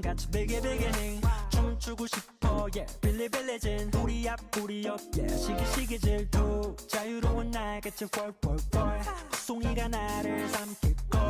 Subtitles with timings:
[0.00, 3.00] 같이 biggie beginning 춤추고 싶어 yeah.
[3.00, 5.36] 빌리빌리진 우리 앞 우리 옆 yeah.
[5.44, 9.00] 시기시기 질투 자유로운 날 같이 뻘뻘뻘
[9.32, 11.20] 송이가 나를 삼킬걸.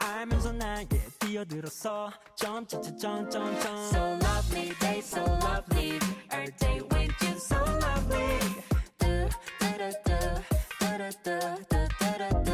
[0.00, 0.86] 알면서 나에
[1.18, 3.54] 뛰어들었어 점점점점점
[3.92, 5.98] So lovely day so lovely
[6.32, 7.36] Our day with you.
[7.38, 8.38] So lovely
[8.98, 10.42] 뚜뚜루뚜
[10.78, 11.38] 뚜루뚜
[11.98, 12.51] 뚜루뚜.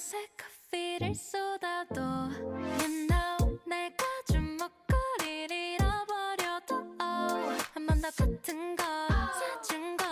[0.00, 10.06] 옷에 커피를 쏟아도 You know, 내가 주먹거리를 잃어버려도 oh, 한번 더 같은 걸 사준 걸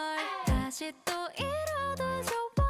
[0.44, 2.66] 다시 또 잃어도 좋아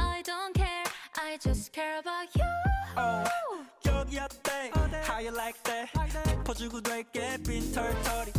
[0.00, 0.84] I don't care,
[1.18, 2.46] I just care about you.
[2.96, 3.28] oh,
[3.86, 4.70] 여기 어때?
[5.08, 5.90] How you like that?
[6.28, 8.35] 짚어주고 될게 빈 털털이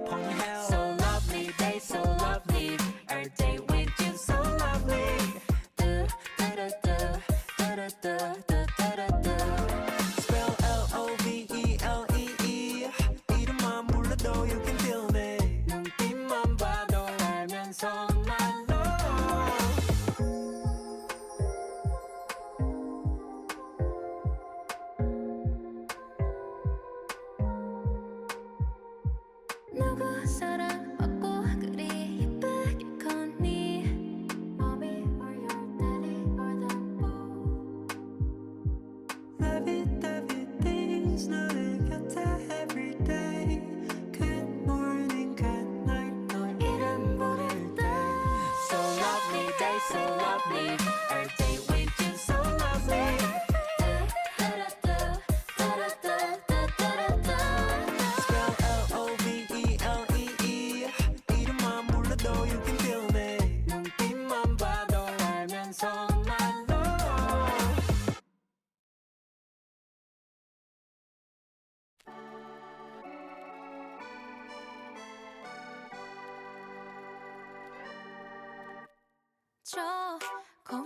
[0.00, 0.29] reprendre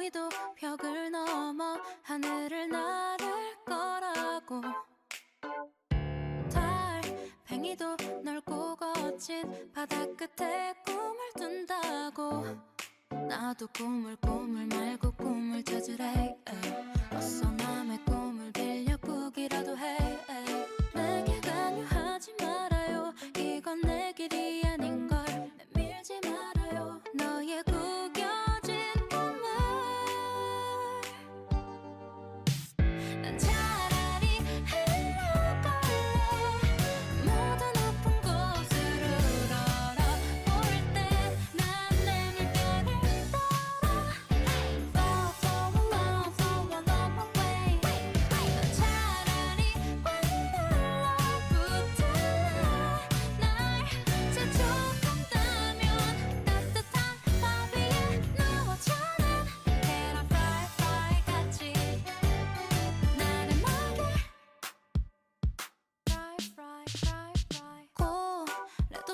[0.05, 3.27] 거위도 벽을 넘어 하늘을 나를
[3.65, 4.61] 거라고.
[6.53, 12.45] 달팽이도 넓고 거친 바다 끝에 꿈을 둔다고.
[13.29, 16.37] 나도 꿈을 꿈을 말고 꿈을 찾으래.
[17.13, 19.97] 어서 남의 꿈을 빌려 꾸기라도 해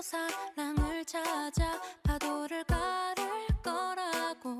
[0.00, 4.58] 고래도 사랑을 찾아 파도를 가를 거라고.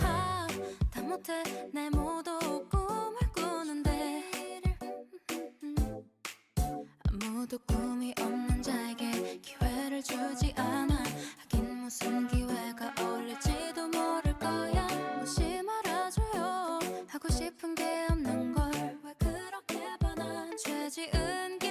[0.00, 1.42] 하다 못해
[1.72, 2.38] 내 모두
[2.70, 4.30] 꿈을 꾸는데.
[7.10, 11.02] 아무도 꿈이 없는 자에게 기회를 주지 않아.
[11.38, 14.86] 하긴 무슨 기회가 어울릴지도 모를 거야.
[15.18, 16.78] 무시 말아줘요.
[17.08, 18.70] 하고 싶은 게 없는 걸.
[19.02, 21.67] 왜 그렇게 반한 죄 지은 게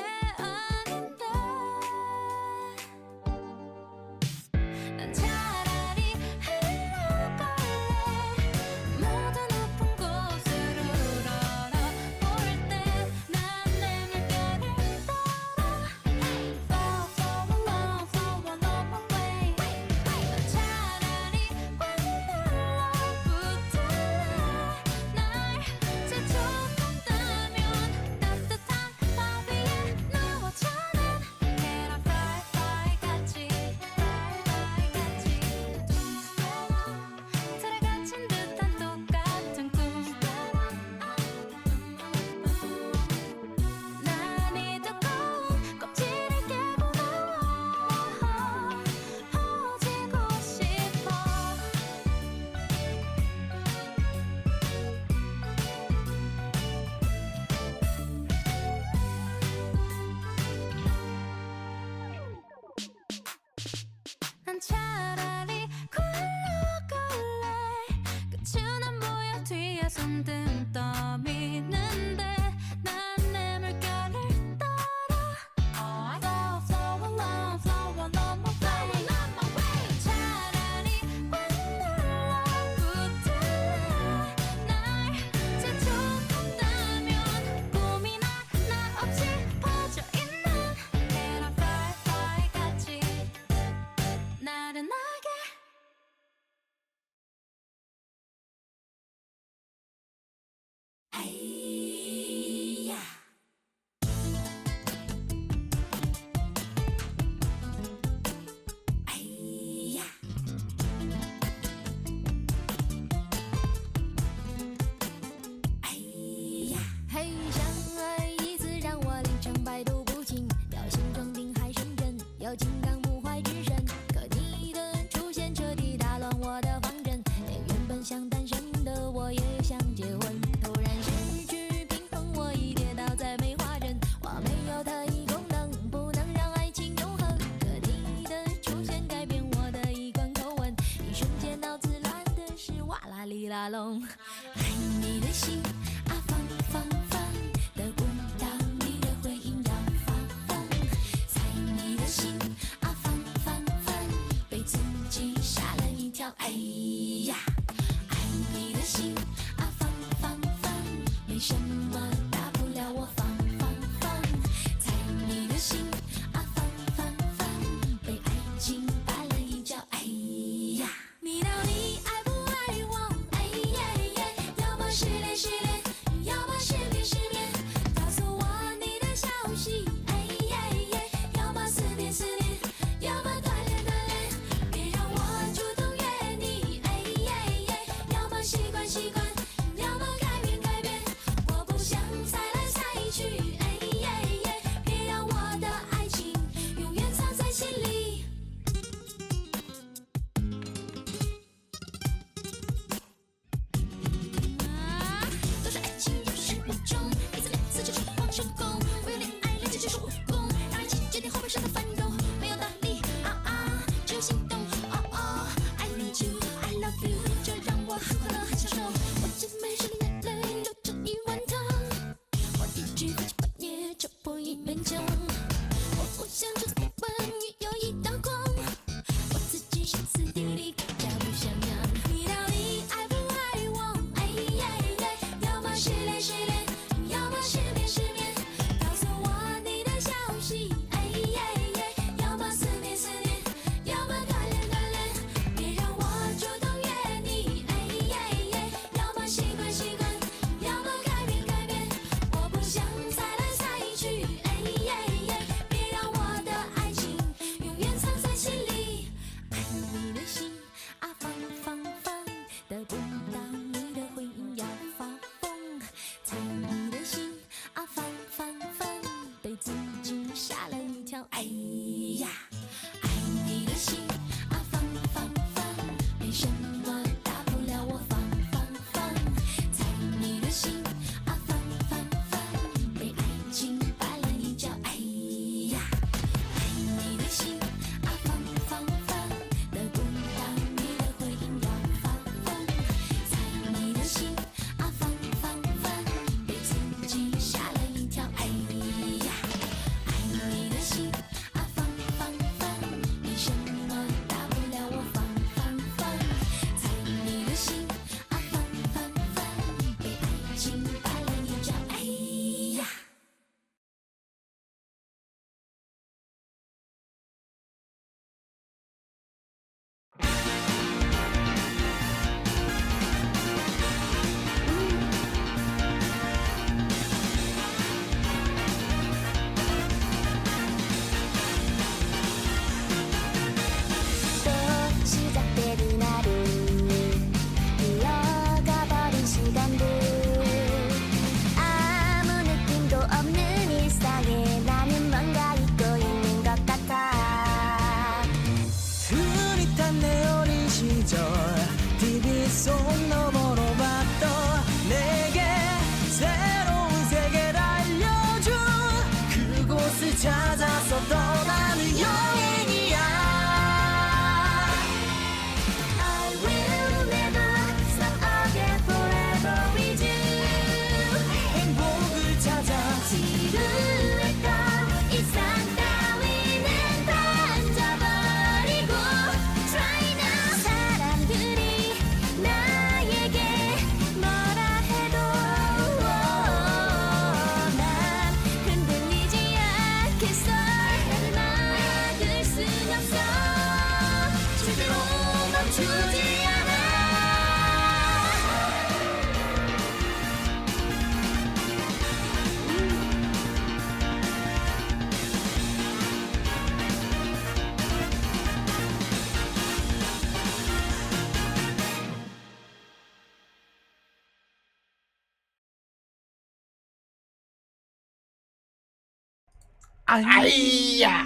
[420.26, 421.26] 아이야.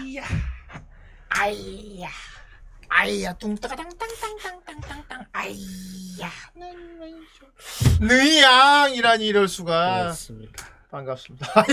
[1.30, 2.10] 아이야.
[2.90, 3.34] 아이야.
[3.34, 5.26] 뚱따가땅땅땅땅땅땅땅.
[5.32, 6.30] 아이야.
[8.02, 10.02] 느양이라니 이럴 수가.
[10.04, 10.66] 그렇습니다.
[10.90, 11.48] 반갑습니다.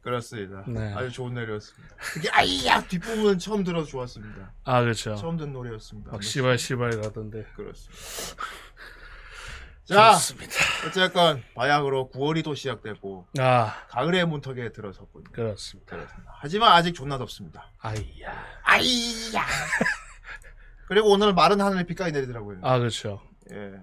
[0.00, 0.64] 그렇습니다.
[0.66, 0.94] 네.
[0.94, 1.94] 아주 좋은 노래였습니다.
[2.14, 4.52] 특히 아이야 뒷부분 처음 들어서 좋았습니다.
[4.64, 5.14] 아 그렇죠.
[5.16, 6.12] 처음 듣는 노래였습니다.
[6.12, 7.44] 막 시발 시발 가던데.
[7.56, 8.42] 그렇습니다.
[9.88, 10.52] 자, 좋습니다.
[10.86, 15.24] 어쨌건 바야흐로 9월이 또 시작되고 아 가을의 문턱에 들어섰군요.
[15.32, 15.96] 그렇습니다.
[16.40, 17.70] 하지만 아직 존나 덥습니다.
[17.78, 18.44] 아이야.
[18.62, 19.46] 아이야.
[20.88, 22.60] 그리고 오늘 마른 하늘에 비까지 내리더라고요.
[22.62, 23.22] 아 그렇죠.
[23.50, 23.80] 예.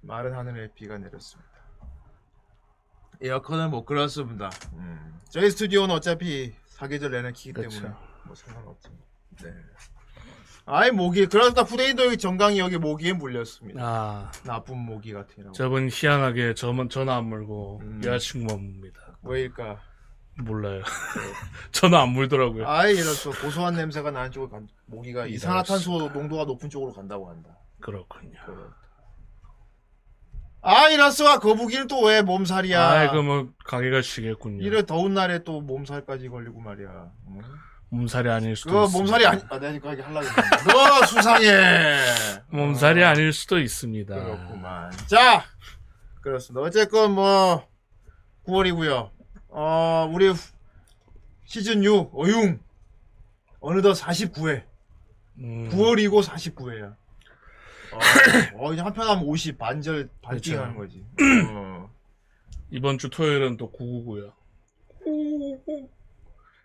[0.00, 1.50] 마른 하늘에 비가 내렸습니다.
[3.20, 4.50] 에어컨은 못 끌었습니다.
[4.74, 5.20] 음.
[5.28, 7.98] 저희 스튜디오는 어차피 사계절 내내 키기 때문에 그렇죠.
[8.24, 9.04] 뭐 상관없습니다.
[9.42, 9.50] 네.
[10.70, 13.80] 아이 모기 그러다 후대인도 여기 정강이 여기 모기에 물렸습니다.
[13.82, 15.52] 아 나쁜 모기 같으라고.
[15.52, 18.00] 저분 희한하게 저만 전화 안 물고 음.
[18.04, 19.00] 여자친구만 묻니다.
[19.22, 19.80] 왜일까?
[20.44, 20.82] 몰라요.
[21.72, 22.68] 전화 안 물더라고요.
[22.68, 26.10] 아이 이럴수 고소한 냄새가 나는 쪽으로 간 모기가 이럴 이산화탄소.
[26.12, 27.50] 농도가 높은 쪽으로 간다고 한다.
[27.80, 28.38] 그렇군요.
[30.60, 32.88] 아 이럴수가 거북이는 또 왜 몸살이야?
[32.88, 34.62] 아이 그뭐 가게가 쉬겠군요.
[34.64, 37.10] 이래 더운 날에 또 몸살까지 걸리고 말이야.
[37.30, 37.40] 응?
[37.90, 38.98] 몸살이 아닐 수도 그거 있습니다.
[39.02, 40.72] 몸살이 아니, 아, 내가 이거 하게 하려고 했는데.
[40.72, 41.98] 너 수상해.
[42.50, 44.14] 몸살이 어, 아닐 수도 있습니다.
[44.14, 44.90] 그렇구만.
[45.06, 45.44] 자,
[46.20, 46.60] 그렇습니다.
[46.66, 47.66] 어쨌건 뭐,
[48.46, 49.10] 9월이고요
[49.48, 50.32] 어, 우리
[51.46, 52.60] 시즌 6, 어융.
[53.60, 54.64] 어느덧 49회.
[55.38, 56.94] 음, 9월이고 49회야.
[57.90, 57.98] 어,
[58.66, 60.62] 어, 이제 한편 하면 50, 반절, 반띵 그렇죠.
[60.62, 61.04] 하는 거지.
[61.50, 61.90] 어,
[62.70, 64.32] 이번 주 토요일은 또 9구고요.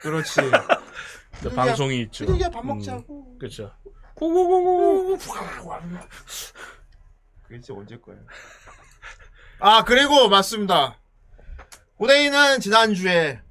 [0.04, 0.42] 그렇지.
[1.42, 2.26] 또 방송이 있죠.
[2.26, 3.38] 그냥 밥 음, 먹자고.
[3.40, 3.72] 그렇죠.
[7.44, 8.18] 그게 진짜 언제 거야?
[9.60, 11.00] 아 그리고 맞습니다.
[11.98, 13.42] 고데이는 지난주에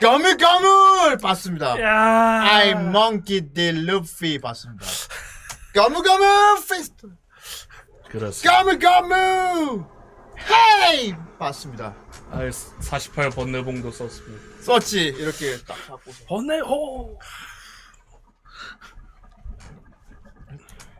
[0.00, 1.80] 거물거물 봤습니다.
[1.80, 2.42] 야.
[2.42, 3.68] I Monkey D.
[3.68, 4.84] Luffy 봤습니다.
[5.74, 6.26] 거물거물
[6.68, 7.08] 페스트
[8.10, 8.58] 그렇습니다.
[8.62, 9.84] 거물거물
[10.38, 11.94] 헤이 봤습니다.
[12.30, 12.40] 아,
[12.80, 14.55] 48 번뇌봉도 썼습니다.
[14.66, 17.18] 썼지 이렇게 딱 잡고 번뇌호.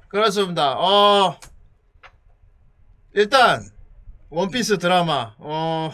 [0.09, 0.79] 그렇습니다.
[0.79, 1.39] 어
[3.13, 3.69] 일단
[4.31, 5.93] 원피스 드라마 어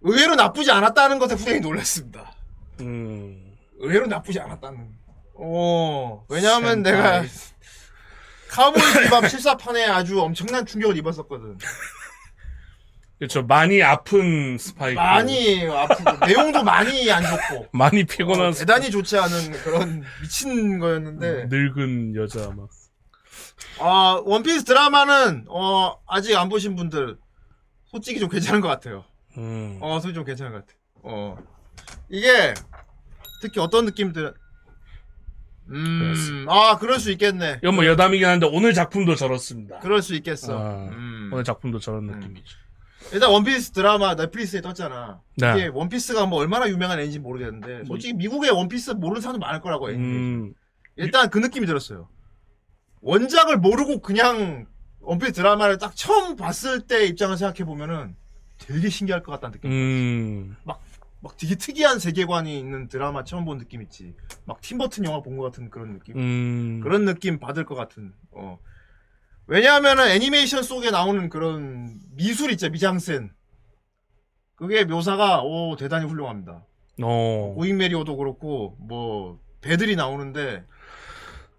[0.00, 2.34] 의외로 나쁘지 않았다는 것에 후대히 놀랐습니다.
[2.80, 3.56] 음.
[3.78, 4.98] 의외로 나쁘지 않았다는.
[5.34, 6.82] 어 왜냐하면.
[6.82, 7.22] 내가
[8.50, 11.58] 카우보이 비밥 실사판에 아주 엄청난 충격을 입었었거든.
[13.18, 13.42] 그렇죠.
[13.42, 14.98] 많이 아픈 스파이크.
[14.98, 21.46] 많이 아프고 내용도 많이 안 좋고 많이 피곤한 어, 대단히 좋지 않은 그런 미친 거였는데
[21.48, 22.68] 늙은 여자 막.
[23.80, 27.16] 아 원피스 드라마는 어 아직 안 보신 분들
[27.86, 29.04] 솔직히 좀 괜찮은 것 같아요.
[29.38, 29.78] 음.
[29.80, 30.74] 어, 소리 좀 괜찮은 것 같아.
[31.02, 31.36] 어.
[32.08, 32.54] 이게,
[33.40, 34.34] 특히 어떤 느낌들,
[35.70, 36.46] 음.
[36.48, 37.58] 아, 그럴 수 있겠네.
[37.62, 39.78] 이건 뭐 여담이긴 한데 오늘 작품도 저렇습니다.
[39.78, 40.58] 그럴 수 있겠어.
[40.58, 41.30] 아, 음.
[41.32, 42.18] 오늘 작품도 저런 음.
[42.20, 42.56] 느낌이죠.
[43.12, 45.20] 일단 원피스 드라마 넷플릭스에 떴잖아.
[45.36, 45.52] 네.
[45.52, 49.94] 이게 원피스가 뭐 얼마나 유명한 애인지 모르겠는데, 솔직히 미국에 원피스 모르는 사람도 많을 거라고 해.
[49.94, 50.54] 음.
[50.96, 52.08] 일단 그 느낌이 들었어요.
[53.02, 54.66] 원작을 모르고 그냥
[55.00, 58.16] 원피스 드라마를 딱 처음 봤을 때 입장을 생각해 보면은
[58.58, 59.70] 되게 신기할 것 같다는 느낌.
[59.70, 60.56] 음.
[60.64, 60.80] 막
[61.38, 64.14] 되게 특이한 세계관이 있는 드라마 처음 본 느낌 있지.
[64.44, 66.16] 막 팀버튼 영화 본 것 같은 그런 느낌.
[66.18, 66.80] 음.
[66.82, 68.12] 그런 느낌 받을 것 같은.
[68.32, 68.58] 어.
[69.46, 73.30] 왜냐하면은 애니메이션 속에 나오는 그런 미술 있죠, 미장센.
[74.56, 76.64] 그게 묘사가 오 대단히 훌륭합니다.
[77.02, 77.54] 어.
[77.56, 80.64] 고잉 메리오도 그렇고 뭐 배들이 나오는데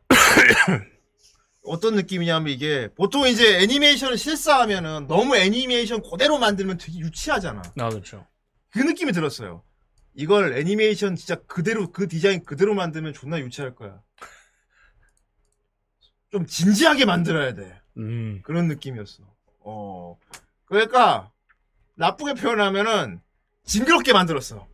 [1.64, 7.62] 어떤 느낌이냐면 이게 보통 이제 애니메이션을 실사하면은 너무 애니메이션 그대로 만들면 되게 유치하잖아.
[7.80, 8.26] 아, 그렇죠.
[8.70, 9.64] 그 느낌이 들었어요.
[10.14, 14.00] 이걸 애니메이션 진짜 그대로 그 디자인 그대로 만들면 존나 유치할 거야.
[16.36, 17.80] 좀 진지하게 만들어야 돼.
[17.96, 18.42] 음.
[18.44, 19.24] 그런 느낌이었어.
[19.62, 20.18] 어.
[20.66, 21.32] 그러니까
[21.96, 23.22] 나쁘게 표현하면은
[23.64, 24.68] 징그럽게 만들었어.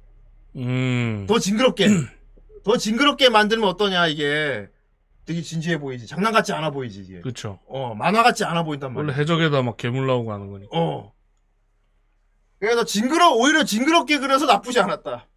[0.55, 1.27] 음.
[1.27, 1.85] 더 징그럽게.
[2.65, 4.69] 더 징그럽게 만들면 어떠냐 이게
[5.25, 6.07] 되게 진지해 보이지.
[6.07, 7.21] 장난 같지 않아 보이지 이게.
[7.21, 7.59] 그렇죠.
[7.67, 9.11] 어 만화 같지 않아 보인단 말이야.
[9.11, 10.71] 원래 해적에다 막 괴물 나오고 하는 거니까.
[10.75, 11.13] 어.
[12.59, 15.27] 그래서 징그러 오히려 징그럽게 그려서 나쁘지 않았다.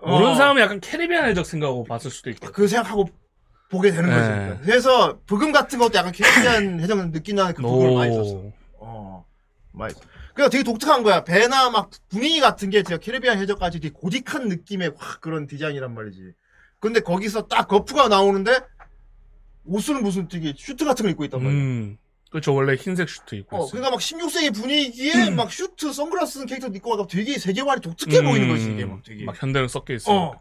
[0.00, 0.10] 어.
[0.10, 2.52] 모르는 사람은 약간 캐리비안 해적 생각하고 봤을 수도 있겠다.
[2.52, 3.10] 그 생각하고
[3.74, 4.28] 보게 되는 거지.
[4.28, 4.58] 네.
[4.64, 8.34] 그래서 부금 같은 것도 약간 캐리비안 해적 느낌 나는 그 부금을 많이 썼어.
[8.34, 8.52] 오.
[8.78, 9.24] 어.
[9.72, 9.92] 많이.
[10.32, 11.24] 그러니까 되게 독특한 거야.
[11.24, 16.32] 배나 막 분위기 같은 게 제가 캐리비안 해적까지 되게 고딕한 느낌의 확 그런 디자인이란 말이지.
[16.80, 18.60] 근데 거기서 딱 거프가 나오는데
[19.64, 21.58] 옷은 무슨 되게 슈트 같은 거 입고 있단 말이야.
[21.60, 21.98] 음.
[22.30, 22.52] 그렇죠.
[22.52, 23.70] 원래 흰색 슈트 입고 어, 있어요.
[23.70, 28.48] 그러니까 막 16세기 분위기에 막 슈트, 선글라스 쓴 캐릭터 입고 막 되게 세계관이 독특해 보이는
[28.48, 29.22] 거지, 이게 막 되게.
[29.22, 29.26] 음.
[29.26, 30.16] 막 현대는 섞여 있어요.
[30.16, 30.40] 어.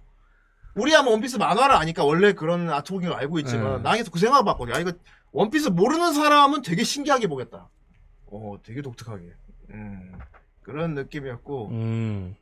[0.75, 3.81] 우리야 뭐 원피스 만화를 아니까 원래 그런 artwork인 걸 알고 있지만 네.
[3.83, 4.73] 나 계속 그 생각 해봤거든.
[4.73, 4.91] 아 이거
[5.31, 7.69] 원피스 모르는 사람은 되게 신기하게 보겠다.
[8.27, 9.33] 어, 되게 독특하게.
[9.71, 10.13] 음,
[10.61, 11.69] 그런 느낌이었고.
[11.69, 12.35] 음.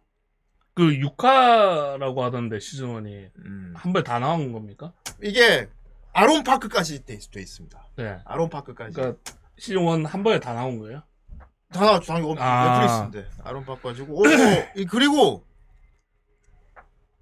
[0.74, 3.74] 그 6화라고 하던데 시즌 1이 음.
[3.76, 4.94] 한번 다 나온 겁니까?
[5.22, 5.67] 이게
[6.13, 7.88] 아론 파크까지 돼, 돼 있습니다.
[7.98, 8.20] 네.
[8.24, 8.96] 아론 파크까지.
[8.96, 9.20] 그러니까
[9.58, 11.04] 시즌 1 한 번에 다 나온 거예요?
[11.74, 12.08] 다 나왔죠.
[12.08, 12.80] 당연히 원- 아.
[12.80, 14.24] 넷플릭스인데 아론 파크 가지고.
[14.78, 15.46] 이- 그리고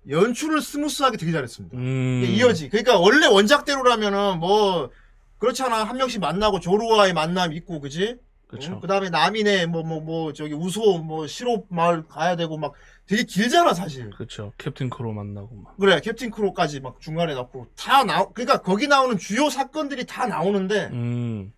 [0.08, 1.78] 연출을 스무스하게 되게 잘했습니다.
[1.78, 2.22] 음.
[2.24, 2.70] 이게 이어지.
[2.70, 4.90] 그러니까 원래 원작대로라면은 뭐
[5.38, 8.18] 그렇잖아 한 명씩 만나고 조로와의 만남 있고 그지?
[8.48, 8.80] 그렇죠.
[8.80, 12.74] 그 다음에 나미는 뭐 뭐 뭐 저기 우솝 뭐 시럽 마을 가야 되고 막
[13.06, 14.10] 되게 길잖아 사실.
[14.10, 14.54] 그렇죠.
[14.58, 15.78] 캡틴 크로 만나고 막.
[15.78, 18.26] 그래 캡틴 크로까지 막 중간에 넣고 다 나.
[18.30, 21.54] 그러니까 거기 나오는 주요 사건들이 다 나오는데 음.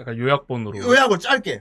[0.00, 0.76] 약간 요약본으로.
[0.78, 1.60] 요약을 짧게.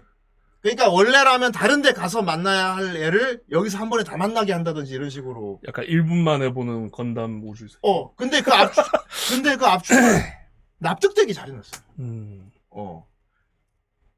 [0.62, 5.10] 그러니까 원래라면 다른 데 가서 만나야 할 애를 여기서 한 번에 다 만나게 한다든지 이런
[5.10, 5.62] 식으로.
[5.68, 7.78] 약간 1분 만에 보는 건담 우주세.
[7.84, 8.84] 어 근데 그 압축
[9.30, 10.02] 근데 그 압축을
[10.80, 11.82] 납득되게 잘 해놨어.
[12.00, 12.52] 음.
[12.72, 13.06] 어.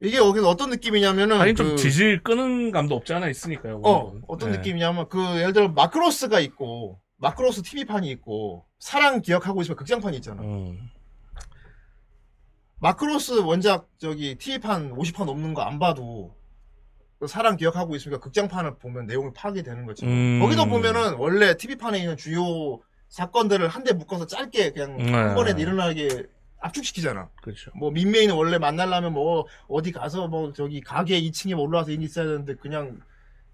[0.02, 3.82] 이게 여기서 어떤 느낌이냐면은 하긴 좀 그- 지질 끄는 감도 없지 않아 있으니까요.
[3.84, 4.24] 어 원본.
[4.28, 4.58] 어떤 네.
[4.58, 10.42] 느낌이냐면 그 예를 들어 마크로스가 있고 마크로스 TV판이 있고 사랑 기억하고 있으면 극장판이 있잖아.
[10.42, 10.90] 음.
[12.82, 16.36] 마크로스 원작 저기 TV판 50판 넘는 거 안 봐도
[17.20, 20.06] 그 사랑 기억하고 있으니까 극장판을 보면 내용을 파악이 되는 거지.
[20.06, 20.40] 음.
[20.42, 25.12] 거기도 보면은 원래 TV판에 있는 주요 사건들을 한데 묶어서 짧게 그냥 네.
[25.12, 26.24] 한 번에 일어나게
[26.62, 27.30] 압축시키잖아.
[27.42, 27.72] 그렇죠.
[27.76, 32.56] 뭐 민메이는 원래 만나려면 뭐 어디 가서 뭐 저기 가게 2층에 올라와서 일 있어야 되는데
[32.56, 33.02] 그냥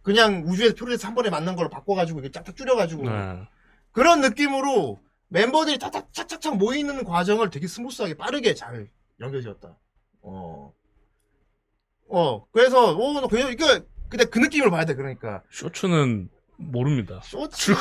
[0.04, 3.40] 그냥 우주에서 표류해서 한 번에 만난 걸로 바꿔가지고 이게 짝짝 줄여가지고 네.
[3.92, 9.78] 그런 느낌으로 멤버들이 탁탁 착착착 모이는 과정을 되게 스무스하게 빠르게 잘 연결지었다.
[10.22, 10.74] 어.
[12.08, 17.20] 어 그래서 오 그냥 이거 근데 그 느낌을 봐야 돼 그러니까 쇼츠는 모릅니다.
[17.24, 17.74] 쇼츠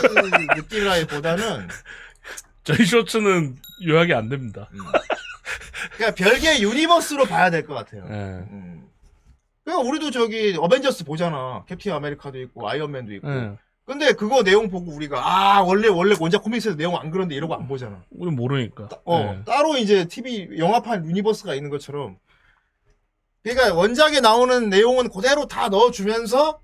[0.57, 1.69] 느낌이라기보다는
[2.65, 4.69] 저희 쇼츠는 요약이 안 됩니다.
[5.97, 8.05] 그냥 별개의 universe로 봐야 될 것 같아요.
[8.09, 8.15] 네.
[8.51, 8.89] 음.
[9.65, 11.65] 그러니까 우리도 저기 어벤져스 보잖아.
[11.67, 13.29] 캡틴 아메리카도 있고 아이언맨도 있고.
[13.29, 13.57] 네.
[13.85, 17.69] 근데 그거 내용 보고 우리가 아 원래 원래 원작 comics에서 내용 안 그런데 이러고 안
[17.69, 18.03] 보잖아.
[18.11, 18.89] 우리 모르니까.
[19.05, 19.43] 어 네.
[19.45, 22.17] 따로 이제 TV 영화판 universe가 있는 것처럼.
[23.43, 26.61] 그러니까 원작에 나오는 내용은 그대로 다 넣어주면서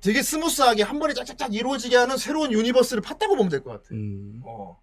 [0.00, 3.88] 되게 스무스하게 한 번에 짝짝짝 이루어지게 하는 새로운 유니버스를 팠다고 보면 될 것 같아.
[3.92, 4.40] 음.
[4.46, 4.78] 어.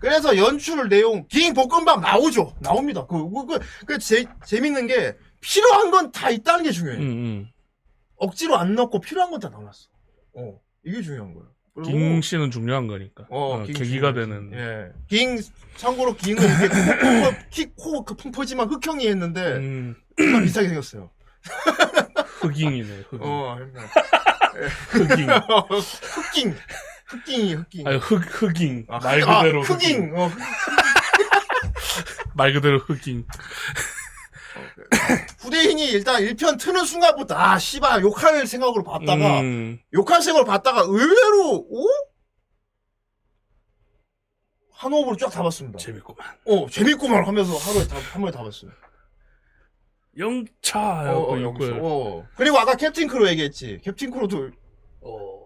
[0.00, 2.54] 그래서 연출 내용 긴 볶음밥 나오죠.
[2.60, 3.06] 나옵니다.
[3.06, 6.96] 그, 그, 그, 그 재, 재밌는 게 필요한 건 다 있다는 게 중요해.
[6.98, 7.48] 음, 음.
[8.16, 9.89] 억지로 안 넣고 필요한 건다 넣어놨어.
[10.34, 11.44] 어, 이게 중요한 거야.
[11.74, 13.24] 그리고 ging 씨는 중요한 거니까.
[13.30, 14.12] 어, 어, 깅 계기가.
[14.12, 14.50] 되는.
[14.52, 14.92] 예.
[15.08, 15.40] 깅
[15.76, 16.68] 참고로 깅은 이게
[17.50, 21.10] 키 코 그 풍포지만 흑형이 했는데 음, 정말 비슷하게 생겼어요.
[22.40, 23.04] 흑잉이네.
[23.08, 23.18] 흑잉.
[23.22, 23.82] 어, 그러니까.
[24.90, 25.28] 흑잉.
[26.02, 26.56] 흑깅,
[27.06, 27.86] 흑깅이 흑깅.
[27.86, 28.84] 아니 흑 흑잉.
[28.88, 30.12] 아, 말 흑- 아, 그대로 흑깅.
[30.16, 30.38] 어, 흑-
[32.34, 33.24] 말 그대로 흑잉.
[35.40, 41.66] 후대인이 일단 1편 트는 순간부터 아 씨발 욕할 생각으로 봤다가 음, 욕할 생각을 봤다가 의외로
[41.68, 41.86] 오?
[44.72, 45.78] 한 호흡으로 쫙 다 봤습니다.
[45.78, 46.26] 재밌구만.
[46.46, 48.70] 어 재밌구만 하면서 하루에 다, 한 번에 다 봤어요.
[50.18, 51.12] 영차.
[51.12, 51.40] 어, 어.
[51.40, 51.72] 여기서.
[51.80, 52.26] 어.
[52.36, 53.80] 그리고 아까 캡틴 크로 얘기했지.
[53.84, 54.50] 캡틴 크로도
[55.02, 55.40] 어.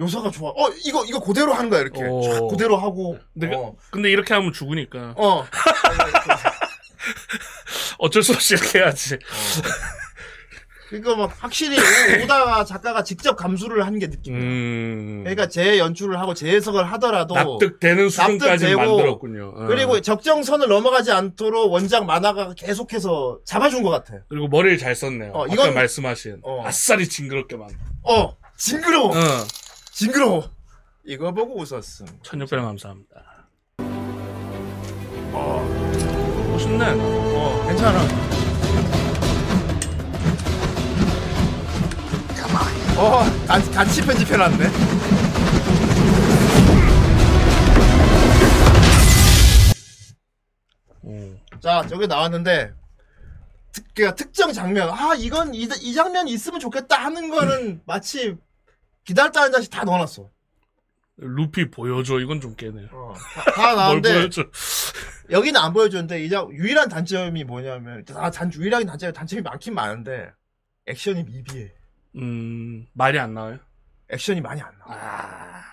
[0.00, 0.50] 요사가 좋아.
[0.50, 2.02] 어 이거 이거 그대로 하는 거야 이렇게.
[2.04, 2.20] 어.
[2.22, 3.18] 쫙 그대로 하고.
[3.34, 3.74] 근데 어.
[3.90, 5.44] 근데 이렇게 하면 죽으니까 어.
[7.98, 9.18] 어쩔 수 없이 이렇게 해야지.
[10.88, 14.40] 그러니까 막 확실히 오- 오다가 작가가 직접 감수를 한 게 느낌이야.
[14.40, 15.20] 음.
[15.22, 19.52] 그러니까 재 연출을 하고 재해석을 하더라도 납득되는 수준까지 납득되고, 만들었군요.
[19.54, 19.66] 어.
[19.66, 24.14] 그리고 적정선을 넘어가지 않도록 원작 만화가 계속해서 잡아준 것 같아.
[24.30, 25.32] 그리고 머리를 잘 썼네요.
[25.32, 26.62] 어, 아까 이건- 말씀하신 어.
[26.66, 27.68] 아싸리 징그럽게만.
[28.04, 29.10] 어 징그러워.
[29.10, 29.20] 어.
[29.92, 30.50] 징그러워.
[31.04, 32.06] 이거 보고 웃었음.
[32.22, 33.48] 1600원 감사합니다.
[36.58, 36.60] 어.
[36.60, 36.86] 멋있네.
[36.90, 38.00] 어 괜찮아.
[42.98, 44.66] 어 같이, 같이 편집해놨네.
[51.02, 51.36] 어.
[51.60, 52.74] 자 저기 나왔는데
[53.72, 58.36] 특, 특정 장면 아 이건 이, 이 장면이 있으면 좋겠다 하는 거는 마치
[59.04, 60.28] 기다렸다는 자식 다 넣어놨어.
[61.18, 62.20] 루피 보여줘.
[62.20, 62.88] 이건 좀 깨네요.
[62.92, 64.44] 어, 다, 다뭘 나왔는데 보여줘?
[65.30, 70.30] 여기는 안 보여줬는데 이제 유일한 단점이 뭐냐면 아, 단 유일한 단점이 단점이 많긴 많은데
[70.86, 71.72] 액션이 미비해.
[72.16, 73.58] 음, 말이 안 나와요?
[74.10, 74.96] 액션이 많이 안 나와.
[74.96, 75.64] 아.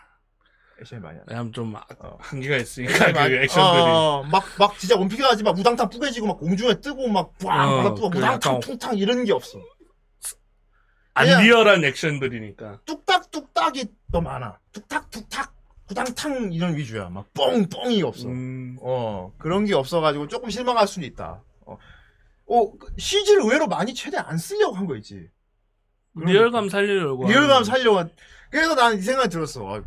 [0.82, 1.32] 액션이 많이 안 나.
[1.32, 2.18] 왜냐면 좀 아- 어.
[2.20, 7.08] 한계가 있으니까 그 액션들이 어, 막, 막 진짜 원피가 막 우당탕 뿌개지고 막 공중에 뜨고
[7.08, 9.60] 막 어, 바닥 그 우당탕 퉁탕 이런 게 없어.
[11.16, 14.60] 안 그냥- 리얼한 액션들이니까 뚝딱 뚝딱이 더 많아.
[14.74, 15.54] 뚝딱 뚝딱
[15.88, 17.10] 구당탕 이런 위주야.
[17.10, 18.28] 막 뻥뻥이 없어.
[18.28, 21.42] 음, 어 그런 게 없어가지고 조금 실망할 수는 있다.
[21.66, 21.78] 어,
[22.48, 25.30] 어그 CG를 의외로 많이 최대 안 쓰려고 한 거 있지.
[26.16, 28.10] 리얼감 살리려고 리얼감 살려고.
[28.50, 29.64] 그래서 난 이 생각이 들었어.
[29.66, 29.84] 어,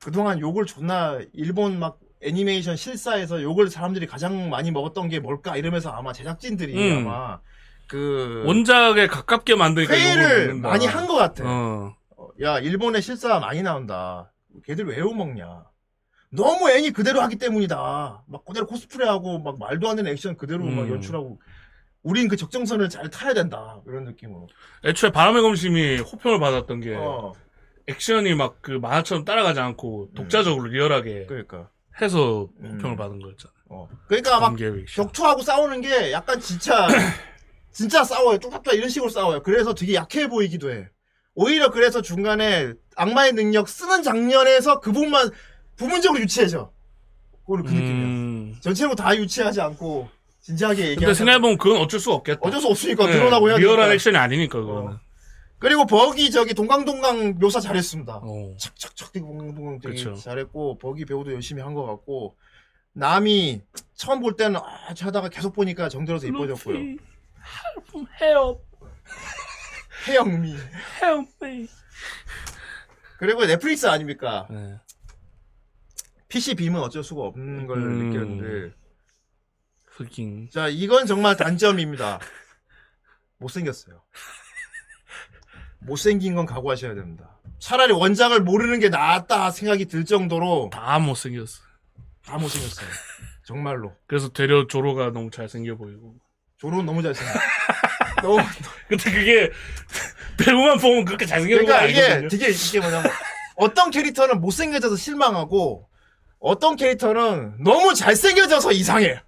[0.00, 5.90] 그동안 욕을 존나 일본 막 애니메이션 실사에서 욕을 사람들이 가장 많이 먹었던 게 뭘까 이러면서
[5.90, 7.08] 아마 제작진들이 음.
[7.08, 7.40] 아마
[7.88, 10.68] 그 원작에 가깝게 만드니까 회의를 욕을 먹는다.
[10.68, 11.44] 많이 한 것 같아.
[11.46, 11.96] 어.
[12.16, 14.32] 어, 야 일본에 실사 많이 나온다.
[14.64, 15.64] 걔들 왜 욕먹냐?
[16.30, 18.24] 너무 애니 그대로 하기 때문이다.
[18.26, 20.90] 막 그대로 코스프레하고 막 말도 안 되는 액션 그대로 막 음.
[20.94, 21.40] 연출하고.
[22.02, 23.80] 우린 그 적정선을 잘 타야 된다.
[23.86, 24.46] 이런 느낌으로.
[24.84, 27.32] 애초에 바람의 검심이 호평을 받았던 게 어,
[27.88, 31.68] 액션이 막 그 만화처럼 따라가지 않고 독자적으로 리얼하게 그러니까.
[32.00, 32.72] 해서 음.
[32.74, 33.52] 호평을 받은 거였잖아.
[33.70, 33.88] 어.
[34.06, 34.56] 그러니까 막.
[34.88, 36.86] 격투하고 싸우는 게 약간 진짜
[37.76, 38.38] 진짜 싸워요.
[38.38, 39.42] 뚝딱뚝딱 이런 식으로 싸워요.
[39.42, 40.88] 그래서 되게 약해 보이기도 해.
[41.34, 45.30] 오히려 그래서 중간에 악마의 능력 쓰는 장면에서 그 부분만
[45.76, 46.72] 부분적으로 유치해져.
[47.44, 47.92] 그거는 그 느낌이야.
[48.06, 48.56] 음.
[48.62, 50.08] 전체로 다 유치하지 않고
[50.40, 51.14] 진지하게 근데 얘기하는.
[51.14, 52.40] 생각해보면 그건 어쩔 수가 없겠다.
[52.42, 53.92] 어쩔 수 없으니까 네, 드러나고 해야 리얼한 되니까.
[53.94, 54.92] 액션이 아니니까 그거는.
[54.94, 55.00] 어.
[55.58, 58.20] 그리고 버기 저기 동강동강 묘사 잘했습니다.
[58.24, 58.54] 어.
[58.58, 60.14] 착착착 되게 동강동강 되게 그쵸.
[60.14, 62.36] 잘했고 버기 배우도 열심히 한 것 같고
[62.94, 63.60] 남이
[63.94, 64.62] 처음 볼 때는 아
[64.98, 66.78] 하다가 계속 보니까 정들어서 이뻐졌고요.
[67.76, 68.62] 루피, help,
[70.08, 70.56] 해영미.
[71.02, 71.68] help me.
[73.18, 74.46] 그리고 넷플릭스 아닙니까?
[74.50, 74.78] 네.
[76.28, 78.08] PC 빔은 어쩔 수가 없는 걸 음.
[78.10, 78.74] 느꼈는데
[79.86, 80.50] 흑인.
[80.50, 82.18] 자 이건 정말 단점입니다.
[83.38, 84.02] 못생겼어요.
[85.80, 87.38] 못생긴 건 각오하셔야 됩니다.
[87.58, 91.62] 차라리 원작을 모르는 게 낫다 생각이 들 정도로 다 못생겼어.
[92.24, 92.88] 다 못생겼어요.
[93.44, 93.94] 정말로.
[94.06, 96.16] 그래서 되려 조로가 너무 잘생겨 보이고.
[96.58, 97.38] 조론 너무 잘생겼어.
[98.22, 98.42] 너무
[98.88, 99.50] 근데 그게
[100.38, 102.28] 배우만 보면 그렇게 잘생겨 거 그러니까 이게 아니거든요.
[102.28, 103.10] 되게 이게 뭐냐면
[103.56, 105.88] 어떤 캐릭터는 못생겨져서 실망하고
[106.40, 109.20] 어떤 캐릭터는 너무 잘생겨져서 이상해.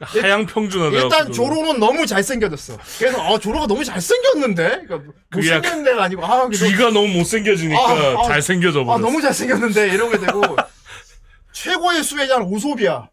[0.00, 2.78] 하양 평준화 일단 조로는 너무 잘생겨졌어.
[3.00, 7.80] 그래서 아 조로가 너무 잘생겼는데, 그러니까 그게 못생긴 데가 아니고 아, 그래서- 쥐가 너무 못생겨지니까
[7.80, 8.94] 아, 아, 잘생겨져 버렸어.
[8.94, 10.40] 아 너무 잘생겼는데 이러게 되고
[11.52, 13.08] 최고의 수혜자는 우소비야.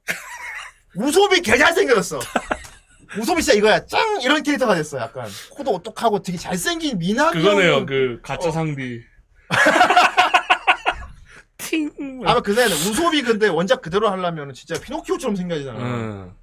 [0.95, 2.19] 우소비 개 잘생겨졌어.
[3.17, 3.85] 우소비 진짜 이거야.
[3.85, 4.97] 짱 이런 캐릭터가 됐어.
[4.99, 7.41] 약간 코도 오똑하고 되게 잘생긴 미남이.
[7.41, 7.85] 그거네요.
[7.85, 8.51] 그 가짜 어.
[8.51, 9.03] 상디.
[11.57, 11.91] 팅.
[12.25, 15.79] 아마 그새는 우소비 근데 원작 그대로 하려면 진짜 피노키오처럼 생겨지잖아.
[15.79, 16.33] 응.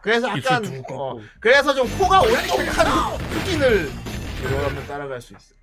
[0.00, 1.02] 그래서 입술 약간 두껍고.
[1.02, 3.90] 어, 그래서 좀 코가 오똑한 흑인을
[4.42, 5.54] 이러면 따라갈 수 있어.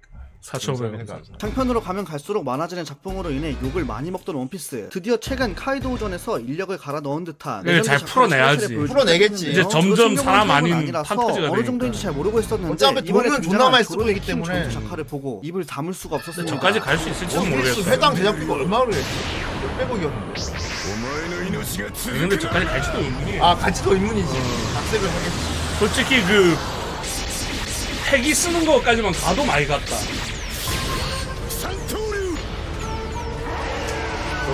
[0.41, 1.05] 사천오백.
[1.37, 7.01] 장편으로 가면 갈수록 많아지는 작품으로 인해 욕을 많이 먹던 원피스 드디어 최근 카이도우전에서 인력을 갈아
[7.01, 8.73] 넣은 듯한 레전드 잘 풀어내야지.
[8.75, 9.51] 풀어내겠지.
[9.51, 11.65] 이제 점점 사람 아닌 판타지가 어느.
[11.65, 14.69] 정도인지 잘 모르고 있었는데 어차피 이번에 돈은 존나 많이 쓰고 있기 킹 때문에.
[14.69, 16.55] 작화를 보고 입을 다물 수가 없었습니다.
[16.55, 17.91] 저까지 갈 수 있을지도 원피스 모르겠어.
[17.91, 19.07] 회당 제작비가 얼마를 했지?
[19.77, 20.41] 몇백억이었는데.
[22.05, 23.43] 근데 저까지 갈지도 의문이에요.
[23.43, 24.33] 아, 갈지도 의문이지.
[24.73, 25.35] 각색을 하겠지.
[25.79, 26.55] 솔직히 그
[28.11, 29.95] 핵이 쓰는 거까지만 가도 많이 갔다.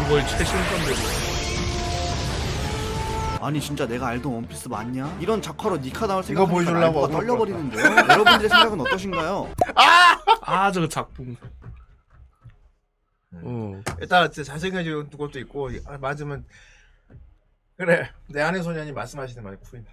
[0.05, 1.25] 그건 거의 최신권되고.
[3.41, 5.17] 아니 진짜 내가 알던 원피스 맞냐?
[5.19, 6.51] 이런 작화로 니카 나올 이거 생각하니까
[6.91, 7.83] 보여주려고 떨려버리는데요.
[7.83, 9.53] 여러분들의 생각은 어떠신가요?
[10.41, 11.35] 아 저거 작품.
[13.33, 13.81] 어.
[13.99, 16.45] 일단 진짜 잘생겨진 것도 있고 아, 맞으면
[17.77, 19.85] 그래 내 아내 소년이 말씀하시는 말이 쿠인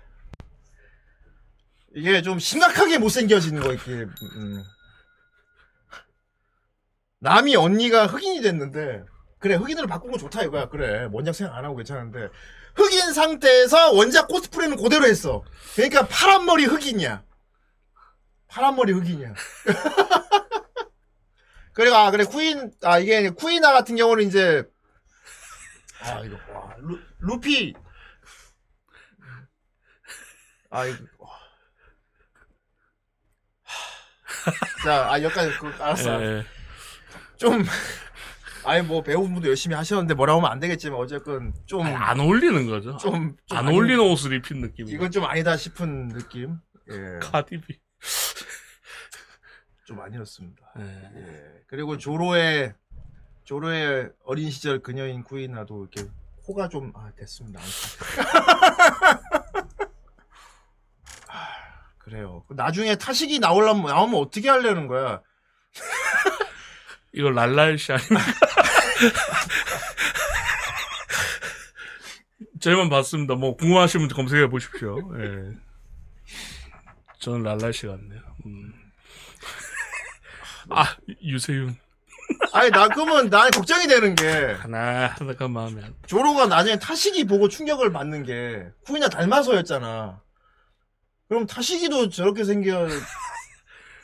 [1.95, 4.63] 이게 좀 심각하게 못생겨지는 거 이렇게 음.
[7.19, 9.05] 남이 언니가 흑인이 됐는데
[9.43, 10.69] 그래 흑인으로 바꾼 건 좋다 이거야.
[10.69, 12.29] 그래 원작 생각 안 하고 괜찮은데.
[12.77, 15.43] 흑인 상태에서 원작 코스프레는 그대로 했어.
[15.75, 17.25] 그러니까 파란 머리 흑인이야.
[18.47, 19.35] 파란 머리 흑인이야.
[21.75, 24.63] 그리고 아 그래 쿠인 아 이게 쿠이나 같은 경우는 이제
[26.03, 27.75] 아 이거 와 루, 루피.
[30.71, 31.31] 아 이거 와.
[34.85, 36.23] 자아 여기까지 그, 알았어.
[36.23, 36.47] 예.
[37.37, 37.65] 좀
[38.65, 42.97] 아니 뭐 배우분도 열심히 하셨는데 뭐라고 하면 안 되겠지만 어쨌건 좀 아니, 안 어울리는 거죠.
[42.99, 44.89] 좀, 좀 안 아니- 어울리는 옷을 입힌 느낌.
[44.89, 46.59] 이건 좀 아니다 싶은 느낌
[46.91, 47.79] 예, 카디비.
[49.85, 51.11] 좀 아니었습니다 예.
[51.17, 51.63] 예.
[51.67, 52.75] 그리고 조로의
[53.45, 56.09] 조로의 어린 시절 그녀인 구이나도 이렇게
[56.45, 57.61] 코가 좀 아, 됐습니다.
[61.29, 61.49] 아,
[61.99, 62.45] 그래요.
[62.51, 65.21] 나중에 타식이 나오려면 나오면 어떻게 하려는 거야?
[67.15, 68.23] 이거 랄랄 씨 아닙니까?
[72.61, 73.35] 저희만 봤습니다.
[73.35, 74.99] 뭐 궁금하신 분들 검색해 보십시오.
[75.19, 75.57] 예.
[77.19, 78.21] 저는 랄랄 씨 같네요.
[78.47, 78.73] 음.
[80.71, 81.77] 아 유세윤.
[82.53, 87.93] 아니 나 그러면 나 걱정이 되는 게 하나 하나간 마음이 조로가 나중에 타시기 보고 충격을
[87.93, 90.21] 받는 게 쿠이나 닮아서였잖아.
[91.29, 92.89] 그럼 타시기도 저렇게 생겨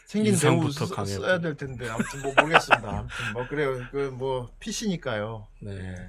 [0.09, 1.07] 생긴 배우 강해.
[1.12, 2.88] 써야 될 텐데 아무튼 뭐 모르겠습니다.
[2.88, 3.79] 아무튼 뭐 그래요.
[3.90, 5.47] 그뭐 PC니까요.
[5.61, 6.09] 네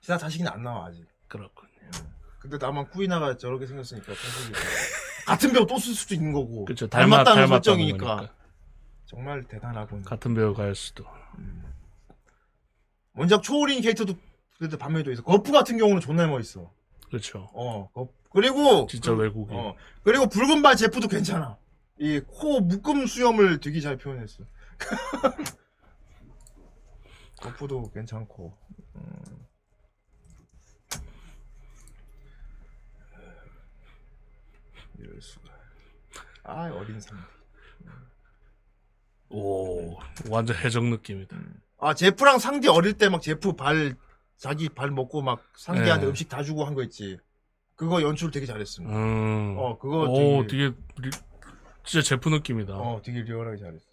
[0.00, 1.06] 기사 타시기는 안 나와 아직.
[1.26, 1.70] 그렇군요.
[2.38, 4.12] 근데 나만 쿠이나가 저렇게 생겼으니까
[5.26, 6.86] 같은 배우 또 쓸 수도 있는 거고 그렇죠.
[6.86, 8.34] 닮았 닮았다는 설정이니까 거니까.
[9.06, 10.02] 정말 대단하군.
[10.02, 11.06] 같은 배우가 할 수도.
[13.14, 14.14] 원작 초월인 캐릭터도
[14.58, 15.22] 그래도 반면에도 있어.
[15.22, 16.70] 거프 같은 경우는 존나 멋있어.
[17.08, 17.48] 그렇죠.
[17.54, 19.56] 어, 거- 그리고 진짜 그- 외국인.
[19.56, 21.56] 어, 그리고 붉은 발 제프도 괜찮아.
[21.98, 24.42] 이 코 묶음 수염을 되게 잘 표현했어.
[27.40, 28.58] 거프도 괜찮고.
[28.96, 29.46] 음.
[34.98, 35.50] 이럴 수가.
[36.44, 37.22] 아 어린 상대.
[39.30, 39.96] 오
[40.30, 41.36] 완전 해적 느낌이다.
[41.78, 43.96] 아 제프랑 상디 어릴 때 막 제프 발
[44.36, 46.10] 자기 발 먹고 막 상디한테 네.
[46.10, 47.18] 음식 다 주고 한 거 있지.
[47.76, 48.94] 그거 연출 되게 잘했습니다.
[48.96, 49.56] 음.
[49.58, 51.10] 어 그거 오 되게 되게 리-
[51.84, 52.74] 진짜 제프 느낌이다.
[52.74, 53.84] 어 되게 리얼하게 잘했어.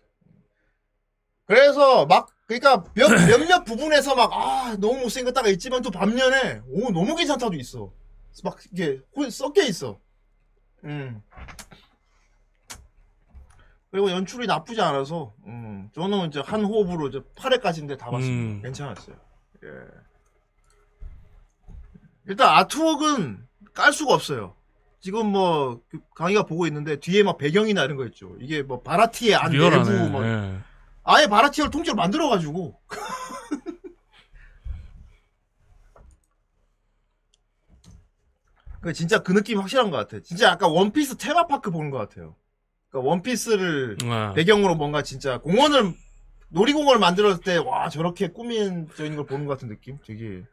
[1.45, 7.15] 그래서 막 그러니까 몇 몇몇 부분에서 막 아 너무 못생겼다가 있지만 또 반면에 오 너무
[7.15, 7.91] 괜찮다도 있어.
[8.43, 9.99] 막 이게 혼- 섞여 있어.
[10.85, 11.21] 음.
[13.89, 18.57] 그리고 연출이 나쁘지 않아서 음 저는 이제 한 호흡으로 이제 8회까지인데 다 봤습니다.
[18.57, 18.61] 음.
[18.61, 19.15] 괜찮았어요.
[19.65, 19.67] 예.
[22.27, 24.55] 일단 아트웍은 깔 수가 없어요.
[24.99, 28.35] 지금 뭐그 강의가 보고 있는데 뒤에 막 배경이나 이런 거 있죠.
[28.39, 30.09] 이게 뭐 바라티의 안 내부 리얼하네.
[30.09, 30.59] 뭐 예.
[31.03, 32.79] 아예 바라티를 통째로 만들어 가지고.
[38.81, 40.21] 그 진짜 그 느낌 확실한 것 같아.
[40.23, 42.35] 진짜 약간 원피스 테마파크 보는 것 같아요.
[42.89, 45.93] 그러니까 원피스를 아, 배경으로 뭔가 진짜 공원을
[46.49, 49.99] 놀이공원을 만들었을 때 와 저렇게 꾸민 저인 걸 보는 것 같은 느낌.
[50.05, 50.43] 되게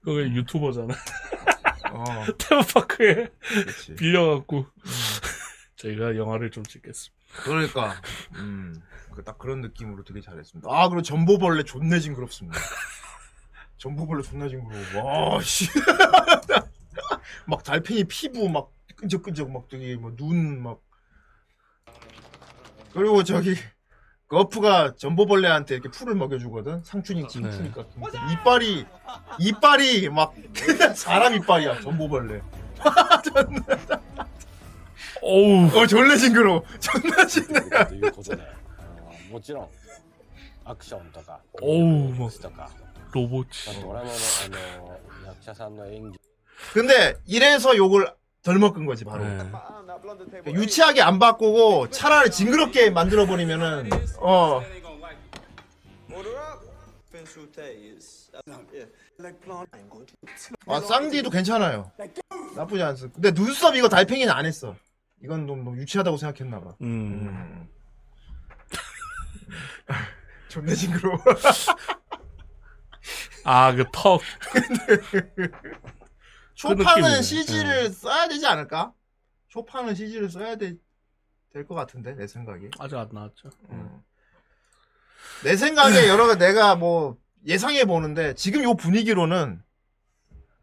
[0.00, 0.94] 그거 유튜버잖아.
[1.98, 3.28] 어 테마파크에.
[3.96, 4.66] 빌려갖고
[5.76, 7.16] 저희가 영화를 좀 찍겠습니다.
[7.44, 8.00] 그러니까
[8.36, 8.82] 음
[9.24, 10.68] 딱 그런 느낌으로 되게 잘했습니다.
[10.70, 12.56] 아 그리고 전보벌레 존내 징그럽습니다.
[13.78, 15.34] 전보벌레 존나 징그러워.
[15.34, 15.66] 와 씨.
[17.48, 20.80] 막 달팽이 피부 막 끈적끈적 막 되게 뭐눈막
[22.92, 23.56] 그리고 저기
[24.27, 26.83] 거프가 전보벌레한테 이렇게 풀을 먹여주거든.
[26.83, 27.85] 상춘이 상춘이니까
[28.31, 28.85] 이빨이
[29.39, 32.41] 이빨이 막 그냥 사람 이빨이야 전보벌레.
[35.21, 36.63] 어우 어 존내 징그러워.
[36.79, 37.87] 존나 징그러.
[37.87, 39.69] ということで、あのもちろん
[40.65, 42.69] アクションとかおう演出とか、
[43.13, 44.07] 로봇이 まあ、ドラマのあ
[44.79, 46.19] の役者さんの演技
[46.73, 48.11] 근데 이래서 욕을
[48.42, 49.24] 덜 먹은 거지 바로.
[49.24, 49.50] 네.
[50.54, 54.62] 유치하게 안 바꾸고 차라리 징그럽게 만들어 버리면은 어
[60.66, 61.90] 아, 쌍디도 괜찮아요.
[62.56, 63.14] 나쁘지 않습니다.
[63.20, 64.74] 근데 눈썹 이거 달팽이는 안 했어.
[65.22, 66.74] 이건 너무, 너무 유치하다고 생각했나 봐.
[66.80, 66.86] 음.
[67.28, 67.68] 음.
[70.48, 71.18] 존나 징그러워.
[73.44, 74.20] 아 그 턱.
[76.58, 77.22] 초파는 느낌이네.
[77.22, 78.92] CG를 써야 되지 않을까?
[79.48, 80.78] 초파는 CG를 써야 될
[81.66, 82.70] 것 같은데 내 생각에.
[82.78, 83.50] 아직 안 나왔죠.
[83.70, 84.00] 음.
[85.42, 87.16] 내 생각에 여러 가 내가 뭐
[87.46, 89.60] 예상해 보는데 지금 요 분위기로는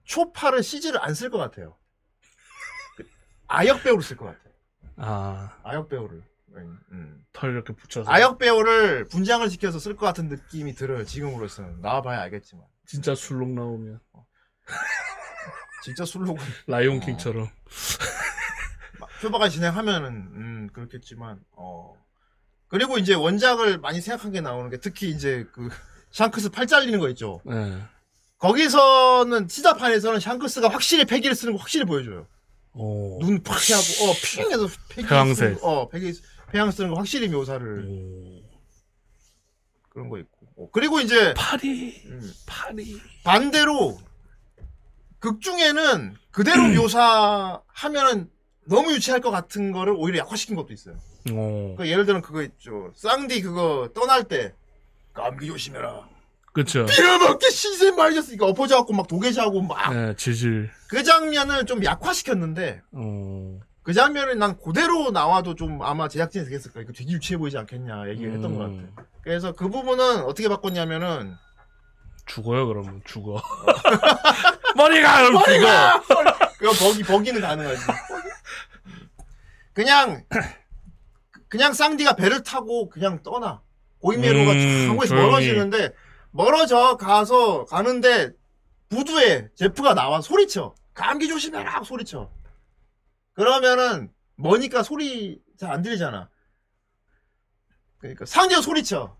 [0.06, 1.78] 초파를 CG를 안 쓸 것 같아요.
[2.96, 3.06] 그
[3.48, 4.40] 아역 배우를 쓸 것 같아.
[4.98, 6.24] 아, 아역 배우를.
[6.56, 7.26] 음.
[7.34, 8.10] 털 이렇게 붙여서.
[8.10, 11.04] 아역 배우를 분장을 시켜서 쓸 것 같은 느낌이 들어요.
[11.04, 12.64] 지금으로서는 나와봐야 알겠지만.
[12.86, 14.00] 진짜 술록 나오면.
[15.86, 17.48] 진짜 술로군 라이온킹처럼.
[19.22, 21.94] 표바가 진행하면은 음 그렇겠지만 어
[22.68, 25.70] 그리고 이제 원작을 많이 생각한 게 나오는 게 특히 이제 그
[26.10, 27.40] 샹크스 팔 잘리는 거 있죠.
[27.46, 27.80] 네.
[28.40, 32.26] 거기서는 시다판에서는 샹크스가 확실히 패기를 쓰는 거 확실히 보여줘요.
[32.74, 33.20] 오.
[33.22, 35.08] 눈팍 하고 어핑 해서 패기.
[35.36, 36.20] 쓰는 거, 어 패기
[36.52, 38.42] 폐왕 쓰는 거 확실히 묘사를 오.
[39.90, 42.02] 그런 거 있고 어, 그리고 이제 파리.
[42.08, 43.00] 음, 파리.
[43.24, 44.00] 반대로
[45.26, 48.30] 극 중에는 그대로 묘사하면은
[48.68, 50.96] 너무 유치할 것 같은 거를 오히려 약화시킨 것도 있어요.
[51.32, 51.76] 오.
[51.76, 52.92] 그 예를 들면 그거 있죠.
[52.96, 54.54] 쌍디 그거 떠날 때
[55.14, 56.08] 감기 조심해라.
[56.54, 56.86] 그쵸.
[56.86, 60.70] 빌어먹기 신세 말이었으니까 엎어져갖고 막 도개지하고 막그 네, 지질.
[61.04, 63.60] 장면을 좀 약화시켰는데 어.
[63.82, 66.84] 그 장면을 난 그대로 나와도 좀 아마 제작진이 되겠을 거야.
[66.84, 68.58] 이거 되게 유치해 보이지 않겠냐 얘기를 했던 음.
[68.58, 69.08] 것 같아.
[69.22, 71.36] 그래서 그 부분은 어떻게 바꿨냐면은
[72.26, 73.42] 죽어요 그러면 죽어.
[74.76, 75.26] 머리가
[76.04, 76.04] 죽어.
[76.58, 77.82] 그거 버기 버기는 가능하지.
[79.74, 80.24] 그냥
[81.48, 83.62] 그냥 쌍디가 배를 타고 그냥 떠나.
[84.02, 85.10] 고인매로가 음, 조용히.
[85.22, 85.94] 멀어지는데
[86.32, 88.32] 멀어져 가서 가는데
[88.90, 90.76] 부두에 제프가 나와 소리쳐.
[90.94, 92.30] 감기 조심해라 소리쳐.
[93.34, 96.30] 그러면은 머니까 소리 잘 안 들리잖아.
[97.98, 99.18] 그러니까 상디가 소리쳐.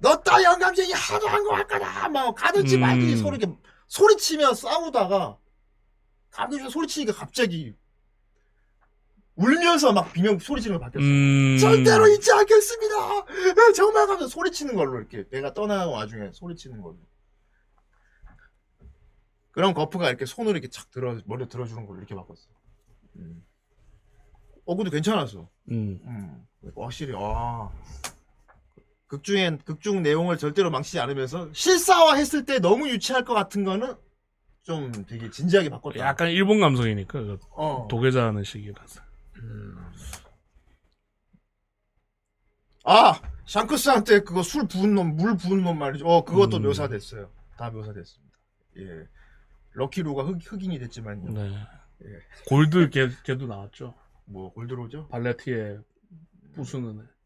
[0.00, 2.80] 너 따 영감쟁이 하도 한거 할까나 막 가든지 음.
[2.80, 3.54] 말든지 소리 이렇게
[3.88, 5.38] 소리치며 싸우다가
[6.50, 7.74] 좀 소리치니까 갑자기
[9.36, 11.04] 울면서 막 비명 소리치는 거 바뀌었어.
[11.06, 11.58] 음.
[11.58, 12.94] 절대로 잊지 않겠습니다.
[13.68, 16.98] 예, 정말 가면서 소리치는 걸로 이렇게 배가 떠나는 와중에 소리치는 걸로.
[19.52, 22.48] 그럼 거프가 이렇게 손으로 이렇게 착 들어 머리 들어주는 걸로 이렇게 바꿨어.
[23.16, 23.44] 음.
[24.64, 25.48] 어, 근데 괜찮았어.
[25.70, 26.00] 음.
[26.04, 26.46] 음.
[26.76, 27.70] 확실히 아.
[29.08, 33.94] 극중엔 극중 내용을 절대로 망치지 않으면서 실사화했을 때 너무 유치할 것 같은 거는
[34.62, 36.00] 좀 되게 진지하게 바꿨다.
[36.00, 37.86] 약간 일본 감성이니까 그 어.
[37.88, 39.00] 도계자 하는 식이라서.
[42.84, 46.04] 아 샹크스한테 그거 술 부은 놈, 물 부은 놈 말이죠.
[46.06, 46.62] 어 그것도 음.
[46.62, 47.30] 묘사됐어요.
[47.56, 48.36] 다 묘사됐습니다.
[48.78, 49.06] 예.
[49.72, 51.32] 럭키루가 흑, 흑인이 됐지만요.
[51.32, 51.54] 네.
[52.04, 52.08] 예.
[52.48, 53.94] 골드 걔, 걔도 나왔죠.
[54.24, 55.08] 뭐 골드로죠?
[55.08, 55.78] 발레티에
[56.54, 57.16] 부수는 애.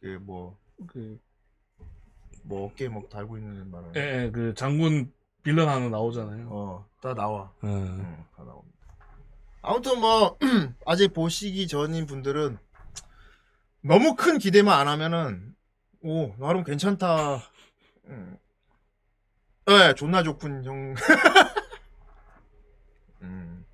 [0.00, 1.18] 그뭐 그,
[2.42, 3.92] 뭐 어깨에 뭐 달고 있는 말은.
[3.96, 5.12] 예, 예, 그 장군
[5.42, 6.48] 빌런 하나 나오잖아요.
[6.50, 7.52] 어, 다 나와.
[7.64, 7.68] 예.
[7.68, 8.78] 응, 다 나옵니다.
[9.62, 10.38] 아무튼 뭐
[10.86, 12.58] 아직 보시기 전인 분들은
[13.82, 15.54] 너무 큰 기대만 안 하면은
[16.02, 17.42] 오 나름 괜찮다.
[18.06, 18.36] 음.
[19.66, 20.94] 네, 존나 좋군 형.
[23.22, 23.64] 음.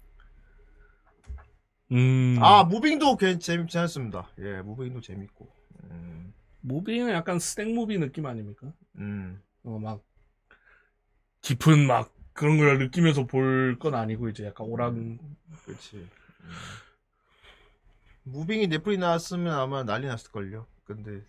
[1.93, 2.37] 음.
[2.41, 4.29] 아 무빙도 괜 재밌지 않습니다.
[4.39, 5.49] 예, 무빙도 재밌고.
[5.85, 6.35] 음.
[6.71, 8.73] 무비는 약간 스택 무비 느낌 아닙니까?
[8.97, 9.41] 음.
[9.63, 10.03] 어, 막,
[11.43, 14.95] 깊은 막 그런 걸 느끼면서 볼 건 아니고 이제 약간 오락,
[15.65, 15.97] 그렇지.
[15.97, 16.51] 음.
[18.25, 20.67] 무빙이 넷플이 나왔으면 아마 난리 났을걸요.
[20.85, 21.23] 근데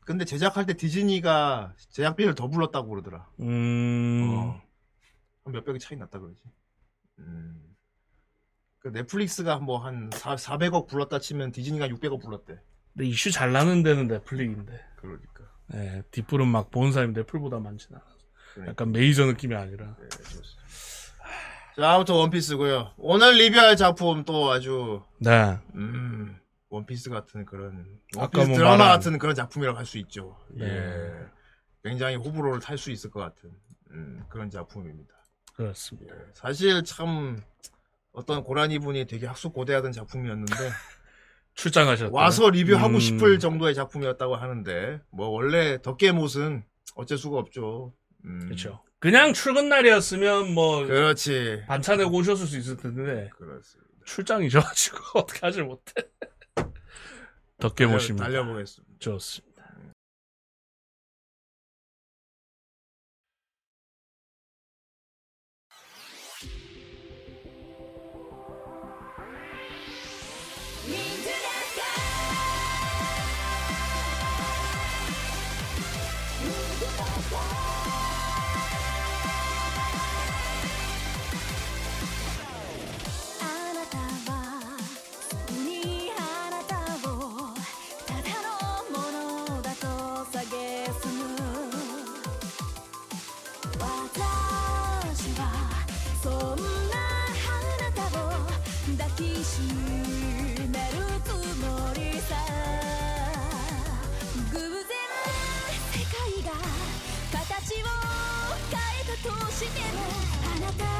[0.00, 3.28] 근데 제작할 때 디즈니가 제작비를 더 불렀다고 그러더라.
[3.40, 4.62] 음, 어.
[5.44, 6.42] 한 몇 백이 차이 났다 그러지.
[7.20, 7.76] 음.
[8.80, 12.60] 그 넷플릭스가 뭐 한 400억 불렀다 치면 디즈니가 600억 불렀대.
[12.92, 15.44] 근데 이슈 잘 나는 데는 넷플릭인데, 그러니까.
[15.74, 18.16] 예, 뒷불은 막 보는 사람이 넷플보다 많진 않아서.
[18.54, 18.70] 그러니까.
[18.72, 19.96] 약간 메이저 느낌이 아니라.
[20.00, 20.50] 네, 좋습니다.
[21.76, 22.94] 자, 아무튼 원피스고요.
[22.98, 25.56] 오늘 리뷰할 작품 또 아주 네.
[25.76, 26.38] 음,
[26.68, 27.86] 원피스 같은 그런
[28.16, 30.36] 아까 원피스 뭐 드라마 말한- 같은 그런 작품이라고 할 수 있죠.
[30.50, 30.66] 네.
[30.66, 31.12] 예.
[31.82, 33.50] 굉장히 호불호를 탈 수 있을 것 같은
[33.92, 35.14] 음, 그런 작품입니다.
[35.54, 36.14] 그렇습니다.
[36.14, 36.20] 예.
[36.34, 37.40] 사실 참
[38.12, 40.52] 어떤 고라니 분이 되게 학수 고대하던 작품이었는데
[41.60, 42.10] 출장하셨다.
[42.12, 43.00] 와서 리뷰하고 음.
[43.00, 47.92] 싶을 정도의 작품이었다고 하는데 뭐 원래 덕계못은 어쩔 수가 없죠.
[48.24, 48.82] 음, 그렇죠.
[48.98, 51.62] 그냥 출근 날이었으면 뭐, 그렇지.
[51.66, 53.90] 반찬에 오셨을 수 있을 텐데, 그렇습니다.
[54.04, 55.92] 출장이셔가지고 어떻게 하질 못해.
[57.58, 58.26] 덕게 모십니다.
[58.26, 58.94] 달려보겠습니다.
[58.98, 59.49] 좋습니다.「
[110.72, 110.99] た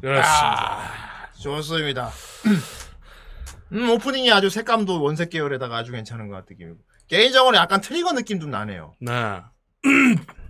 [0.00, 1.32] 그렇습니다.
[1.40, 2.10] 좋습니다.
[3.72, 6.78] 음, 오프닝이 아주 색감도 원색 계열에다가 아주 괜찮은 것 기분.
[7.08, 8.94] 개인적으로 약간 트리거 느낌 좀 나네요.
[9.00, 9.40] 네.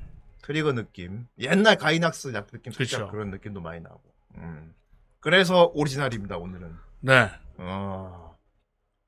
[0.46, 1.26] 트리거 느낌.
[1.38, 3.08] 옛날 가이낙스 약 느낌 그쵸.
[3.10, 4.00] 그런 느낌도 많이 나고.
[4.36, 4.72] 음.
[5.18, 6.72] 그래서 오리지널입니다 오늘은.
[7.00, 7.28] 네.
[7.58, 8.38] 어.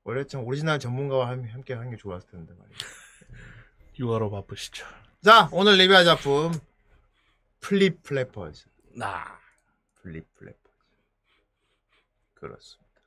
[0.03, 2.77] 원래 참 오리지널 전문가와 함- 함께 하는 게 좋았을 텐데 말이야.
[4.01, 4.85] 육아로 바쁘시죠.
[5.23, 6.51] 자 오늘 리뷰할 작품
[7.61, 8.67] Flip Flappers.
[8.97, 9.39] 나.
[10.03, 10.69] Flip Flappers.
[12.35, 13.01] 그렇습니다.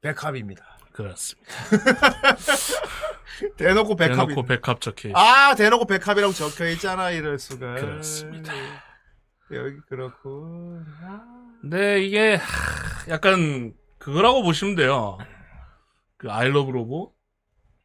[0.00, 0.78] 백합입니다.
[1.02, 1.52] 그렇습니다.
[3.56, 4.28] 대놓고 백합.
[4.28, 7.74] 대놓고 백합 적혀 있아 대놓고 백합이라고 적혀 있잖아 이럴 수가.
[7.74, 8.52] 그렇습니다.
[9.52, 10.80] 여기 그렇고.
[11.02, 11.20] 아.
[11.60, 15.18] 근데 이게 하, 약간 그거라고 보시면 돼요.
[16.16, 17.12] 그 아이러브 로보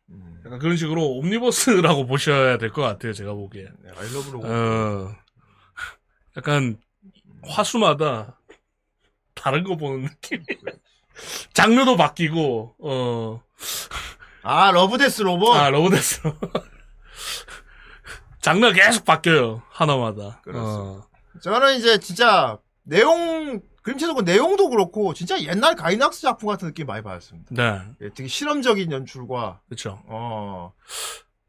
[0.10, 0.42] 음.
[0.46, 3.14] 약간 그런 식으로 옴니버스라고 보셔야 될 것 같아요.
[3.14, 3.64] 제가 보기에.
[3.64, 4.42] 네, 아이러브로.
[4.44, 5.16] 어.
[6.38, 6.78] 약간
[7.48, 8.40] 화수마다
[9.34, 10.44] 다른 거 보는 느낌.
[11.54, 13.42] 장르도 바뀌고 어.
[14.44, 15.56] 아 Love Death 로봇.
[15.58, 16.22] 아 Love Death.
[18.42, 19.64] 장르가 계속 바뀌어요.
[19.70, 20.40] 하나마다.
[20.44, 21.06] 그렇습니다.
[21.06, 21.08] 어.
[21.42, 27.04] 저는 이제 진짜 내용 그림체도 그렇고 내용도 그렇고 진짜 옛날 가이낙스 작품 같은 느낌 많이
[27.04, 27.48] 받았습니다.
[27.52, 27.82] 네.
[28.02, 30.02] 예, 되게 실험적인 연출과 그렇죠.
[30.08, 30.74] 어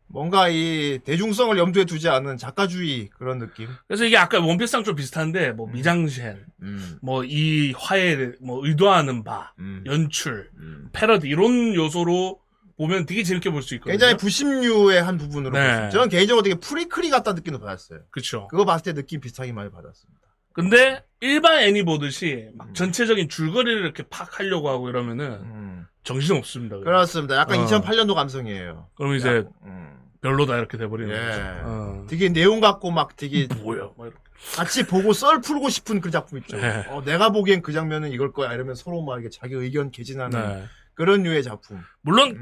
[0.08, 3.68] 뭔가 이 대중성을 염두에 두지 않은 작가주의 그런 느낌.
[3.86, 9.82] 그래서 이게 아까 원피스랑 좀 비슷한데 뭐 미장센, 음, 뭐이 화해, 뭐 의도하는 바, 음,
[9.86, 10.88] 연출, 음.
[10.92, 12.40] 패러디 이런 요소로
[12.76, 13.92] 보면 되게 재밌게 볼 수 있거든요.
[13.92, 15.88] 굉장히 부심류의 한 부분으로 네.
[15.90, 18.00] 저는 개인적으로 되게 프리크리 같다는 느낌도 받았어요.
[18.10, 18.48] 그렇죠.
[18.48, 20.20] 그거 봤을 때 느낌 비슷하게 많이 받았습니다.
[20.56, 22.74] 근데 일반 애니 보듯이 막 음.
[22.74, 25.86] 전체적인 줄거리를 이렇게 팍 하려고 하고 이러면은 음.
[26.02, 26.78] 정신 없습니다.
[26.78, 27.36] 그렇습니다.
[27.36, 27.66] 약간 어.
[27.66, 28.88] 2008년도 감성이에요.
[28.94, 29.98] 그럼 이제 음.
[30.22, 31.28] 별로다 이렇게 돼버리는 예.
[31.28, 31.42] 거죠.
[31.64, 32.06] 어.
[32.08, 33.90] 되게 내용 갖고 막 되게 뭐야?
[33.98, 34.16] 막 이렇게.
[34.54, 36.56] 같이 보고 썰 풀고 싶은 그 작품 있죠.
[36.56, 36.86] 네.
[36.88, 40.64] 어, 내가 보기엔 그 장면은 이걸 거야 이러면 서로 막 이렇게 자기 의견 개진하는 네.
[40.94, 42.40] 그런 류의 작품 물론 음.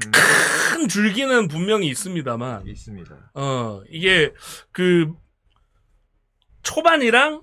[0.73, 3.31] 큰 줄기는 분명히 있습니다만, 있습니다.
[3.33, 4.33] 어 이게
[4.71, 5.11] 그
[6.63, 7.41] 초반이랑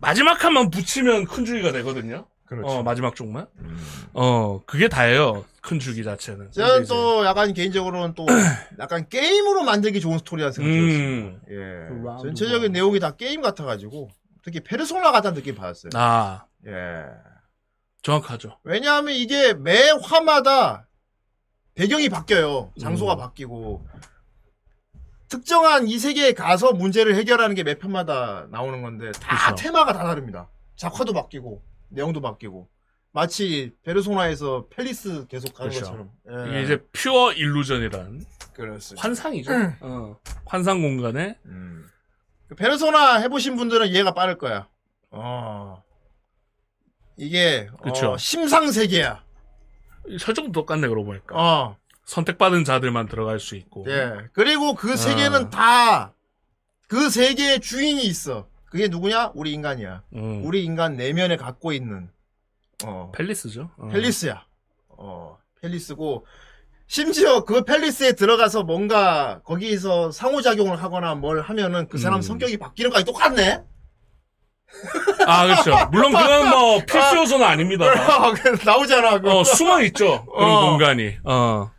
[0.00, 2.26] 마지막 한만 붙이면 큰 줄기가 되거든요.
[2.44, 2.66] 그렇죠.
[2.68, 3.46] 어 마지막 쪽만.
[3.58, 3.78] 음.
[4.14, 5.44] 어 그게 다예요.
[5.60, 6.50] 큰 줄기 자체는.
[6.52, 8.24] 저는 또 약간 개인적으로는 또
[8.80, 10.72] 약간 게임으로 만들기 좋은 생각이 들었습니다.
[10.80, 11.40] 음.
[11.50, 12.22] 예.
[12.22, 12.72] 전체적인 원.
[12.72, 14.08] 내용이 다 게임 같아가지고
[14.42, 15.90] 특히 페르소나 같다는 느낌 받았어요.
[15.94, 17.04] 아 예.
[18.02, 18.58] 정확하죠.
[18.64, 20.86] 왜냐하면 이게 매 화마다
[21.74, 22.72] 배경이 바뀌어요.
[22.80, 23.18] 장소가 음.
[23.18, 23.86] 바뀌고
[25.28, 29.62] 특정한 이 세계에 가서 문제를 해결하는 게 매 편마다 나오는 건데 다 그쵸.
[29.62, 30.48] 테마가 다 다릅니다.
[30.76, 32.68] 작화도 바뀌고 내용도 바뀌고
[33.12, 35.84] 마치 페르소나에서 펠리스 계속 가는 그쵸.
[35.84, 36.10] 것처럼.
[36.30, 36.48] 예.
[36.50, 38.24] 이게 이제 퓨어 일루전이란
[38.54, 39.02] 그렇습니다.
[39.02, 39.50] 환상이죠.
[39.80, 40.16] 어,
[40.46, 41.86] 환상 공간에 음.
[42.48, 44.68] 그 페르소나 해보신 분들은 이해가 빠를 거야.
[45.10, 45.82] 어.
[47.16, 48.12] 이게 그쵸.
[48.12, 49.24] 어, 심상 세계야.
[50.20, 51.76] 설정도 똑같네 그러고 보니까 어.
[52.08, 53.84] 선택받은 자들만 들어갈 수 있고.
[53.88, 54.12] 예.
[54.32, 55.50] 그리고 그 세계는 아.
[55.50, 56.12] 다
[56.88, 58.48] 그 세계의 주인이 있어.
[58.64, 59.32] 그게 누구냐?
[59.34, 60.02] 우리 인간이야.
[60.14, 62.10] 음, 우리 인간 내면에 갖고 있는
[62.84, 63.70] 어, 펠리스죠.
[63.76, 63.88] 어.
[63.88, 64.44] 펠리스야.
[64.88, 66.26] 어, 펠리스고
[66.86, 72.22] 심지어 그 펠리스에 들어가서 뭔가 거기서 상호작용을 하거나 뭘 하면은 그 사람 음.
[72.22, 73.62] 성격이 바뀌는 거랑 똑같네.
[75.26, 75.74] 아 그렇죠.
[75.92, 77.84] 물론 그건 뭐 필수 요소는 아 닙니다.
[78.64, 79.20] 나오잖아.
[79.20, 79.30] 그.
[79.30, 80.70] 어 숨어 있죠 그런 어.
[80.70, 81.16] 공간이.
[81.24, 81.70] 어,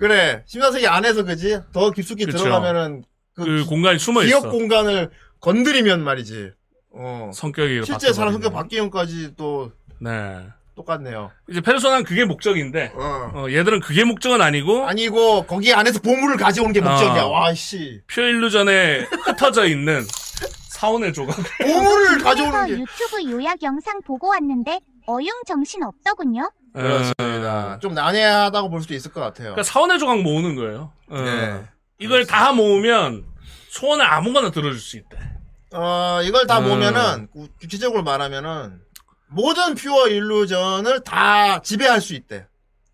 [0.00, 0.42] 그래.
[0.46, 1.60] 심사세계 안에서 그지?
[1.72, 2.38] 더 깊숙이 그쵸.
[2.38, 4.50] 들어가면은 그, 그 기- 공간이 숨어 기억 있어.
[4.50, 6.52] 공간을 건드리면 말이지.
[6.92, 7.30] 어.
[7.34, 8.90] 성격이 실제 사람 성격 바뀌어버리는.
[8.90, 9.70] 바뀌는까지 또
[10.00, 10.46] 네.
[10.74, 11.30] 똑같네요.
[11.50, 13.30] 이제 페르소나는 그게 목적인데 어.
[13.34, 17.24] 어, 얘들은 그게 목적은 아니고 아니고 거기 안에서 보물을 가져오는 게 목적이야.
[17.24, 17.28] 어.
[17.30, 18.00] 와 씨.
[18.08, 20.02] 퓨어 일루전에 흩어져 있는
[20.70, 21.36] 사원의 조각.
[21.62, 26.50] 보물을 가져오는 게 유튜브 요약 영상 보고 왔는데 어융 정신 없더군요.
[26.72, 27.78] 그렇습니다.
[27.80, 29.48] 좀 난해하다고 볼 수도 있을 것 같아요.
[29.54, 30.92] 그러니까 사원의 조각 모으는 거예요.
[31.08, 31.20] 어.
[31.20, 31.64] 네.
[31.98, 33.24] 이걸 다 모으면
[33.70, 35.16] 소원을 아무거나 들어줄 수 있대.
[35.72, 36.64] 어, 이걸 다 음.
[36.68, 38.80] 보면은, 구- 구체적으로 말하면은,
[39.28, 42.46] 모든 퓨어 일루전을 다 지배할 수 있대.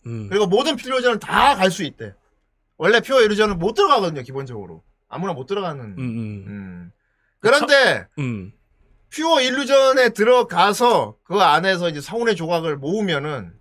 [0.07, 0.29] 음.
[0.29, 2.13] 그리고 모든 퓨어 일루전을 다 갈 수 있대.
[2.77, 4.83] 원래 퓨어 일루전은 못 들어가거든요, 기본적으로.
[5.09, 5.83] 아무나 못 들어가는.
[5.83, 6.93] 음, 음, 음.
[7.41, 8.53] 그런데, 음.
[9.15, 13.53] 퓨어 일루전에 들어가서 그 안에서 이제 성운의 조각을 모으면은,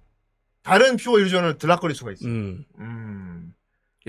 [0.65, 2.25] 다른 퓨어 일루전을 들락거릴 수가 있어.
[2.27, 2.65] 음.
[2.79, 3.53] 음.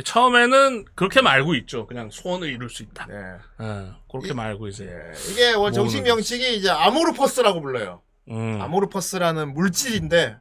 [0.03, 1.87] 처음에는 그렇게 말고 있죠.
[1.87, 3.07] 그냥 소원을 이룰 수 있다.
[3.07, 3.15] 네.
[3.59, 4.85] 어, 그렇게 이- 말고 이제.
[4.87, 5.33] 예.
[5.33, 8.03] 이게 원 정식 명칭이 이제 아모르퍼스라고 불러요.
[8.31, 8.61] 음.
[8.61, 10.37] 아모르퍼스라는 물질인데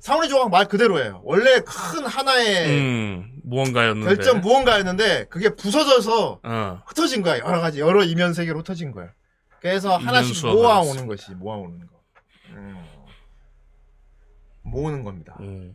[0.00, 1.22] 사원의 조각 말 그대로예요.
[1.24, 4.14] 원래 큰 하나의 음, 무언가였는데.
[4.14, 6.82] 별점 무언가였는데 그게 부서져서 어.
[6.86, 7.38] 흩어진 거야.
[7.38, 9.08] 여러 가지 여러 이면 세계로 흩어진 거야.
[9.60, 11.93] 그래서 하나씩 모아오는 것이 모아오는 거.
[14.66, 14.70] 음.
[14.70, 15.36] 모으는 겁니다.
[15.40, 15.74] 음.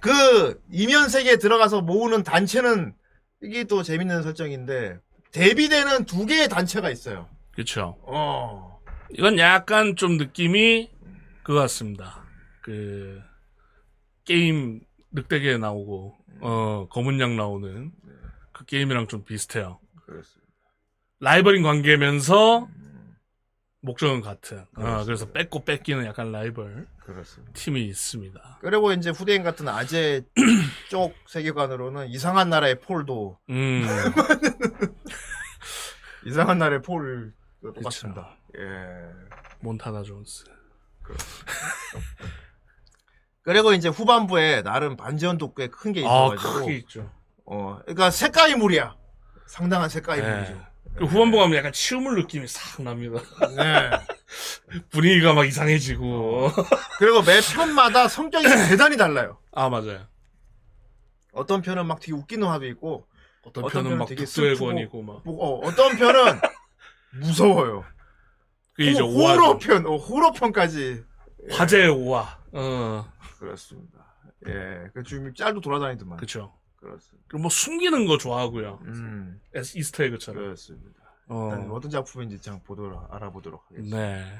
[0.00, 2.94] 그 이면 세계에 들어가서 모으는 단체는
[3.42, 4.98] 이게 또 재밌는 설정인데
[5.32, 7.28] 대비되는 두 개의 단체가 있어요.
[7.54, 7.96] 그쵸.
[8.02, 8.80] 어.
[9.10, 10.90] 이건 약간 좀 느낌이
[11.42, 12.24] 그거 같습니다.
[12.62, 13.20] 그
[14.24, 14.80] 게임
[15.12, 17.92] 늑대기에 나오고 어 검은 양 나오는
[18.52, 19.78] 그 게임이랑 좀 비슷해요.
[20.04, 20.46] 그렇습니다.
[21.20, 22.68] 라이벌인 관계면서
[23.80, 24.64] 목적은 같은.
[24.76, 25.04] 어.
[25.04, 27.52] 그래서 뺏고 뺏기는 약간 라이벌 그렇습니다.
[27.54, 28.58] 팀이 있습니다.
[28.60, 30.22] 그리고 이제 후대인 같은 아재
[30.90, 33.86] 쪽 세계관으로는 이상한 나라의 폴도 음,
[36.26, 37.32] 이상한 나라의 폴
[37.62, 38.36] 똑같습니다.
[38.58, 38.62] 예.
[39.60, 40.44] 몬타나 존스.
[43.42, 47.12] 그리고 이제 후반부에 나름 반지연도 꽤 큰게 아, 있어가지고 크게 있죠.
[47.44, 48.96] 어, 그러니까 색깔이 물이야.
[49.46, 50.34] 상당한 색깔이 네.
[50.34, 50.54] 물이죠.
[50.54, 53.20] 그 후반부 가면 약간 치우물 느낌이 싹 납니다.
[53.56, 53.90] 네.
[54.90, 56.50] 분위기가 막 이상해지고.
[56.98, 59.38] 그리고 매 편마다 성격이 대단히 달라요.
[59.52, 60.06] 아, 맞아요.
[61.32, 63.06] 어떤 편은 막 되게 웃기는 화도 있고,
[63.44, 65.22] 어떤, 어떤 편은 막 되게 북두의권이고 막.
[65.24, 66.40] 뭐, 어, 어떤 편은
[67.20, 67.84] 무서워요.
[68.72, 69.28] 그게 이제 호-.
[69.28, 71.04] 호러 편, 어, 호러 편까지.
[71.50, 72.38] 화제의 오화.
[72.52, 73.06] 어,
[73.38, 73.96] 그렇습니다.
[74.48, 76.18] 예, 그 지금 짤도 돌아다니더만.
[76.18, 76.54] 그쵸.
[76.86, 77.24] 그렇습니다.
[77.28, 78.80] 그리고 뭐 숨기는 거 좋아하고요.
[78.84, 80.42] 음, 에스- 이스터에그처럼.
[80.44, 81.00] 그렇습니다.
[81.28, 83.96] 일단 어, 어떤 작품인지 참 보도록 알아보도록 하겠습니다.
[83.96, 84.38] 네.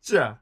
[0.00, 0.40] 자,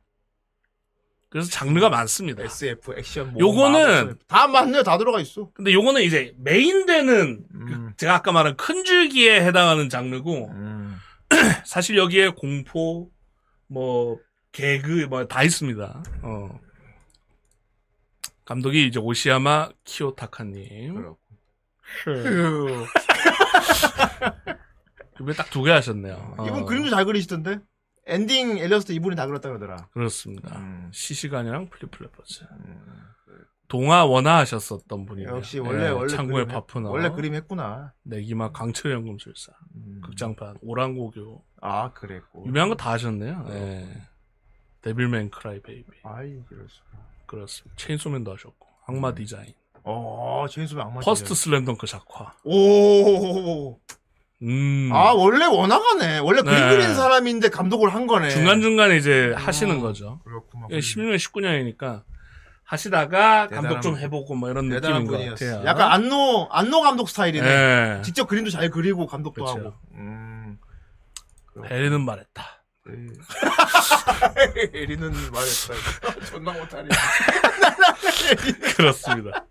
[1.30, 2.42] 그래서 장르가 많습니다.
[2.42, 5.50] SF, 액션, 뭐, 요거는- 마블, 다 맞네, 다 들어가 있어.
[5.54, 7.92] 근데 요거는 이제 메인되는 그 음.
[7.96, 10.96] 제가 아까 말한 큰 줄기에 해당하는 장르고 음,
[11.64, 13.10] 사실 여기에 공포
[13.66, 14.18] 뭐
[14.52, 16.02] 개그 뭐 다 있습니다.
[16.22, 16.60] 어.
[18.44, 20.94] 감독이 이제 오시야마 키오타카님.
[20.96, 21.21] 그렇고.
[25.20, 26.34] 이번에 딱 두 개 하셨네요.
[26.38, 27.59] 어, 이분 그림도 잘 그리시던데?
[28.07, 29.88] 엔딩 엘리어스트 이분이 다 그렸다 그러더라.
[29.93, 30.59] 그렇습니다.
[30.59, 30.90] 음.
[30.93, 32.45] 시시간이랑 플리플레퍼즈.
[33.68, 35.28] 동화 원화 하셨었던 분이에요.
[35.36, 36.90] 역시 원래 원래 창고의 그림 했- 파푸너.
[36.90, 37.93] 원래 그림 했구나.
[38.03, 39.53] 내기마 강철연금술사.
[39.76, 40.01] 음.
[40.05, 41.45] 극장판 오랑고교.
[41.61, 42.45] 아 그랬고.
[42.47, 43.47] 유명한 거 다 하셨네요.
[43.51, 44.03] 예.
[44.82, 45.90] 데빌맨 크라이 베이비.
[46.03, 46.88] 아이 그럴 수가.
[47.26, 47.76] 그렇습니다.
[47.76, 48.66] 체인소맨도 하셨고.
[48.86, 49.55] 악마 디자인.
[49.84, 51.00] 어 체인소맨 악마.
[51.00, 51.34] 퍼스트.
[51.34, 52.32] 슬램덩크 작화.
[52.44, 53.78] 오.
[54.42, 54.90] 음.
[54.92, 56.18] 아 원래 원화가네.
[56.18, 56.68] 원래 그림 네.
[56.70, 58.30] 그린 사람인데 감독을 한 거네.
[58.30, 59.38] 중간중간에 이제 어.
[59.38, 60.20] 하시는 거죠.
[60.24, 60.68] 그렇구만.
[60.72, 62.02] 예, 16년, 19년이니까
[62.64, 64.00] 하시다가 감독 좀 분.
[64.02, 65.44] 해보고 뭐 이런 느낌인 것 분이었어.
[65.46, 65.66] 같아요.
[65.66, 67.46] 약간 안노 안노 감독 스타일이네.
[67.98, 68.02] 예.
[68.02, 69.58] 직접 그림도 잘 그리고 감독도 그쵸.
[69.58, 69.74] 하고.
[69.94, 70.58] 음.
[71.66, 72.61] 해리는 말했다.
[74.74, 76.26] 에리는 말했다.
[76.30, 76.88] 존나 못하네.
[78.76, 79.46] 그렇습니다.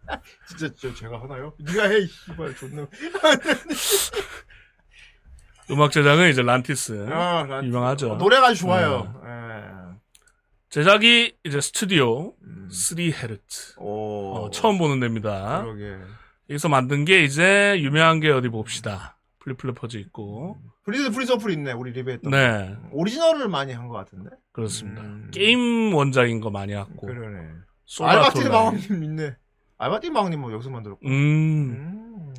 [0.47, 1.53] 진짜 저 제가 하나요?
[1.59, 2.85] 네가 해, 이 씨발 존나.
[5.69, 7.07] 음악 제작은 이제 란티스.
[7.09, 8.11] 아, 난- 유명하죠.
[8.13, 9.21] 어, 노래가 아주 좋아요.
[9.25, 9.31] 예.
[10.69, 12.69] 제작이 이제 스튜디오 음.
[12.71, 13.75] 3헤르츠.
[13.77, 14.35] 오.
[14.35, 15.61] 어, 처음 보는 데입니다.
[15.63, 15.97] 그러게.
[16.49, 19.17] 여기서 만든 게 이제 유명한 게 어디 봅시다.
[19.39, 20.57] Flip Flappers 있고.
[20.83, 21.73] 프리즈 프리즈 어플 있네.
[21.73, 22.31] 우리 리뷰했던.
[22.31, 22.89] 네, 거.
[22.91, 24.31] 오리지널을 많이 한 것 같은데.
[24.51, 25.01] 그렇습니다.
[25.03, 25.29] 음.
[25.31, 27.05] 게임 원작인 거 많이 갖고.
[27.07, 27.49] 그러네.
[27.99, 28.47] 알바티드.
[28.47, 29.35] 마왕님 있네.
[29.77, 31.07] 알바티드 마왕님 뭐 여기서 만들었고.
[31.07, 31.11] 음,
[31.71, 32.33] 음.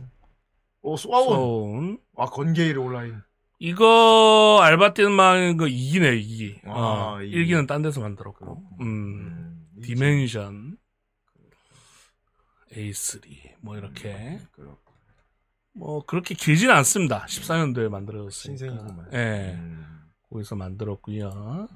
[0.83, 0.97] 오.
[0.97, 1.99] 소운.
[2.17, 3.21] 아, 건게일 온라인.
[3.61, 6.67] 이거 알바티드만 그 2기네 2기.
[6.67, 7.31] 아, 어, 이.
[7.33, 8.61] 1기는 딴 데서 만들었고.
[8.81, 8.85] 음.
[8.87, 9.67] 음.
[9.83, 10.77] 디멘션
[12.73, 13.21] A3
[13.61, 14.82] 뭐 이렇게 그렇고.
[15.75, 17.25] 뭐 그렇게 길진 않습니다.
[17.27, 18.59] 14년도에 만들어졌으니까.
[18.59, 19.09] 신생이구만.
[19.15, 19.55] 예.
[19.59, 19.87] 음.
[20.31, 21.69] 거기서 만들었고요.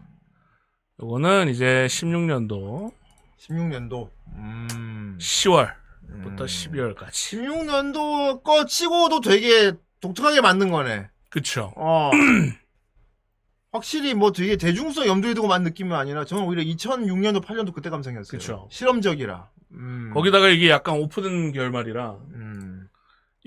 [1.03, 2.92] 요거는 이제 16년도
[3.38, 4.11] 16년도.
[4.36, 5.18] 음.
[5.20, 5.70] 10월부터
[6.09, 6.36] 음.
[6.36, 7.11] 12월까지.
[7.11, 11.09] 16년도 거 치고도 되게 독특하게 만든 거네.
[11.30, 11.72] 그쵸.
[11.76, 12.11] 어.
[13.72, 18.38] 확실히 뭐 되게 대중성 염두에 두고 만든 느낌이 아니라 저는 오히려 2006년도 8년도 그때 감성이었어요.
[18.38, 18.68] 그쵸.
[18.70, 19.51] 실험적이라.
[19.72, 20.11] 음.
[20.14, 22.55] 거기다가 이게 약간 오픈 결말이라 음.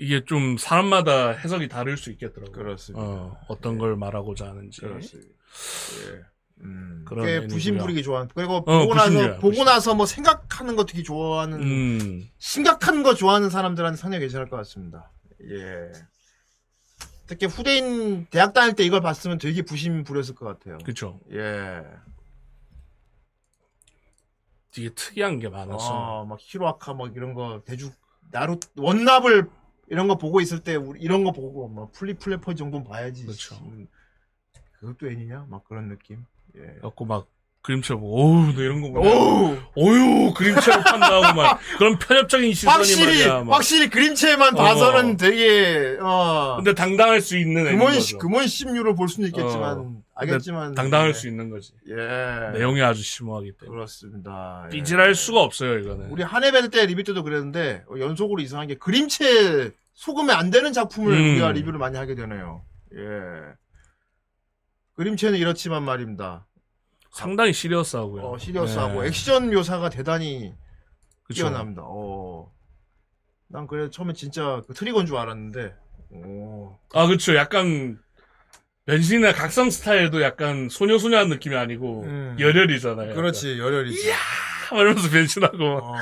[0.00, 2.52] 이게 좀 사람마다 해석이 다를 수 있겠더라고요.
[2.52, 3.04] 그렇습니다.
[3.04, 4.80] 어, 어떤 걸 말하고자 하는지.
[4.80, 5.28] 그렇습니다.
[5.28, 6.64] 예.
[6.64, 7.04] 음.
[7.22, 7.46] 꽤.
[7.46, 8.30] 부심 부리기 좋아하는.
[8.34, 9.64] 그리고 어, 보고 나서 부심이야, 보고 부심.
[9.66, 15.12] 나서 뭐 생각하는 거 되게 좋아하는 음, 심각한 거 좋아하는 사람들한테 상당히 괜찮을 것 같습니다.
[15.42, 15.92] 예.
[17.26, 20.78] 특히 후대인 대학 다닐 때 이걸 봤으면 되게 부심 부렸을 것 같아요.
[20.78, 21.20] 그쵸.
[21.30, 21.82] 예.
[24.72, 26.20] 되게 특이한 게 많아서.
[26.22, 27.90] 어, 막 히로아카 막 이런 거 대주
[28.30, 29.48] 나루 원납을
[29.90, 33.24] 이런 거 보고 있을 때 우리 이런 거 보고 막 플리 플래퍼 정도는 봐야지.
[33.26, 33.56] 그렇죠.
[33.64, 33.86] 음,
[34.78, 35.46] 그것도 애니냐?
[35.50, 36.24] 막 그런 느낌.
[36.56, 36.80] 예.
[36.80, 37.26] 갖고 막
[37.62, 39.56] 그림체 보고 어우 너 이런 거 보면 오!
[39.76, 43.54] 어유 그림체를 판다고 막 그런 편협적인 시선이 확실히 말이야 막.
[43.56, 44.56] 확실히 그림체만 어.
[44.56, 48.18] 봐서는 되게 어 근데 당당할 수 있는 금원 애인 시- 거죠.
[48.26, 50.02] 금원 심유를 볼 수는 있겠지만 어.
[50.20, 51.12] 알겠지만 당당할 예.
[51.12, 51.72] 수 있는 거지.
[51.88, 51.94] 예.
[52.58, 54.64] 내용이 아주 심오하기 때문에 그렇습니다.
[54.66, 54.70] 예.
[54.70, 56.10] 삐질할 수가 없어요 이거는.
[56.10, 61.12] 우리 한해벨 때 리뷰 때도 그랬는데 어, 연속으로 이상한 게 그림체 속으면 안 되는 작품을
[61.12, 61.30] 음.
[61.32, 62.64] 우리가 리뷰를 많이 하게 되네요.
[62.94, 63.00] 예.
[64.94, 66.46] 그림체는 이렇지만 말입니다.
[67.10, 68.22] 상당히 serious하고요.
[68.22, 69.08] 어, serious하고 네.
[69.08, 70.54] 액션 묘사가 대단히
[71.24, 71.42] 그쵸.
[71.42, 71.82] 뛰어납니다.
[71.84, 72.52] 어.
[73.48, 75.74] 난 그래 처음에 진짜 그 트리거인 줄 알았는데.
[76.12, 76.78] 오.
[76.92, 77.34] 아, 그쵸.
[77.36, 77.98] 약간,
[78.90, 82.36] 변신이나 각성 스타일도 약간 소녀소녀한 느낌이 아니고, 음.
[82.38, 83.14] 열혈이잖아요.
[83.14, 84.10] 그렇지 열혈이지.
[84.10, 84.78] 약간.
[84.80, 85.64] 이러면서 변신하고.
[85.64, 85.94] 어.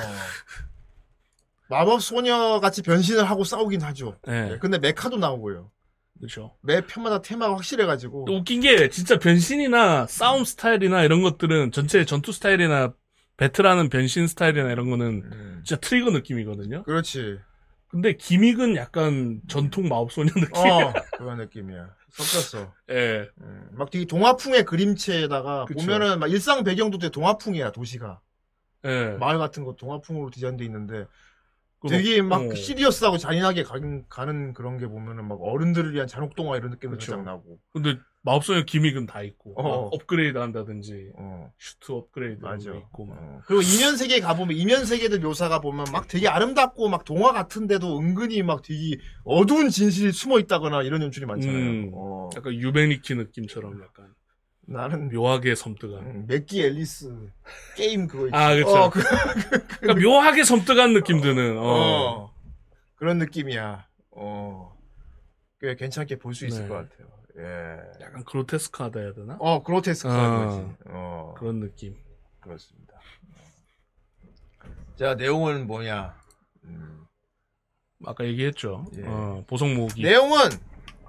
[1.69, 4.17] 마법 소녀 같이 변신을 하고 싸우긴 하죠.
[4.27, 4.53] 네.
[4.53, 5.71] 예, 근데 메카도 나오고요.
[6.19, 6.57] 그쵸.
[6.63, 8.25] 매 편마다 테마가 확실해가지고.
[8.27, 12.95] 또 웃긴 게, 진짜 변신이나 싸움 스타일이나 이런 것들은 전체 전투 스타일이나
[13.37, 15.63] 배틀하는 변신 스타일이나 이런 거는 음.
[15.65, 16.85] 진짜 트리거 느낌이거든요.
[16.85, 17.39] 그렇지.
[17.89, 20.53] 근데 기믹은 약간 전통 마법소녀 느낌.
[20.55, 21.95] 어 그런 느낌이야.
[22.11, 22.73] 섞였어.
[22.91, 23.29] 예.
[23.41, 25.81] 음, 막 되게 동화풍의 그림체에다가 그쵸.
[25.81, 28.21] 보면은 막 일상 배경도 되게 동화풍이야 도시가.
[28.85, 29.17] 예.
[29.19, 31.07] 마을 같은 거 동화풍으로 디자인돼 있는데
[31.81, 32.55] 그 되게 막 어.
[32.55, 37.13] serious하고 잔인하게 가는, 가는 그런 게 보면은 막 어른들을 위한 잔혹 동화 이런 느낌도 그쵸.
[37.13, 37.59] 살짝 나고.
[37.73, 39.63] 근데 마법소녀 gimmick은 다 있고 어.
[39.63, 41.51] 막 업그레이드 한다든지 어.
[41.59, 42.73] 슈트 업그레이드 맞아.
[42.75, 43.17] 있고 막.
[43.19, 43.41] 어.
[43.47, 48.43] 그리고 이면 세계 가보면 이면 세계들 묘사가 보면 막 되게 아름답고 막 동화 같은데도 은근히
[48.43, 51.59] 막 되게 어두운 진실이 숨어 있다거나 이런 연출이 많잖아요.
[51.59, 51.91] 음.
[51.95, 52.29] 어.
[52.37, 54.13] 약간 유메닛키 느낌처럼 약간
[54.67, 55.99] 나는 묘하게 섬뜩한.
[56.05, 57.31] 음, 맥기 앨리스
[57.77, 58.37] 게임 그거 있지.
[58.37, 58.69] 아, 그쵸.
[58.69, 59.01] 어, 그,
[59.81, 61.57] 그러니까 묘하게 섬뜩한 느낌 드는.
[61.57, 61.63] 어.
[61.65, 62.35] 어.
[62.97, 63.87] 그런 느낌이야.
[64.11, 64.77] 어.
[65.61, 66.69] 꽤 괜찮게 볼 수 있을 네.
[66.69, 67.09] 것 같아요.
[67.39, 67.79] 예.
[68.01, 69.37] 약간 그로테스크하다 해야 되나?
[69.39, 70.47] 어, 그로테스크한 어.
[70.47, 70.77] 거지.
[70.87, 71.35] 어.
[71.39, 71.97] 그런 느낌.
[72.41, 72.99] 그렇습니다.
[74.97, 76.21] 자, 내용은 뭐냐?
[76.65, 77.07] 음.
[78.05, 78.85] 아까 얘기했죠.
[78.97, 79.05] 예.
[79.07, 80.03] 어, 보석 모으기.
[80.03, 80.41] 내용은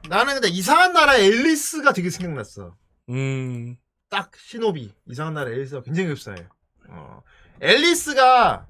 [0.08, 2.76] 나는 근데 이상한 나라 앨리스가 되게 생각났어.
[3.10, 3.78] 음.
[4.10, 6.48] 딱 시노비 이상한 나라 앨리스가 굉장히 흡사해.
[6.90, 7.22] 어.
[7.62, 8.68] 앨리스가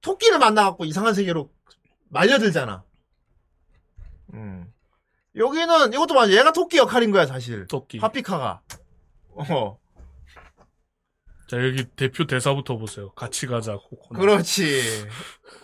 [0.00, 1.50] 토끼를 만나갖고 이상한 세계로
[2.08, 2.84] 말려들잖아.
[4.34, 4.72] 음.
[5.36, 6.32] 여기는 이것도 맞아.
[6.32, 7.66] 얘가 토끼 역할인 거야 사실.
[7.66, 7.98] 토끼.
[7.98, 8.62] 파피카가.
[9.34, 9.78] 어.
[11.48, 13.12] 자, 여기 대표 대사부터 보세요.
[13.12, 14.20] 같이 가자, 코코넛.
[14.20, 15.06] 그렇지.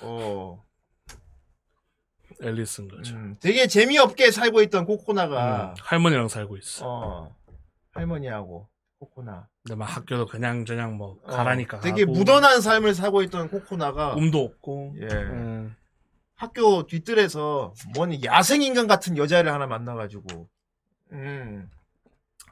[0.02, 0.62] 어.
[2.42, 3.14] 앨리스인 거죠.
[3.14, 6.84] 음, 되게 재미없게 살고 있던 코코나가 음, 할머니랑 살고 있어.
[6.86, 7.36] 어.
[7.92, 8.68] 할머니하고
[8.98, 9.48] 코코나.
[9.62, 12.18] 근데 막 학교도 그냥 저냥 뭐 어, 가라니까 되게 가고.
[12.18, 14.94] 무던한 삶을 살고 있던 코코나가 꿈도 없고.
[15.00, 15.06] 예.
[15.06, 15.76] 음.
[16.36, 20.48] 학교 뒤뜰에서 뭔 야생인간 같은 여자를 하나 만나가지고
[21.12, 21.70] 음.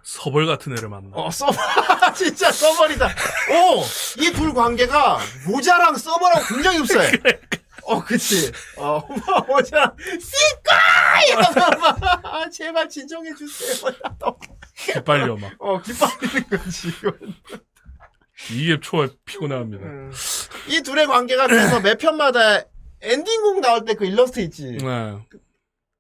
[0.03, 1.11] 서벌 같은 애를 만나.
[1.17, 1.53] 어 서버
[2.17, 3.85] 진짜 서버리다 오
[4.23, 7.13] 이 둘 관계가 모자랑 서버랑 굉장히 흡사해
[7.85, 9.01] 어 그치 어
[9.47, 13.91] 모자 씨까 이러면 막, 아, 제발 진정해 주세요
[14.75, 15.53] 기빨려 막.
[15.59, 16.89] 어 기빨리는 거지
[18.51, 19.85] 이게 초에 피곤해합니다.
[19.85, 20.13] 음.
[20.69, 22.63] 이 둘의 관계가 그래서 매 편마다
[23.03, 25.19] 엔딩곡 나올 때 그 일러스트 있지 네.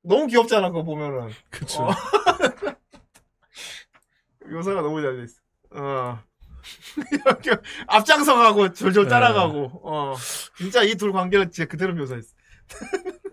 [0.02, 1.82] 너무 귀엽잖아 그거 보면은 그쵸.
[1.84, 1.90] 어.
[4.50, 5.34] 묘사가 너무 잘 됐어.
[5.72, 6.18] 어.
[7.12, 7.52] 이렇게
[7.86, 9.10] 앞장서 가고 졸졸 네.
[9.10, 10.14] 따라가고 어
[10.58, 12.34] 진짜 이 둘 관계를 진짜 그대로 묘사했어.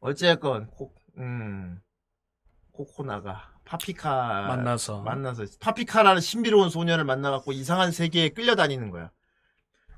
[0.00, 1.80] 어쨌건 코, 음
[2.72, 5.02] 코코나가 파피카 만나서.
[5.02, 9.10] 만나서 파피카라는 신비로운 소녀를 만나갖고 이상한 세계에 끌려다니는 거야.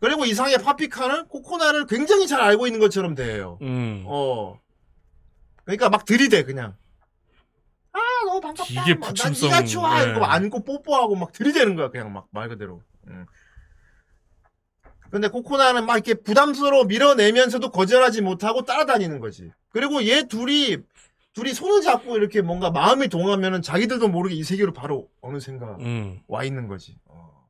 [0.00, 3.58] 그리고 이상하게 파피카는 코코나를 굉장히 잘 알고 있는 것처럼 돼요.
[3.62, 4.04] 음.
[4.06, 4.58] 어.
[5.64, 6.76] 그러니까 막 들이대 그냥.
[7.92, 8.64] 아 너무 반갑다.
[8.84, 10.04] 되게 막, 난 부침성, 네가 좋아.
[10.04, 10.12] 네.
[10.12, 12.82] 막 안고 뽀뽀하고 막 들이대는 거야 그냥 막 말 그대로.
[13.08, 13.26] 응.
[15.10, 19.50] 근데 코코나는 막 이렇게 부담스러워 밀어내면서도 거절하지 못하고 따라다니는 거지.
[19.70, 20.78] 그리고 얘 둘이
[21.32, 26.20] 둘이 손을 잡고 이렇게 뭔가 마음이 동하면은 자기들도 모르게 이 세계로 바로 어느샌가 음.
[26.28, 26.98] 와 있는 거지.
[27.06, 27.46] 어.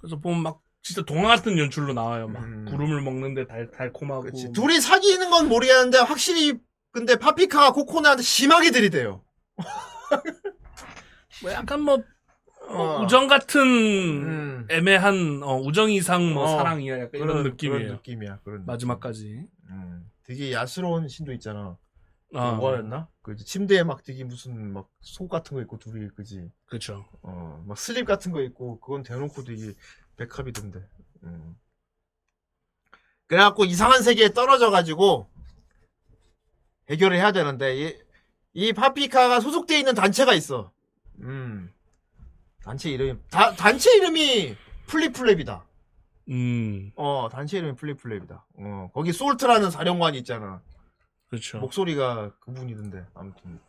[0.00, 2.28] 그래서 보면 막 진짜 동화 같은 연출로 나와요.
[2.28, 2.64] 막 음.
[2.68, 4.22] 구름을 먹는데 달 달콤하고.
[4.22, 4.50] 그치.
[4.52, 6.58] 둘이 사귀는 건 모르겠는데 확실히
[6.92, 9.22] 근데 파피카가 코코나한테 심하게 들이대요.
[11.42, 12.02] 뭐 약간 뭐
[12.68, 13.02] 어, 어.
[13.02, 14.66] 우정 같은 음.
[14.70, 16.48] 애매한 어, 우정 이상 뭐 어.
[16.48, 17.78] 사랑이야 약간 이런 느낌이에요.
[17.80, 18.38] 그런 느낌이야.
[18.44, 19.44] 그런 마지막까지.
[19.70, 21.76] 음, 되게 야스러운 신도 있잖아.
[22.32, 23.08] 아, 뭐였나?
[23.22, 26.48] 그 이제 침대에 막 되게 무슨 막 속 같은 거 있고 둘이 그지.
[26.66, 27.06] 그렇죠.
[27.22, 29.72] 어, 막 슬립 같은 거 있고 그건 대놓고 되게
[30.20, 30.86] 백합이던데.
[31.24, 31.56] 음.
[33.26, 35.30] 그래갖고 이상한 세계에 떨어져 가지고
[36.90, 37.98] 해결을 해야 되는데 이,
[38.52, 40.72] 이 파피카가 소속돼 있는 단체가 있어.
[41.20, 41.72] 음.
[42.62, 44.56] 단체 이름이 다, 단체 이름이
[44.86, 45.62] 플리플랩이다.
[46.28, 48.42] 음, 어, 단체 이름이 플리플랩이다.
[48.58, 50.60] 어, 거기 솔트라는 사령관이 있잖아.
[51.28, 51.60] 그렇죠.
[51.60, 53.06] 목소리가 그분이던데.
[53.14, 53.60] 아무튼.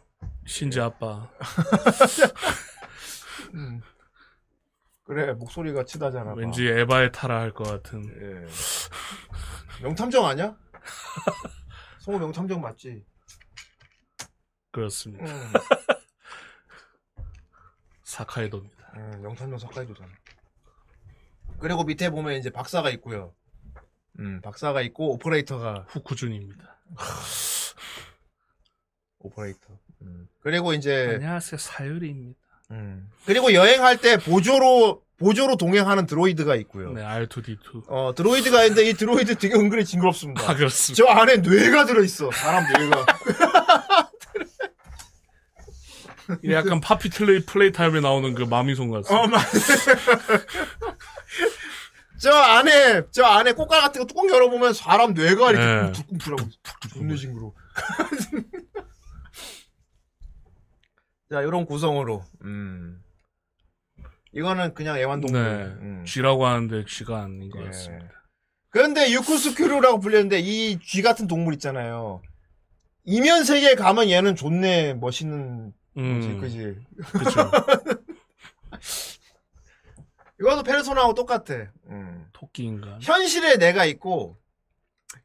[0.45, 1.29] 신지 아빠.
[3.53, 3.81] 음.
[5.11, 6.23] 그래, 목소리가 치다잖아.
[6.23, 6.33] 봐.
[6.37, 8.01] 왠지 에바의 타라 할 것 같은.
[8.15, 9.83] 예.
[9.83, 10.55] 명탐정 아니야?
[11.99, 13.03] 성우 명탐정 맞지?
[14.71, 15.25] 그렇습니다.
[15.25, 15.51] 응.
[18.03, 18.93] 사카이도입니다.
[18.95, 20.09] 응, 명탐정 석가이도잖아.
[21.59, 23.35] 그리고 밑에 보면 이제 박사가 있고요.
[24.19, 26.79] 음, 박사가 있고 오퍼레이터가 후쿠준입니다.
[29.19, 29.77] 오퍼레이터.
[30.03, 30.29] 음.
[30.39, 32.39] 그리고 이제 안녕하세요, 사유리입니다.
[32.71, 33.09] 음.
[33.25, 36.93] 그리고 여행할 때 보조로 보조로 동행하는 droid가 있고요.
[36.93, 37.83] 네, R2D2.
[37.87, 40.49] 어, droid가 있는데 이 droid 되게 은근히 징그럽습니다.
[40.49, 41.03] 아, 그렇습니다.
[41.03, 42.31] 저 안에 뇌가 들어있어.
[42.31, 43.05] 사람 뇌가.
[46.43, 49.21] 이게 약간 Poppy Play, Playtime에 나오는 그 마미손 같습니다.
[49.23, 49.45] 어, 맞
[52.21, 55.91] 저 안에, 저 안에 고깔 같은 거 뚜껑 열어보면 사람 뇌가 이렇게 네.
[55.91, 56.49] 둥둥 풀하고
[56.93, 57.51] 존나 징그러.
[61.31, 62.23] 자, 이런 구성으로.
[62.41, 63.01] 음.
[64.33, 65.41] 이거는 그냥 애완동물.
[65.41, 65.63] 네.
[65.81, 66.03] 음.
[66.05, 67.65] 쥐라고 하는데 쥐가 아닌 것 예.
[67.67, 68.07] 같습니다.
[68.69, 72.21] 그런데 유쿠스큐르라고 불렸는데 이 쥐 같은 동물 있잖아요.
[73.05, 76.75] 이면 세계에 가면 얘는 존내 멋있는 거지, 음, 그지?
[77.11, 77.51] 그쵸.
[80.39, 81.67] 이것도 페르소나하고 똑같아.
[81.89, 82.25] 음.
[82.33, 82.99] 토끼인가?
[83.01, 84.37] 현실에 내가 있고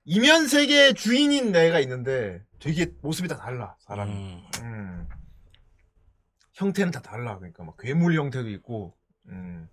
[0.05, 4.13] 이면 세계의 주인인 내가 있는데 되게 모습이 다 달라 사람이.
[4.13, 5.09] 음, 음.
[6.57, 7.37] 형태는 다 달라.
[7.39, 8.95] 그러니까 막 괴물 형태도 있고.
[9.29, 9.69] 음.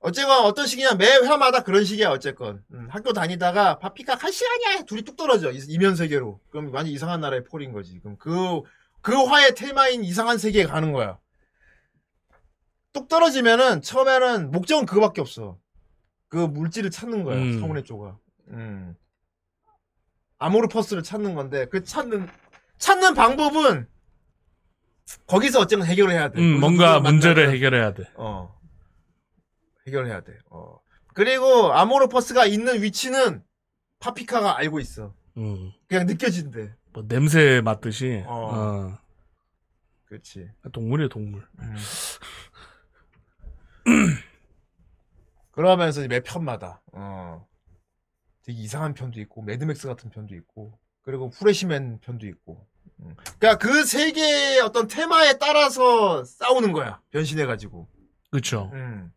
[0.00, 5.00] 어쨌건 어떤 식이냐 매 회마다 그런 식이야 어쨌건 음, 학교 다니다가 파피카 갈 시간이야 둘이
[5.00, 8.62] 뚝 떨어져 이- 이면 세계로 그럼 완전 이상한 나라의 폴인 거지 그럼 그
[9.00, 11.18] 그 화의 테마인 이상한 세계에 가는 거야
[12.92, 15.58] 뚝 떨어지면은 처음에는 목적은 그거밖에 없어
[16.28, 17.58] 그 물질을 찾는 거야 음.
[17.60, 18.18] 성운의 쪼가
[18.48, 18.94] 음.
[20.38, 22.28] 아모르퍼스를 찾는 건데 그 찾는
[22.76, 23.88] 찾는 방법은
[25.26, 28.04] 거기서 어쨌든 해결을 해야 돼 음, 거기서 뭔가 문제를 해결해야 돼.
[28.16, 28.58] 어.
[29.86, 30.38] 해결해야 돼.
[30.50, 30.78] 어.
[31.14, 33.44] 그리고 아모르퍼스가 있는 위치는
[34.00, 35.14] 파피카가 알고 있어.
[35.36, 36.74] 음, 그냥 느껴진대.
[36.92, 38.22] 뭐 냄새 맡듯이.
[38.26, 38.50] 어.
[38.52, 38.98] 어.
[40.06, 40.50] 그렇지.
[40.72, 41.46] 동물이야 동물.
[45.50, 47.46] 그러면서 이제 매 편마다 어.
[48.42, 52.66] 되게 이상한 편도 있고 매드맥스 같은 편도 있고 그리고 프레시맨 편도 있고.
[53.00, 53.14] 음.
[53.38, 57.00] 그러니까 그세 개의 어떤 테마에 따라서 싸우는 거야.
[57.10, 57.88] 변신해 가지고.
[58.30, 58.70] 그쵸.
[58.72, 59.12] 음.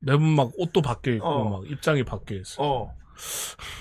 [0.00, 1.50] 매번 막 옷도 바뀌어 있고 어.
[1.60, 2.62] 막 입장이 바뀌어 있어.
[2.62, 2.94] 어.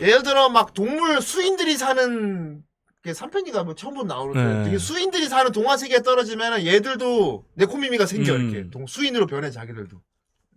[0.02, 2.64] 예를 들어 막 동물 수인들이 사는
[3.04, 4.64] 게 3편인가 뭐 처음 본 나오는데 네.
[4.66, 8.50] 되게 수인들이 사는 동화 세계에 떨어지면은 얘들도 네코미미가 생겨 음.
[8.50, 10.02] 이렇게 동 수인으로 변해 자기들도.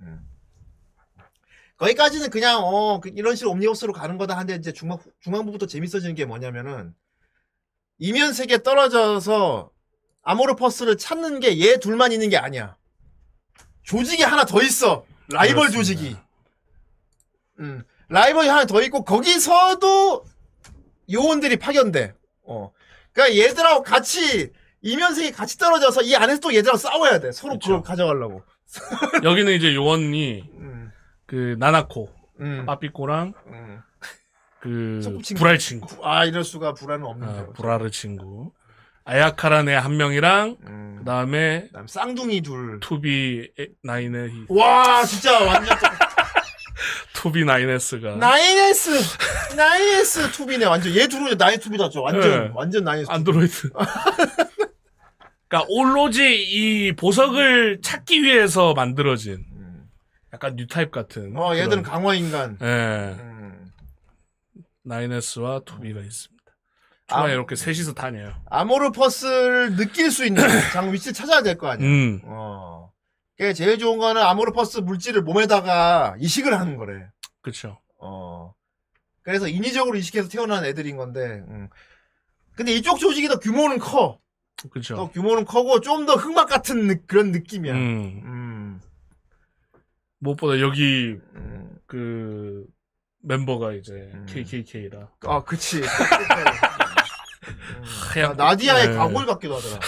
[0.01, 0.27] 음.
[1.77, 6.25] 거기까지는 그냥 어 그- 이런 식으로 옴니버스로 가는 거다 한데 이제 중앙 중앙부부터 재밌어지는 게
[6.27, 6.95] 뭐냐면은
[8.01, 9.71] 이면 세계에 떨어져서
[10.23, 12.77] 아모르퍼스를 찾는 게 얘 둘만 있는 게 아니야.
[13.83, 15.05] 조직이 하나 더 있어.
[15.29, 15.79] 라이벌 그렇습니다.
[15.79, 16.17] 조직이.
[17.61, 20.25] 음, 라이벌이 하나 더 있고 거기서도
[21.13, 22.15] 요원들이 파견돼.
[22.45, 22.73] 어.
[23.13, 24.51] 그러니까 얘들하고 같이
[24.83, 27.33] 이면세계 같이 떨어져서 이 안에서 또 얘들하고 싸워야 돼.
[27.33, 27.69] 서로 그쵸.
[27.69, 28.43] 그걸 가져가려고.
[29.25, 30.93] 여기는 이제 요원이 음,
[31.27, 32.09] 그 나나코,
[32.41, 33.83] 음, 빠삐꼬랑 음.
[34.61, 35.01] 그.
[35.37, 37.41] 불알 친구, 아 이럴 수가 불알은 없는데.
[37.41, 38.53] 어, 불알의 친구,
[39.05, 40.97] 아야카라네 한 명이랑 음.
[40.99, 42.79] 그 다음에 그다음 쌍둥이 둘.
[42.81, 45.77] 투비 에- 나인의 와 진짜 완전
[47.15, 48.91] 투비 나인에스가 나인에스
[49.57, 52.51] 나인에스 투비네 완전 얘 둘은 나인 투비다 죠 완전 네.
[52.55, 53.11] 완전 나인에스.
[53.11, 53.71] 안드로이드.
[55.49, 59.85] 그러니까 올로지 이 보석을 찾기 위해서 만들어진 음.
[60.33, 61.37] 약간 newtype 같은.
[61.37, 62.57] 어 얘들은 그런- 강화 인간.
[62.63, 62.67] 예.
[62.67, 63.30] 음.
[64.91, 66.45] 나인에스와 투비가 있습니다.
[67.07, 67.33] 초반에 아.
[67.33, 68.35] 이렇게 셋이서 다녀요.
[68.51, 71.87] 아모르퍼스를 느낄 수 있는 장 위치를 찾아야 될 거 아니야.
[71.89, 72.93] 음, 어.
[73.37, 77.07] 그게 제일 좋은 거는 아모르퍼스 물질을 몸에다가 이식을 하는 거래.
[77.41, 77.81] 그쵸.
[77.99, 78.53] 어.
[79.23, 81.43] 그래서 인위적으로 이식해서 태어난 애들인 건데.
[81.49, 81.69] 음.
[82.55, 84.19] 근데 이쪽 조직이 더 규모는 커.
[84.71, 84.95] 그쵸.
[84.97, 87.73] 더 규모는 커고 좀 더 흑막 같은 느- 그런 느낌이야.
[87.73, 88.81] 음, 음.
[90.19, 91.79] 무엇보다 여기 음.
[91.87, 92.67] 그
[93.23, 94.27] 멤버가 이제 음.
[94.29, 95.09] KKK라.
[95.27, 95.79] 아, 그치.
[95.79, 95.83] 음.
[98.25, 98.95] 아, 나디아의 네.
[98.95, 99.79] 가골 같기도 하더라.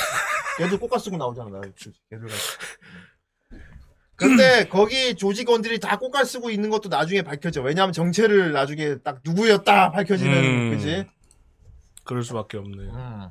[0.59, 1.61] 걔도 꽃가 쓰고 나오잖아, 나.
[2.11, 2.29] 걔들.
[4.17, 7.63] 근데 거기 조직원들이 다 꽃갈 쓰고 있는 것도 나중에 밝혀져.
[7.63, 10.71] 왜냐하면 정체를 나중에 딱 누구였다 밝혀지는, 음.
[10.71, 11.07] 그지?
[12.05, 12.83] 그럴 수밖에 없네.
[12.83, 13.29] 음.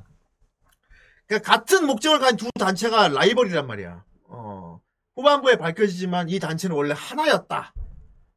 [1.26, 4.04] 그러니까 같은 목적을 가진 두 단체가 라이벌이란 말이야.
[4.28, 4.80] 어.
[5.14, 7.74] 후반부에 밝혀지지만 이 단체는 원래 하나였다.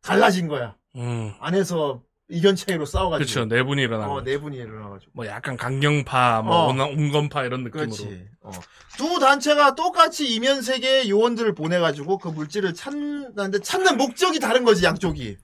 [0.02, 0.76] 갈라진 거야.
[0.96, 1.34] 음.
[1.40, 3.28] 안에서 이견 차이로 싸워가지고.
[3.28, 3.46] 그쵸.
[3.46, 4.12] 네 분이 일어나는.
[4.12, 4.26] 어, 거죠.
[4.26, 5.12] 네 분이 일어나가지고.
[5.14, 6.68] 뭐 약간 강경파, 뭐 어.
[6.70, 7.90] 온- 온건파 이런 느낌으로.
[7.92, 8.26] 그렇지.
[8.42, 8.52] 어.
[8.98, 15.38] 두 단체가 똑같이 이면 세계의 요원들을 보내가지고 그 물질을 찾는데 찾는 목적이 다른 거지 양쪽이.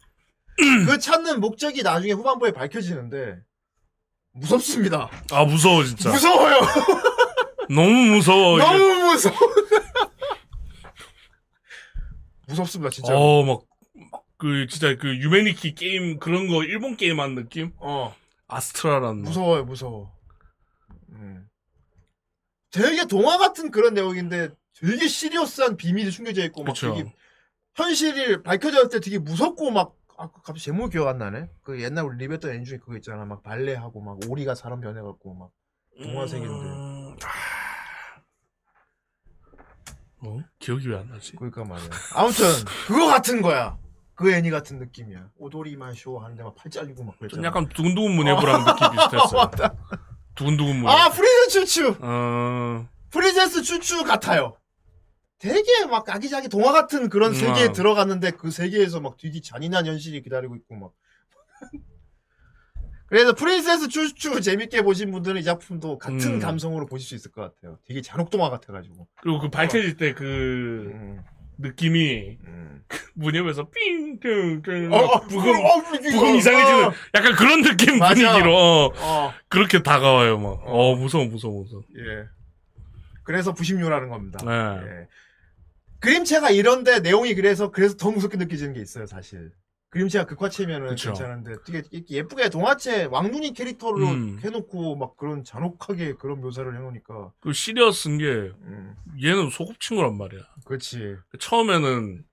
[0.87, 3.37] 그 찾는 목적이 나중에 후반부에 밝혀지는데
[4.33, 5.09] 무섭습니다.
[5.31, 6.09] 아 무서워 진짜.
[6.11, 6.55] 무서워요.
[7.69, 8.57] 너무 무서워.
[8.57, 8.79] 너무
[9.11, 9.35] 무서워.
[12.47, 13.13] 무섭습니다, 진짜.
[13.15, 13.61] 어, 막, 막
[14.41, 17.73] 그, 진짜 그, 유메니키 게임, 그런 거, 일본 게임 한 느낌?
[17.77, 18.15] 어.
[18.47, 19.21] 아스트라라는.
[19.21, 20.11] 무서워요, 무서워.
[21.09, 21.47] 음.
[22.71, 26.95] 되게 동화 같은 그런 내용인데 되게 시리어스한 비밀이 숨겨져 있고 막 그쵸.
[26.95, 27.13] 되게
[27.75, 31.47] 현실이 밝혀졌을 때 되게 무섭고 막 아, 갑자기 제목 기억 안 나네.
[31.61, 33.25] 그 옛날 우리 리뷰했던 애 중에 그거 있잖아.
[33.25, 35.51] 막 발레하고 막 오리가 사람 변해갖고 막
[36.01, 36.65] 동화 세계인데.
[36.65, 38.21] 음, 아.
[40.23, 40.39] 어?
[40.59, 41.35] 기억이 왜 안 나지?
[41.35, 41.89] 그러니까 말이야.
[42.15, 42.45] 아무튼
[42.87, 43.77] 그거 같은 거야.
[44.21, 45.29] 그 애니 같은 느낌이야.
[45.37, 47.47] 오도리만 쇼 하는데 막 팔 잘리고 막좀 그랬잖아.
[47.47, 49.31] 약간 두근두근 문예부랑 느낌 비슷했어요.
[49.41, 49.75] 맞다.
[50.35, 50.87] 두근두근 문예.
[50.91, 51.95] 아 프리즌 추추.
[51.99, 54.55] 어, 프린세스 추추 같아요.
[55.39, 57.71] 되게 막 아기자기 동화 같은 그런 음, 세계에 아.
[57.71, 60.91] 들어갔는데 그 세계에서 막 되게 잔인한 현실이 기다리고 있고 막.
[63.07, 66.39] 그래서 프린세스 추추 재밌게 보신 분들은 이 작품도 같은 음.
[66.39, 67.77] 감성으로 보실 수 있을 것 같아요.
[67.85, 69.07] 되게 잔혹 동화 같아가지고.
[69.21, 71.23] 그리고 그 밝혀질 때 그, 음,
[71.61, 72.83] 느낌이, 음.
[73.13, 78.13] 문예부에서 삥, 띵, 띵, 어, 어, 부금, 어, 부금 이상해지는, 약간 그런 느낌 맞아.
[78.13, 80.49] 분위기로, 어, 어, 그렇게 다가와요, 막.
[80.63, 80.91] 어.
[80.91, 81.83] 어, 무서워, 무서워, 무서워.
[81.97, 82.25] 예.
[83.23, 84.39] 그래서 부심류라는 겁니다.
[84.43, 84.87] 네.
[84.87, 85.07] 예.
[85.99, 89.51] 그림체가 이런데 내용이 그래서 그래서 더 무섭게 느껴지는 게 있어요, 사실.
[89.91, 91.09] 그림체가 극화체면은 그쵸.
[91.09, 94.39] 괜찮은데 되게 예쁘게 동화체 왕눈이 캐릭터로 음.
[94.41, 100.41] 해놓고 막 그런 잔혹하게 그런 묘사를 해놓으니까 그 시리어스인 게, 음, 얘는 소꿉친구란 말이야.
[100.63, 102.23] 그렇지 처음에는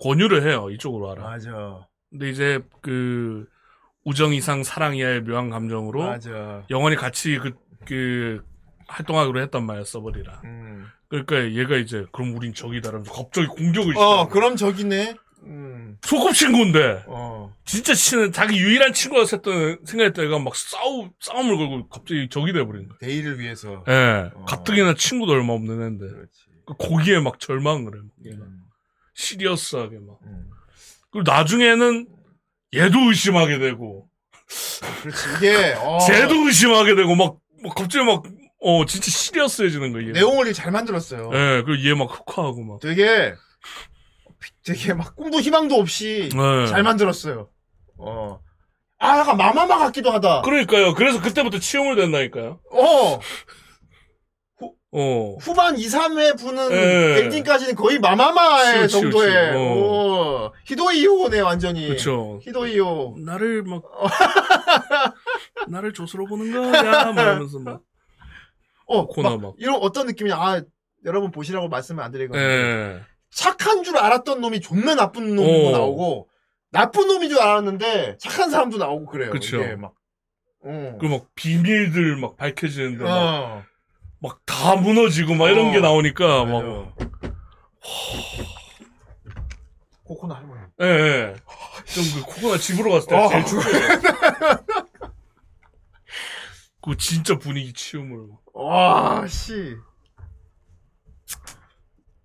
[0.00, 0.70] 권유를 해요.
[0.70, 1.24] 이쪽으로 와라.
[1.24, 3.48] 맞아 근데 이제 그
[4.04, 7.52] 우정 이상 사랑이야의 묘한 감정으로 맞아 영원히 같이 그,
[7.84, 8.44] 그
[8.86, 10.40] 활동하기로 했단 말이야 서버리라.
[10.44, 10.86] 음.
[11.08, 14.28] 그러니까 얘가 이제 그럼 우린 적이다 라면서 갑자기 공격을 어 시작.
[14.30, 15.96] 그럼 저기네 음.
[16.02, 22.28] 소꿉 친구인데 어 진짜 친한 자기 유일한 친구였었던 생각했던 애가 막 싸우 싸움을 걸고 갑자기
[22.30, 22.98] 적이 돼버린 거야.
[23.00, 24.44] 데이를 위해서 예, 어.
[24.46, 28.00] 가뜩이나 친구도 얼마 없는 애인데 그렇지 그 거기에 막 절망을 해.
[28.26, 28.44] 얘가.
[28.44, 28.60] 음,
[29.14, 30.18] 시리어스하게 막.
[30.26, 30.50] 음.
[31.10, 32.06] 그리고 나중에는
[32.74, 34.08] 얘도 의심하게 되고
[35.02, 38.22] 그렇지 이게 어, 쟤도 의심하게 되고 막, 막 갑자기 막
[38.62, 40.08] 어 진짜 시리어스해지는.
[40.08, 40.12] 얘.
[40.12, 42.80] 내용을 잘 만들었어요 예, 그리고 얘 막 흑화하고 막.
[42.80, 43.32] 되게
[44.64, 46.66] 되게 막 꿈도 희망도 없이 네.
[46.66, 47.48] 잘 만들었어요.
[47.98, 48.40] 어.
[48.98, 50.42] 아, 약간 마마마 같기도 하다.
[50.42, 50.94] 그러니까요.
[50.94, 52.60] 그래서 그때부터 치용을 된다니까요.
[52.70, 53.20] 어,
[54.92, 55.36] 어.
[55.40, 57.22] 후반 2, 3회 부는 예.
[57.24, 59.58] 엔딩까지는 거의 마마마의 치우, 정도의, 치우.
[59.58, 60.46] 어.
[60.46, 60.52] 어.
[60.66, 61.88] 히도이오네, 완전히.
[61.88, 62.40] 그쵸.
[62.42, 63.16] 히도이오.
[63.24, 63.82] 나를 막
[65.68, 67.82] 나를 조수로 보는 거야 말하면서 막
[68.86, 69.54] 어, 코너 막 막.
[69.58, 70.36] 이런 어떤 느낌이냐.
[70.36, 70.60] 아,
[71.04, 72.42] 여러분 보시라고 말씀을 안 드리거든요.
[72.42, 73.00] 예.
[73.30, 75.72] 착한 줄 알았던 놈이 존나 나쁜 놈도 어.
[75.72, 76.28] 나오고,
[76.70, 79.30] 나쁜 놈인 줄 알았는데, 착한 사람도 나오고 그래요.
[79.30, 79.62] 그쵸.
[79.62, 79.94] 이게 막.
[80.62, 80.96] 어.
[81.00, 83.64] 그리고 막 비밀들 막 밝혀지는데 어.
[84.20, 85.72] 막다 무너지고 막 이런 어.
[85.72, 86.94] 게 나오니까 막 맞아요.
[90.04, 90.60] 코코나 할머니.
[90.82, 91.34] 예, 예.
[91.86, 93.28] 좀그 코코나 집으로 갔을 때 어.
[93.28, 93.64] 제일 좋아요.
[96.82, 98.28] 그 진짜 분위기 치움을.
[98.52, 99.76] 와, 씨.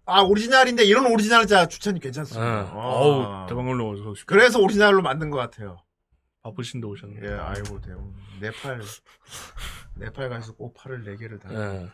[0.06, 2.00] 아, 오리지널인데 이런 오리지널 자 추천이 예.
[2.00, 2.46] 괜찮습니다.
[2.46, 2.72] 아.
[2.74, 5.78] 어우 대박 놀라서 그래서 오리지널로 만든 것 같아요.
[6.44, 7.22] 바쁘신데 오셨네.
[7.24, 8.14] 예, 아이고, 대웅.
[8.40, 8.82] 네팔,
[9.96, 11.50] 네팔 가서 꼭 팔을 네 개를 다.
[11.52, 11.88] 예.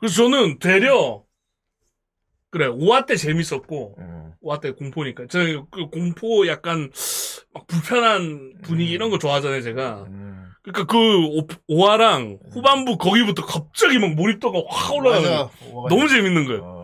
[0.00, 1.22] 그래서 저는 되려
[2.50, 4.34] 그래 5화 때 재밌었고 어.
[4.42, 6.90] 5화 때 공포니까 저그 공포 약간
[7.52, 8.94] 막 불편한 분위기 음.
[8.94, 10.52] 이런 거 좋아하잖아요 제가 음.
[10.62, 10.96] 그러니까 그
[11.68, 15.50] 5화랑 후반부 거기부터 갑자기 막 몰입도가 확 올라가는 맞아.
[15.88, 16.83] 너무 재밌는 거예요 어.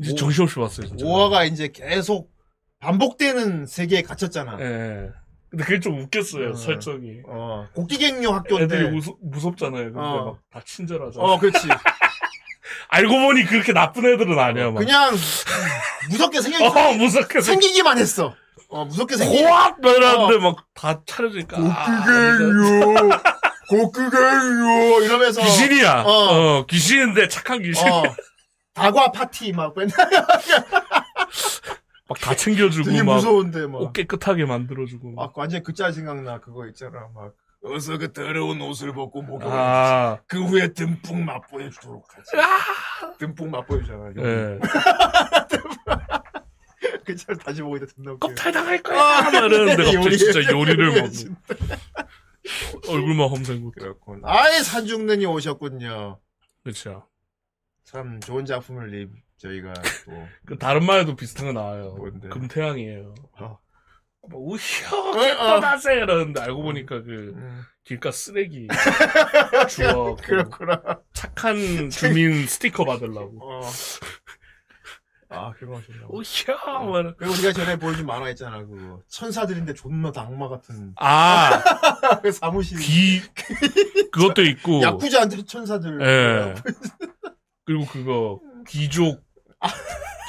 [0.00, 2.32] 이제 오- 정신없이 봤어요 진짜 오화가 이제 계속
[2.80, 4.58] 반복되는 세계에 갇혔잖아.
[4.60, 5.08] 예, 예.
[5.50, 6.54] 근데 그게 좀 웃겼어요 어.
[6.54, 8.74] 설정이 어, 곡기갱료 학교인데.
[8.76, 10.24] 애들이 무서, 무섭잖아요 근데 어.
[10.24, 11.66] 막 다 친절하잖아 어, 그렇지.
[12.88, 15.14] 알고 보니 그렇게 나쁜 애들은 아니야 막 그냥
[16.10, 18.34] 무섭게 생겨 어, 무섭게 생 생기기만 했어.
[18.68, 19.42] 어, 무섭게 생기.
[19.42, 20.50] 고압 이러는데 어.
[20.74, 23.10] 막다 차려지니까 아, 진짜 곡기갱료,
[23.68, 26.02] 곡기갱료 이러면서 귀신이야.
[26.02, 26.10] 어.
[26.60, 26.66] 어.
[26.66, 27.86] 귀신인데 착한 귀신.
[28.76, 29.94] 어, 다과 파티 막 맨날
[32.08, 33.80] 막 다 챙겨주고 되게 막 무서운데 막.
[33.80, 35.12] 옷 깨끗하게 만들어주고.
[35.12, 35.26] 막.
[35.26, 37.32] 막 완전 그 짤 생각나 그거 있잖아 막
[37.64, 42.30] 어서 그 더러운 옷을 벗고 목욕을 아, 그 후에 듬뿍 맛보여 주도록 하지
[43.18, 44.58] 듬뿍 맛보여 주잖아 예.
[47.06, 49.22] 그짤 다시 보고 있다 존나 웃겨 껍탈 당할 거야.
[49.22, 50.18] 막 이러는데 갑자기.
[50.18, 51.34] 진짜 요리를 막 진짜.
[52.88, 53.70] 얼굴만 험생고.
[53.72, 56.18] 그렇군 아예 산중는이 오셨군요
[56.62, 57.06] 그렇죠.
[57.94, 59.72] 참 좋은 작품을 리, 저희가
[60.04, 61.94] 또 그 다른 말에도 비슷한 거 나와요.
[61.96, 62.28] 뭔데?
[62.28, 63.14] 금태양이에요.
[63.38, 65.12] 뭐, 우혀 어.
[65.20, 68.66] 개떠나세 이러는데 알고 보니까 그 음, 길가 쓰레기
[69.70, 70.80] 주워 그렇구나.
[71.12, 71.54] 착한
[71.90, 73.60] 주민 스티커 받으려고 어.
[75.28, 75.80] 아, 그거.
[76.08, 79.00] 우혀 뭐 이러- 그리고 우리가 전에 보여준 만화 있잖아, 그거.
[79.08, 80.94] 천사들인데 존나 다 악마 같은.
[80.96, 81.62] 아,
[82.22, 82.78] 그 사무실.
[82.78, 83.20] 귀
[84.10, 86.00] 그것도 있고 야쿠자한테 천사들.
[86.00, 86.54] 예.
[87.64, 89.22] 그리고 그거 귀족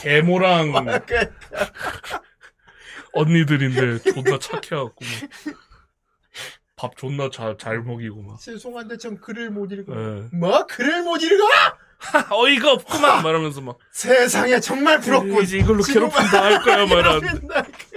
[0.02, 0.72] 계모랑
[1.06, 1.30] 그-
[3.14, 5.30] 언니들인데 존나 착해갖고 막.
[6.78, 9.94] 밥 존나 잘, 잘 먹이고 막 죄송한데 전 글을 못 읽어.
[9.94, 10.28] 예.
[10.38, 10.66] 뭐?
[10.68, 11.44] 글을 못 읽어?
[12.30, 15.42] 어이가 없구만 말하면서 막 세상에 정말 부럽고.
[15.42, 17.48] 이제 이걸로 지금 괴롭힌다 할 거야 말하는데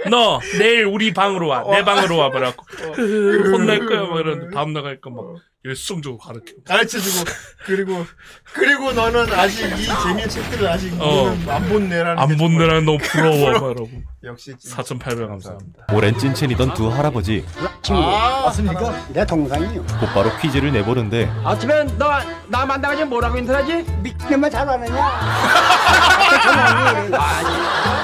[0.09, 2.65] 너 내일 우리 방으로 와 내 방으로 와 말하고
[2.95, 5.35] 혼날 거야 말하는데 다음 나가니까 막
[5.65, 7.29] 열성적으로 가르쳐 가르쳐주고
[7.65, 8.05] 그리고
[8.53, 11.25] 그리고 너는 아직 이 재미의 책들을 아직 어.
[11.35, 13.89] 너는 안 본네라는 안게 정말- 본내라 너무 부러워 말하고
[14.23, 17.45] 역시 찐- 4,800 감사합니다 오랜 찐친이던 두 할아버지
[17.81, 18.43] 친구 아.
[18.45, 19.07] 맞습니까?
[19.09, 19.85] 내 동생이요.
[19.99, 23.83] 곧바로 퀴즈를 내보는데 아침에 너나 만나가지고 뭐라고 인터하지?
[24.01, 24.95] 미친놈만 잘 아느냐?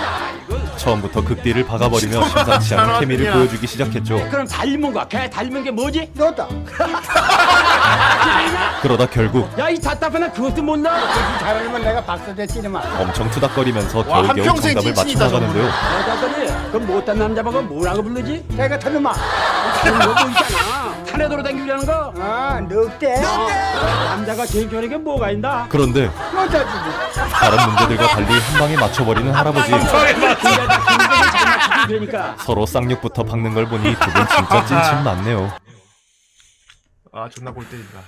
[0.86, 4.30] 처음부터 극딜을 박아버리며 심상치 않은 케미를 보여주기 시작했죠.
[4.30, 5.08] 그럼 닮은 거야.
[5.08, 6.12] 걔 닮은 게 뭐지?
[6.14, 6.48] 너다.
[8.84, 10.96] 그러다 결국 야 이 답답한 그것도 못 나.
[11.00, 12.82] 이 잘하면 내가 박수대 찌르마.
[13.00, 15.66] 엄청 투닥거리면서 와, 겨우겨우 한평생 정답을 맞춰 찐친이다, 나가는데요.
[15.66, 18.46] 여자들이 그 못된 남자 보고 뭐라고 부르지?
[18.50, 19.12] 내가 터르마.
[19.82, 20.95] 그런 거뭐 있잖아.
[21.16, 22.14] 산에 돌아다니려는 거.
[22.18, 23.22] 아, 늑대.
[23.22, 25.66] 남자가 제일 좋아하는 게 뭐가 있나?
[25.70, 26.06] 그런데
[26.36, 26.70] 여자지.
[27.32, 29.72] 다른 문제들과 달리 한 방에 맞춰버리는 할아버지.
[31.88, 35.52] 그러니까 서로 쌍욕부터 박는 걸 보니 두 분 진짜 찐친 맞네요.
[37.14, 38.02] 아 존나 골 때린다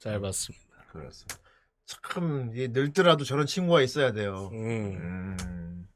[0.00, 1.36] 잘 봤습니다 그렇습니다
[1.86, 5.36] 참 이게 늙더라도 저런 친구가 있어야 돼요 음.
[5.40, 5.86] 음,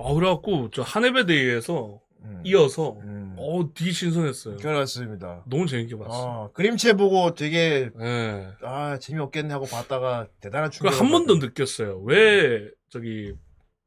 [0.00, 2.09] 아 그래갖고 저 한해배 대회에서 음,
[2.44, 3.34] 이어서 음.
[3.38, 8.48] 어 되게 신선했어요 그렇습니다 너무 재밌게 봤어 어, 그림체 보고 되게 예.
[8.62, 12.00] 아 재미없겠네 하고 봤다가 대단한 충격 한번더 느꼈어요.
[12.04, 13.34] 왜 저기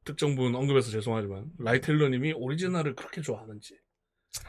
[0.05, 3.75] 특정 분 언급해서 죄송하지만 라이텔러님이 오리지널을 그렇게 좋아하는지.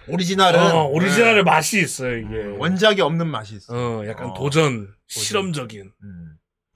[0.09, 1.43] 오리지널은 어, 오리지널의 네.
[1.43, 2.45] 맛이 있어요 이게.
[2.59, 4.35] 원작이 없는 맛이 있어 어, 약간 어.
[4.35, 6.33] 도전, 실험적인 음,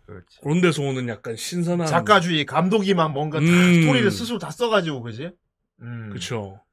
[0.07, 1.87] 그렇지 그런 데서 오는 약간 신선한.
[1.87, 3.81] 작가주의 감독이만 뭔가 다 음.
[3.83, 5.31] 스토리를 스스로 다 써가지고 그지
[5.81, 6.11] 음.
[6.13, 6.61] 그쵸.
[6.61, 6.68] 이게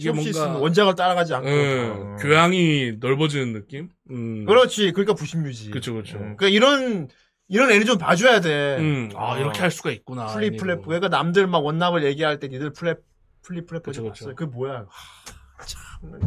[0.00, 2.16] 이게 뭔가 원작을 따라가지 않고 예, 어.
[2.20, 3.90] 교양이 넓어지는 느낌.
[4.10, 4.44] 음.
[4.46, 6.16] 그렇지 그러니까 부심유지 그쵸, 그쵸.
[6.16, 7.08] 음, 그러니까 이런
[7.48, 9.38] 이런 애를 좀 봐줘야 돼 음, 아 어.
[9.38, 10.26] 이렇게 할 수가 있구나.
[10.28, 10.62] 플리 아니고.
[10.62, 13.00] 플랫 그러니까 남들 막 원나블 얘기할 때 니들 플랫
[13.42, 14.24] 플리 플랫 그쵸, 보지 그쵸.
[14.24, 16.20] 봤어요 그게 뭐야 하, 참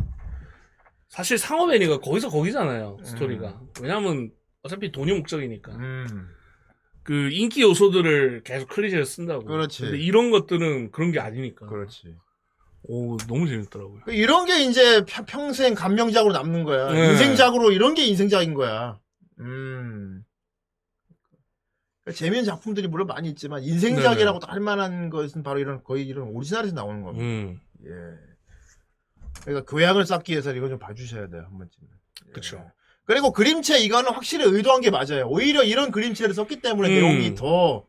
[1.10, 3.60] 사실 상업 애니가 거기서 거기잖아요 스토리가.
[3.82, 4.32] 왜냐면
[4.64, 5.72] 어차피 돈이 목적이니까.
[5.74, 6.30] 음.
[7.04, 9.44] 그 인기 요소들을 계속 클리셰를 쓴다고.
[9.46, 9.82] 그렇지.
[9.84, 11.68] 근데 이런 것들은 그런 게 아니니까.
[11.68, 12.16] 그렇지
[12.84, 14.02] 오 너무 재밌더라고요.
[14.06, 16.92] 그 이런 게 이제 평- 평생 감명작으로 남는 거야.
[16.92, 17.12] 네.
[17.12, 19.00] 인생작으로 이런 게 인생작인 거야.
[19.40, 20.24] 음.
[22.04, 26.76] 그러니까 재미있는 작품들이 물론 많이 있지만 인생작이라고 할 만한 것은 바로 이런 거의 이런 오리지널에서
[26.76, 27.24] 나오는 겁니다.
[27.26, 27.90] 음, 예.
[29.46, 31.82] 그러니까 교양을 쌓기 위해서 이거 좀 봐주셔야 돼요 한 번쯤.
[32.34, 32.70] 그쵸.
[33.06, 35.28] 그리고 그림체 이거는 확실히 의도한 게 맞아요.
[35.28, 36.94] 오히려 이런 그림체를 썼기 때문에 음.
[36.94, 37.86] 내용이 더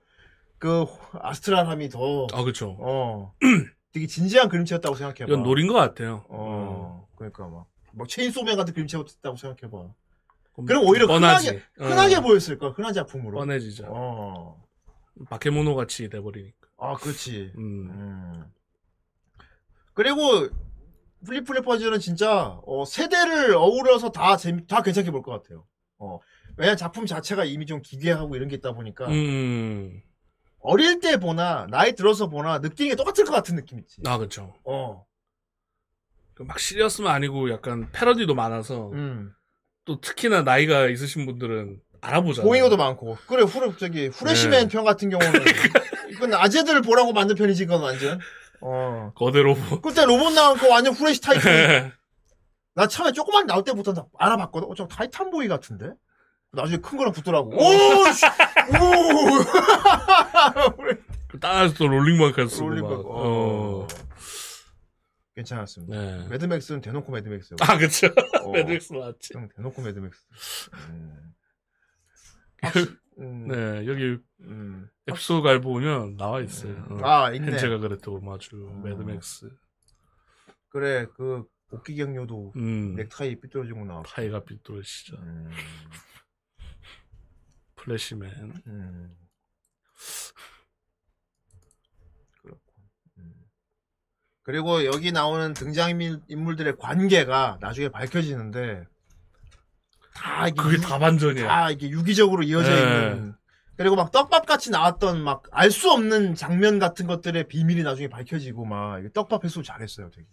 [0.59, 2.76] 그 아스트랄함이 더 아 그쵸.
[2.80, 3.34] 어.
[3.95, 5.26] 되게 진지한 그림체였다고 생각해봐.
[5.32, 6.24] 이건 노린 것 같아요.
[6.28, 9.88] 어, 그러니까 막, 막 체인소맨 같은 그림체였다고 생각해봐.
[10.59, 11.49] 음, 그럼 오히려 뻔하지.
[11.49, 13.38] 흔하게, 흔하게 어, 보였을 거야, 흔한 작품으로.
[13.38, 13.84] 뻔해지죠.
[13.88, 14.61] 어,
[15.30, 16.57] 바케모노 같이 돼버리니까.
[16.78, 17.53] 아, 그렇지.
[17.57, 18.45] 음, 음.
[19.95, 20.49] 그리고
[21.25, 25.64] 플립플래퍼즈는 진짜 어, 세대를 어우러서 다 재미, 다 괜찮게 볼 것 같아요.
[25.99, 26.18] 어,
[26.57, 30.03] 왜냐 작품 자체가 이미 좀 기괴하고 이런 게 있다 보니까 음,
[30.65, 34.01] 어릴 때 보나 나이 들어서 보나 느끼는 게 똑같을 것 같은 느낌 있지.
[34.07, 34.55] 아 그쵸.
[34.65, 35.05] 어,
[36.41, 39.33] 막 serious만 아니고 약간 패러디도 많아서 음.
[39.85, 42.49] 또 특히나 나이가 있으신 분들은 알아보잖아요.
[42.49, 44.69] 고잉어도 많고 그래 후레 저기 후레시맨 네.
[44.69, 45.33] 편 같은 경우는
[46.11, 48.19] 이건 아재들 보라고 만든 편이지 이건 완전
[48.62, 49.83] 어 거대 로봇.
[49.83, 51.93] 그때 로봇 나온 거 완전 후레시 타이탄
[52.75, 55.93] 나 처음에 조그만 나올 때부터 나 알아봤거든 어, 저 타이탄 보이 같은데
[56.53, 58.25] 나중에 큰 거랑 붙더라고 오, 씨,
[58.69, 58.75] 오
[61.41, 62.89] 따라서 또 롤링마크 쓰고 롤링 막.
[62.89, 63.81] 거 어.
[63.83, 63.89] 어.
[65.35, 66.29] 괜찮았습니다 네.
[66.29, 68.07] 매드맥스는 대놓고 매드맥스 아 그쵸.
[68.45, 68.53] 어.
[68.53, 69.35] 매드릭스 맞지.
[69.35, 70.19] 형 대놓고 매드맥스
[70.91, 71.35] 음.
[73.19, 73.49] 음.
[73.49, 74.89] 네 여기 음.
[75.09, 76.75] 앱소 갈 보면 나와 있어요.
[76.91, 76.99] 어.
[77.03, 78.83] 아 있네 헨체가 그랬다고 마주 음.
[78.83, 79.51] 매드맥스.
[80.69, 82.95] 그래 그 복귀 경료도 음.
[82.95, 85.17] 넥타이 삐뚤어진 거 나왔고 타이가 빗돌시죠.
[85.17, 85.51] 음.
[87.85, 88.62] 플래시맨.
[88.66, 89.16] 음.
[92.43, 92.61] 그렇고.
[93.18, 93.32] 음.
[94.43, 98.85] 그리고 여기 나오는 등장인물들의 관계가 나중에 밝혀지는데
[100.14, 101.47] 다 이게 그게 유- 다 반전이야.
[101.47, 102.80] 다 이게 유기적으로 이어져 네.
[102.80, 103.35] 있는
[103.76, 108.64] 그리고 막 떡밥 같이 나왔던 막 알 수 없는 장면 같은 것들의 비밀이 나중에 밝혀지고
[108.64, 110.26] 막 떡밥 해소 잘했어요 되게.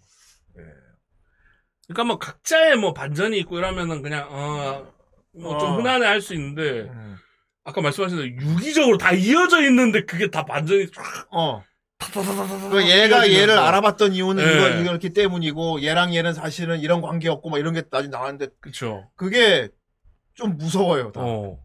[1.87, 5.77] 그러니까 뭐 각자의 뭐 반전이 있고 이러면은 그냥 어뭐 좀 어.
[5.77, 7.17] 흔한해 할 수 있는데 음.
[7.63, 11.63] 아까 말씀하신 대로 유기적으로 다 이어져 있는데 그게 다 반전이 쫙 어.
[12.71, 13.31] 그 얘가 이어지면서.
[13.31, 14.81] 얘를 알아봤던 이유는 네.
[14.81, 19.11] 이거 이렇기 때문이고 얘랑 얘는 사실은 이런 관계였고 막 이런 게 나중에 나왔는데 그쵸.
[19.15, 19.69] 그게
[20.33, 21.11] 좀 무서워요.
[21.11, 21.21] 다.
[21.21, 21.59] 어.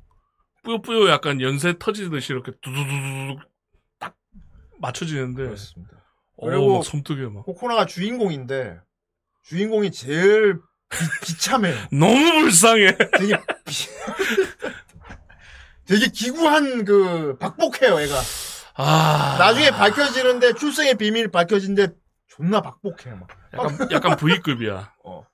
[0.63, 3.39] 뿌요뿌요 약간 연세 터지듯이 이렇게 두두두두
[3.99, 4.15] 딱
[4.81, 5.45] 맞춰지는데.
[5.45, 5.93] 그렇습니다.
[6.37, 7.45] 어, 그리고 막 섬뜩해 막.
[7.47, 8.79] 코코나가 주인공인데
[9.45, 10.59] 주인공이 제일
[11.23, 12.97] 비, 참해 너무 불쌍해.
[13.19, 13.89] 되게 비-
[15.87, 18.17] 되게 기구한 그 박복해요, 얘가.
[18.75, 19.37] 아.
[19.39, 21.89] 나중에 밝혀지는데 출생의 비밀 밝혀진데
[22.29, 23.29] 존나 박복해 막.
[23.55, 24.93] 약간, 약간 V급이야.
[25.05, 25.25] 어.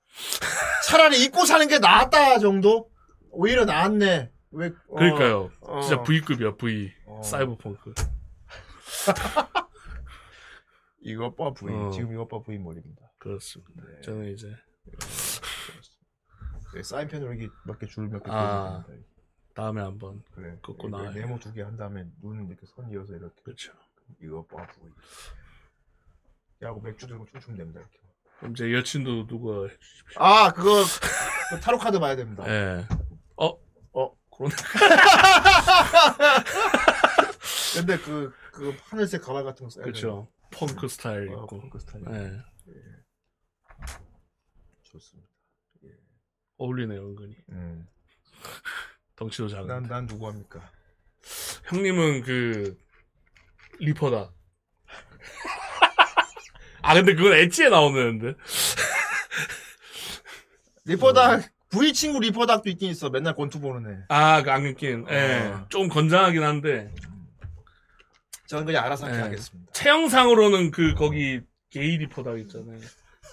[0.87, 2.89] 차라리 입고 사는 게 낫다 정도.
[3.31, 4.31] 오히려 나았네.
[4.51, 4.67] 왜?
[4.89, 5.49] 어, 그러니까요.
[5.61, 5.81] 어.
[5.81, 6.91] 진짜 V급이야, V.
[7.07, 7.21] 어.
[7.23, 7.93] 사이버펑크.
[11.01, 11.73] 이것 봐 V.
[11.73, 11.89] 어.
[11.91, 13.01] 지금 이것 봐 V 머리입니다.
[13.17, 13.71] 그렇습니다.
[13.75, 14.01] 네.
[14.01, 14.47] 저는 이제
[16.75, 18.31] 네, 사인펜으로 이렇게 몇 개 줄 몇 개.
[18.31, 18.83] 아.
[18.85, 19.03] 그려줍니
[19.53, 19.63] 다.
[19.63, 20.57] 다음에 한번 그래.
[20.61, 21.11] 긋고 이거 나와요.
[21.13, 23.41] 네모 두 개 한 다음에 눈 이렇게 선 이어서 이렇게.
[23.43, 23.71] 그렇죠.
[24.21, 24.83] 이거 봐 V.
[26.61, 27.99] 야구 맥주 들고 춤추면 됩니다 이렇게.
[28.39, 30.21] 그럼 제 여친도 누가 해주십시오.
[30.21, 30.83] 아 그거
[31.51, 32.43] 그 타로 카드 봐야 됩니다.
[32.49, 32.85] 예.
[33.37, 33.47] 어?
[33.93, 34.15] 어.
[34.35, 34.55] 그러네.
[37.75, 40.27] 근데 그, 그 하늘색 가발 같은 거 써야 그렇죠.
[40.51, 41.37] 펑크 스타일 돼요.
[41.39, 41.59] 어, 있고.
[41.61, 42.05] 펑크 스타일.
[42.09, 42.41] 예.
[44.83, 45.29] 좋습니다.
[46.57, 47.35] 어울리네요, 은근히.
[47.49, 47.87] 음.
[49.23, 49.73] 덩치도 작은데.
[49.73, 50.59] 난, 난 누구 합니까?
[51.65, 52.77] 형님은 그
[53.79, 54.31] ripperdoc.
[56.81, 58.33] 아 근데 그건 엣지에 나오는데.
[60.85, 63.09] ripperdoc, V 친구 ripperdoc도 있긴 있어.
[63.09, 63.97] 맨날 권투 보는 애.
[64.09, 65.05] 아그 안경 낀.
[65.09, 65.51] 예.
[65.53, 65.65] 어.
[65.69, 66.93] 좀 건장하긴 한데
[68.47, 69.21] 저는 그냥 알아서 예.
[69.21, 69.71] 하겠습니다.
[69.71, 71.39] 체형상으로는 그 거기
[71.71, 72.79] 게이 리퍼다 있잖아요.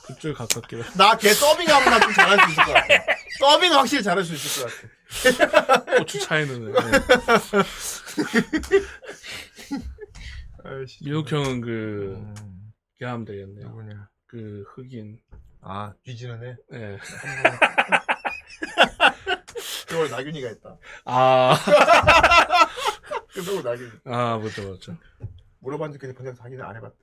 [0.06, 0.76] 그쪽에 가깝게.
[0.96, 2.94] 나 걔 서빙하면 나 좀 잘할 수 있을 것 같아.
[3.40, 5.96] 서빙 확실히 잘할 수 있을 것 같아.
[5.98, 6.68] 고추 차이는.
[6.68, 6.74] 예.
[10.62, 11.02] 아이씨.
[11.04, 13.68] 민욱 형은 그 음, 걔 하면 되겠네요.
[13.68, 14.08] 누구냐.
[14.26, 15.18] 그 흑인.
[15.62, 16.56] 아, 뒤지는 애?
[16.74, 16.98] 예.
[19.88, 20.76] 그걸 나균이가 했다.
[21.06, 21.56] 아.
[23.32, 23.90] 그걸 나균이.
[24.04, 24.96] 아, 맞죠, 맞죠.
[25.60, 26.96] 물어봤는데 그냥 그냥 자기는 안 해봤대.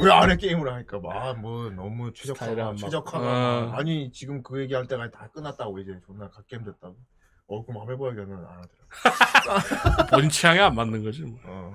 [0.00, 3.66] 왜안해 게임을 하니까 막뭐 너무 스타일이 안 맞- 최적화가 어.
[3.70, 3.78] 막.
[3.78, 6.96] 아니 지금 그 얘기할 때가 다 끝났다고 이제 존나 갓게임 됐다고.
[7.48, 10.06] 어 그럼 한번 해봐야겠는 안 하더라.
[10.10, 11.22] 본인 취향에 안 맞는 거지.
[11.22, 11.38] 뭐.
[11.44, 11.74] 어.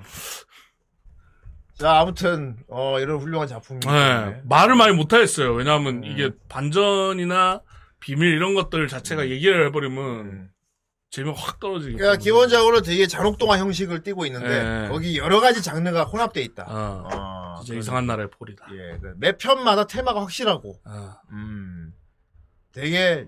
[1.77, 3.79] 자 아무튼 어 이런 훌륭한 작품이.
[3.79, 5.53] 네, 말을 많이 못하겠어요.
[5.53, 6.03] 왜냐하면 음.
[6.03, 7.61] 이게 반전이나
[7.99, 10.49] 비밀 이런 것들 자체가 얘기를 해버리면 음.
[11.09, 12.23] 재미가 확 떨어지기 그러니까 때문에.
[12.23, 14.87] 기본적으로 되게 잔혹동화 형식을 띠고 있는데 네.
[14.89, 16.65] 거기 여러 가지 장르가 혼합돼 있다.
[16.67, 17.09] 어, 어,
[17.61, 18.67] 진짜 그런- 이상한 나라의 폴이다.
[18.73, 21.13] 예, 그매 편마다 테마가 확실하고, 어.
[21.31, 21.93] 음,
[22.71, 23.27] 되게,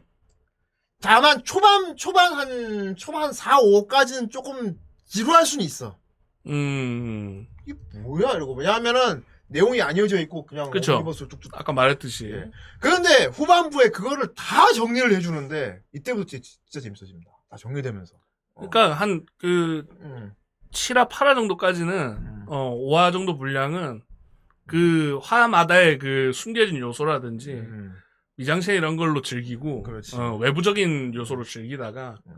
[1.01, 5.97] 다만 초반, 초반 한, 초반 4, 5까지는 조금 지루할 수는 있어.
[6.47, 8.31] 음, 이게 뭐야?
[8.33, 8.53] 이러고.
[8.55, 10.93] 왜냐하면은 내용이 안 이어져 있고 그냥 그쵸.
[10.95, 11.55] 옴니버스로 뚝뚝.
[11.59, 12.51] 아까 말했듯이 예.
[12.79, 17.29] 그런데 후반부에 그거를 다 정리를 해주는데 이때부터 진짜, 진짜 재밌어집니다.
[17.49, 18.15] 다 정리되면서.
[18.55, 18.67] 어.
[18.69, 20.33] 그러니까 한 그 음,
[20.71, 24.01] 7화 8화 정도까지는 어 5화 정도 분량은
[24.67, 27.93] 그 화마다의 그 숨겨진 요소라든지 음,
[28.37, 29.85] 미장센 이런 걸로 즐기고.
[30.17, 32.33] 어, 외부적인 요소로 즐기다가 음.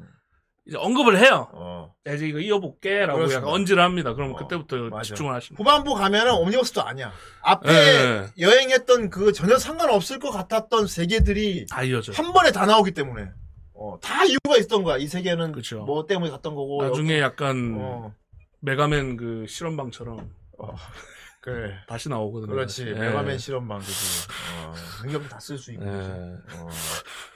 [0.68, 1.48] 이제 언급을 해요.
[1.54, 1.94] 어.
[2.08, 3.42] 야, 이제 이거 이어볼게라고 그렇습니다.
[3.42, 4.14] 약간 언지를 합니다.
[4.16, 5.04] 그럼 어, 그때부터 맞아.
[5.04, 5.58] 집중을 하시면.
[5.60, 7.14] 후반부 가면은 옴니버스도 아니야.
[7.44, 8.26] 앞에 예.
[8.40, 12.12] 여행했던 그 전혀 상관없을 것 같았던 세계들이 다 이어져.
[12.14, 13.30] 한 번에 다 나오기 때문에
[13.76, 14.98] 어, 다 이유가 있었던 거야.
[14.98, 15.84] 이 세계는 그쵸.
[15.84, 16.84] 뭐 때문에 갔던 거고.
[16.84, 18.16] 나중에 여기- 약간 어,
[18.62, 20.76] 메가맨 그 실험방처럼 어,
[21.46, 21.78] 그래.
[21.88, 22.52] 다시 나오거든요.
[22.52, 22.88] 그렇지.
[22.88, 22.94] 예.
[22.94, 24.28] 메가맨 실험방 그지.
[24.66, 24.74] 어,
[25.04, 25.86] 능력도 다쓸 수 있고.
[25.86, 25.90] 예.
[25.90, 26.70] 어,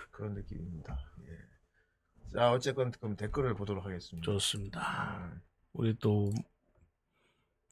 [0.09, 0.97] 그런 느낌입니다.
[1.27, 2.33] 예.
[2.33, 4.25] 자 어쨌건 그럼 댓글을 보도록 하겠습니다.
[4.25, 5.15] 좋습니다.
[5.31, 5.41] 음,
[5.73, 6.31] 우리 또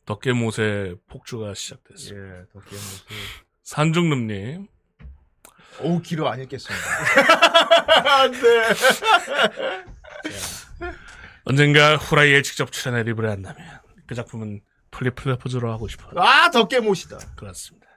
[0.06, 2.38] 덕계못의 폭주가 시작됐습니다.
[2.38, 2.70] 예, 모습.
[3.64, 4.68] 산중름님
[5.82, 6.86] 어우 길어 안 읽겠습니다.
[8.22, 8.38] 안돼.
[11.46, 14.62] 언젠가 후라이에 직접 출연해 리뷰를 한다면 그 작품은
[14.98, 16.12] 플리플레포즈로 하고 싶어요.
[16.22, 17.18] 아 덕계 못이다.
[17.36, 17.88] 그렇습니다.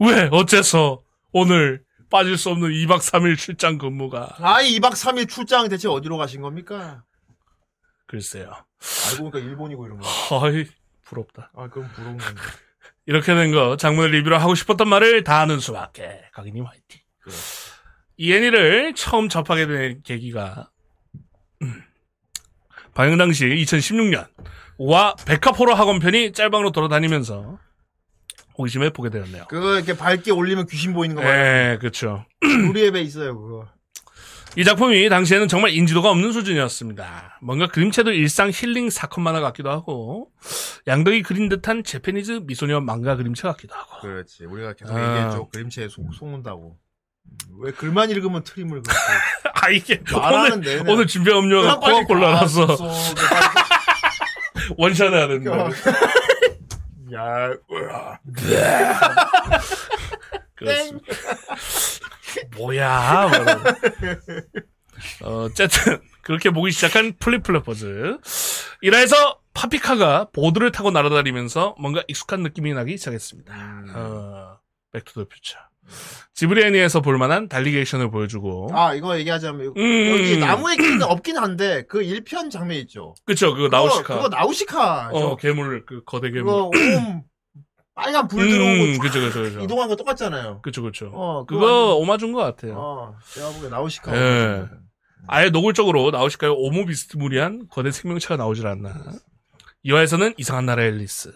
[0.00, 1.02] 왜 어째서
[1.32, 6.40] 오늘 빠질 수 없는 2박 3일 출장 근무가 아, 2박 3일 출장 대체 어디로 가신
[6.40, 7.02] 겁니까?
[8.06, 8.52] 글쎄요.
[9.10, 10.06] 알고 보니까 일본이고 이런 거.
[10.08, 10.66] 허이
[11.04, 11.50] 부럽다.
[11.56, 12.40] 아, 그럼 부러운 건데.
[13.06, 16.22] 이렇게 된 거 장문을 리뷰로 하고 싶었던 말을 다 하는 수밖에.
[16.32, 17.00] 각이님 화이팅.
[18.18, 20.70] 이 애니를 처음 접하게 된 계기가
[21.62, 21.82] 음,
[22.94, 24.28] 방영 당시 2016년
[24.78, 27.58] 와 백합호러 학원편이 짤방으로 돌아다니면서
[28.58, 29.44] 호기심에 보게 되었네요.
[29.48, 31.22] 그거 이렇게 밝게 올리면 귀신 보이는 거.
[31.22, 32.24] 예, 그렇죠.
[32.70, 33.68] 우리 앱에 있어요, 그거.
[34.58, 37.40] 이 작품이 당시에는 정말 인지도가 없는 수준이었습니다.
[37.42, 40.30] 뭔가 그림체도 일상 힐링 사건 만화 같기도 하고
[40.86, 44.46] 양덕이 그린 듯한 재패니즈 미소녀 망가 그림체 같기도 하고 그렇지.
[44.46, 45.16] 우리가 계속 아.
[45.16, 45.48] 얘기했죠.
[45.50, 46.78] 그림체에 속, 속는다고.
[47.26, 48.98] 음, 왜 글만 읽으면 트림을 그렇게.
[49.52, 50.84] 아 이게 말하는 오늘.
[50.88, 52.76] 오늘 준비 음료가 가, 속에
[54.76, 55.68] 원샷 해야 된다.
[57.14, 58.18] 야, 으아.
[60.56, 61.06] 그렇습니다.
[62.56, 63.30] 뭐야?
[65.22, 68.18] 어, 어쨌든 그렇게 보기 시작한 플립플래퍼즈.
[68.82, 73.54] 이라해서 파피카가 보드를 타고 날아다니면서 뭔가 익숙한 느낌이 나기 시작했습니다.
[73.94, 74.58] 어,
[74.92, 75.58] 백투더 퓨처.
[76.34, 79.72] 지브리 애니에서 볼만한 달리기 액션을 보여주고 아, 이거 얘기하자면.
[79.76, 80.10] 음.
[80.10, 83.14] 여기 나무의 길은 없긴 한데, 그 1편 장면 있죠.
[83.24, 85.10] 그쵸 그거 나우시카 그거 나우시카.
[85.12, 87.22] 어 괴물 그 거대 괴물 그거 오무,
[87.94, 90.60] 빨간 불 들어오고 음, 그쵸 그쵸 그쵸 이동한 거 똑같잖아요.
[90.60, 94.14] 그쵸 그쵸 어, 그거 그거 오마주인 것 같아요 어, 제가 보기에 나우시카.
[94.16, 94.64] 예.
[95.28, 96.52] 아예 노골적으로 나오실까요?
[96.54, 98.92] 오무 비스무리한 거대 생명체가 나오질 않나.
[99.86, 101.32] 2화에서는 이상한 나라의 앨리스,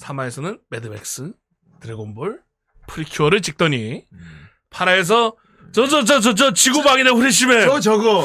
[0.00, 1.32] 3화에서는 매드맥스,
[1.80, 2.40] 드래곤볼,
[2.86, 4.04] 프리큐어를 찍더니
[4.70, 5.36] 8화에서
[5.72, 8.24] 저 저 저 저 저 지구방위대 후레쉬맨 저 저거.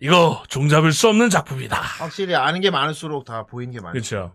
[0.00, 1.80] 이거 종잡을 수 없는 작품이다.
[1.80, 3.92] 확실히 아는 게 많을수록 다 보이는 게 많죠.
[3.92, 4.34] 그렇죠.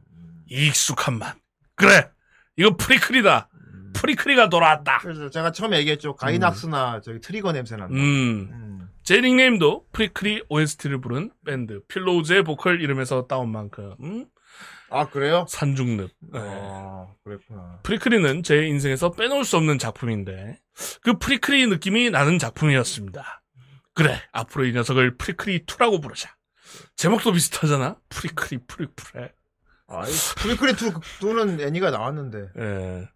[0.50, 1.36] 익숙한 맛.
[1.76, 2.10] 그래.
[2.58, 3.49] 이거 프리크리다.
[3.94, 5.00] 프리크리가 돌아왔다.
[5.00, 6.16] 그래서 제가 처음에 얘기했죠.
[6.16, 7.94] 가이낙스나 저기 트리거 냄새 난다.
[7.94, 8.88] 음.
[9.04, 14.26] 제 닉네임도 프리크리 OST를 부른 밴드 필로우즈의 보컬 이름에서 따온 만큼 음?
[14.91, 15.45] 아 그래요?
[15.49, 16.10] 산중늪.
[16.34, 16.40] 네.
[16.41, 17.80] 아 그랬구나.
[17.84, 20.60] 프리크리는 제 인생에서 빼놓을 수 없는 작품인데
[21.02, 23.41] 그 프리크리 느낌이 나는 작품이었습니다.
[23.94, 26.36] 그래 앞으로 이 녀석을 프리크리 2라고 부르자.
[26.95, 27.98] 제목도 비슷하잖아.
[28.10, 29.34] 프리크리 플립플래.
[29.88, 30.03] 아,
[30.38, 32.49] 프리크리 2 는 애니가 나왔는데.
[32.60, 33.07] 예.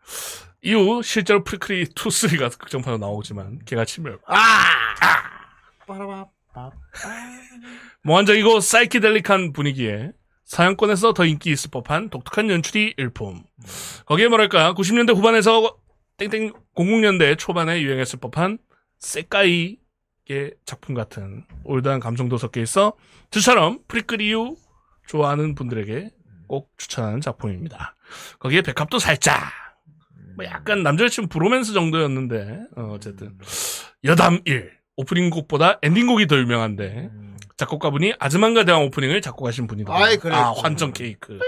[0.63, 4.17] 이후 실제로 프리크리 2, 3가 극장판으로 나오지만 걔가 침멸.
[4.25, 4.35] 아!
[5.85, 6.27] 빠라바.
[8.03, 10.11] 몽환적이고 사이키델릭한 분위기에
[10.53, 13.43] 서양권에서 더 인기 있을 법한 독특한 연출이 일품.
[14.05, 15.75] 거기에 뭐랄까 90년대 후반에서
[16.17, 18.59] 땡땡 00년대 초반에 유행했을 법한
[18.99, 19.77] 세카이계
[20.63, 22.93] 작품 같은 올드한 감성도 섞여 있어
[23.31, 24.55] 저처럼 프리크리류
[25.07, 26.11] 좋아하는 분들에게
[26.47, 27.95] 꼭 추천하는 작품입니다.
[28.37, 29.35] 거기에 백합도 살짝
[30.35, 33.39] 뭐 약간 남자친구 브로맨스 정도였는데 어, 어쨌든
[34.03, 37.09] 여담 1 오프닝 곡보다 엔딩 곡이 더 유명한데
[37.57, 39.93] 작곡가분이 아즈만가 대왕 오프닝을 작곡하신 분이다.
[39.93, 40.35] 아이, 그래.
[40.35, 41.39] 아 환청 케이크.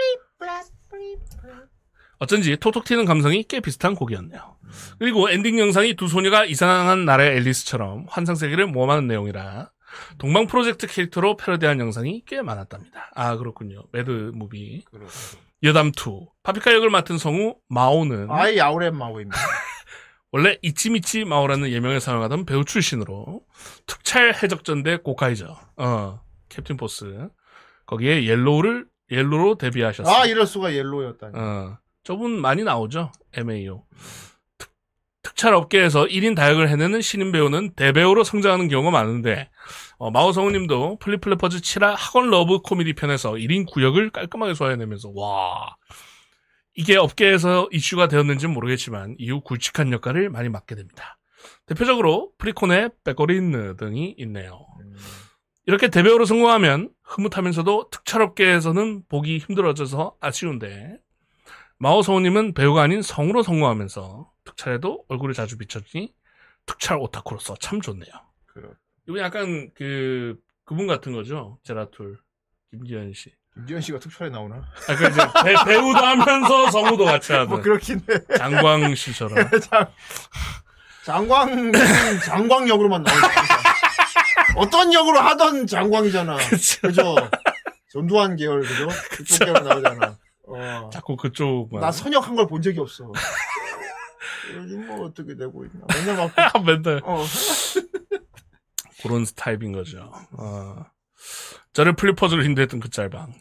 [2.19, 4.57] 어쩐지 톡톡 튀는 감성이 꽤 비슷한 곡이었네요.
[4.99, 9.69] 그리고 엔딩 영상이 두 소녀가 이상한 나라의 앨리스처럼 환상 세계를 모험하는 내용이라
[10.17, 13.11] 동방 프로젝트 캐릭터로 패러디한 영상이 꽤 많았답니다.
[13.15, 13.83] 아 그렇군요.
[13.91, 14.83] MAD movie.
[15.63, 15.91] 여담 2
[16.43, 19.37] 파피카 역을 맡은 성우 마오는 아이 야오렌 마오입니다.
[20.35, 23.39] 원래 이치미치 마오라는 예명을 사용하던 배우 출신으로
[23.87, 27.29] 특촬 해적전대 고카이저 어 캡틴 포스
[27.85, 30.13] 거기에 옐로우를 옐로로 데뷔하셨어요.
[30.13, 31.39] 아 이럴 수가 옐로우였다니.
[31.39, 33.85] 어 저분 많이 나오죠 MAO.
[34.57, 34.71] 특,
[35.23, 39.49] 특촬 업계에서 1인 다역을 해내는 신인 배우는 대배우로 성장하는 경우가 많은데
[39.97, 45.77] 어, 마오 성우님도 플리플래퍼즈 7화 학원 러브 코미디 편에서 1인 구역을 깔끔하게 소화해내면서 와
[46.75, 51.17] 이게 업계에서 이슈가 되었는지는 모르겠지만 이후 굵직한 역할을 많이 맡게 됩니다.
[51.65, 54.67] 대표적으로 프리코네의 페코린느 등이 있네요.
[55.65, 60.99] 이렇게 대배우로 성공하면 흐뭇하면서도 특촬업계에서는 보기 힘들어져서 아쉬운데
[61.77, 66.13] 마오 성우님은 배우가 아닌 성우로 성공하면서 특촬에도 얼굴을 자주 비춰주니
[66.65, 68.11] 특촬 오타쿠로서 참 좋네요.
[69.07, 72.19] 이거 약간 그 그분 같은 거죠 제라툴
[72.71, 73.31] 김지현 씨.
[73.55, 74.55] 김지현 씨가 특촬에 나오나?
[74.55, 75.21] 아, 그 이제
[75.65, 77.47] 배, 우도 하면서 성우도 같이 하는.
[77.47, 78.37] 뭐 그렇긴 해.
[78.37, 79.49] 장광 씨처럼.
[79.61, 79.87] 장,
[81.05, 81.71] 장광
[82.25, 83.21] 장광 역으로만 나오지.
[84.57, 86.37] 어떤 역으로 하던 장광이잖아.
[86.81, 87.15] 그죠?
[87.91, 88.87] 전두환 계열 그죠?
[89.11, 90.17] 그쪽 계열 나오잖아.
[90.47, 90.89] 어.
[90.91, 91.79] 자꾸 그쪽만.
[91.81, 93.09] 나 선역한 걸 본 적이 없어.
[94.53, 95.85] 요즘 뭐 어떻게 되고 있나?
[95.93, 96.31] 맨날 막
[96.65, 97.01] 맨날.
[97.05, 97.25] 어.
[99.01, 100.11] 그런 스타일인 거죠.
[100.33, 100.85] 어.
[101.75, 103.33] 저를 플리퍼즈로 인도했던 그 짤방.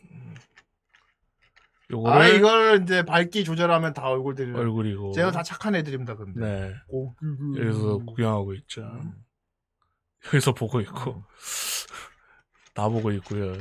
[1.90, 5.12] 요거를 아 이걸 이제 밝기 조절하면 다 얼굴들이 얼굴이고.
[5.12, 6.40] 제가 다 착한 애들입니다 근데.
[6.40, 6.74] 네.
[6.88, 8.06] 오, 그, 그, 여기서 음.
[8.06, 8.82] 구경하고 있죠.
[10.26, 11.22] 여기서 보고 있고.
[12.74, 13.52] 나 보고 있고요.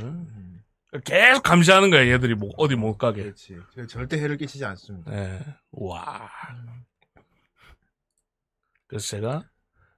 [1.05, 3.21] 계속 감시하는 거야 얘들이 뭐 어디 못 가게.
[3.23, 3.59] 그렇지.
[3.75, 5.13] 저 절대 해를 끼치지 않습니다.
[5.13, 5.39] 예.
[5.71, 6.27] 와.
[8.87, 9.43] 그래서 제가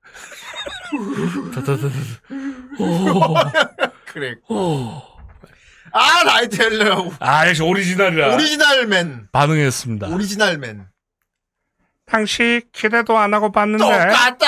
[1.56, 1.96] 다다다다.
[4.16, 4.20] 오.
[4.20, 4.36] 그래.
[4.48, 5.02] 오.
[5.92, 8.34] 아 라이텔러 아 역시 오리지널이라.
[8.34, 9.28] 오리지널맨.
[9.32, 10.08] 반응했습니다.
[10.08, 10.88] 오리지널맨.
[12.06, 14.46] 당시 기대도 안 하고 봤는데 똑같다.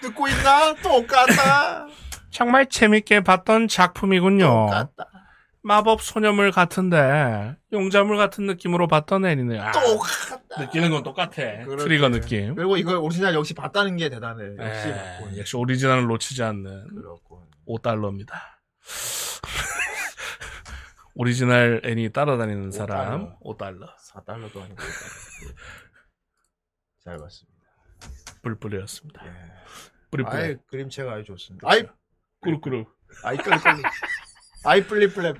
[0.00, 0.74] 듣고 있나?
[0.82, 1.86] 똑같다.
[2.30, 4.46] 정말 재밌게 봤던 작품이군요.
[4.46, 5.08] 똑같다.
[5.64, 9.62] 마법 소녀물 같은데 용자물 같은 느낌으로 봤던 애니네요.
[9.62, 10.60] 아, 똑같다.
[10.62, 11.30] 느끼는 건 똑같아.
[11.64, 11.84] 그렇지.
[11.84, 12.54] 트리거 느낌.
[12.56, 14.44] 그리고 이걸 오리지널 역시 봤다는 게 대단해.
[14.58, 15.38] 역시 에, 봤군.
[15.38, 17.38] 역시 오리지널을 놓치지 않는 그렇군.
[17.72, 18.34] 5달러입니다.
[21.14, 23.88] 오리지널 애니 따라다니는 사람 5달러.
[24.12, 25.54] 4달러도 아니고 5달러.
[27.04, 27.58] 잘 봤습니다.
[28.42, 29.26] 뿔뿔이었습니다.
[29.26, 29.32] 예.
[30.10, 30.36] 뿌리뿌리.
[30.36, 31.68] 아이 그림체가 아주 좋습니다.
[31.70, 31.84] 아이
[32.40, 32.86] 꾸루꾸루.
[33.24, 33.60] 아이 끌끌.
[34.64, 35.36] 아이 플립플랩.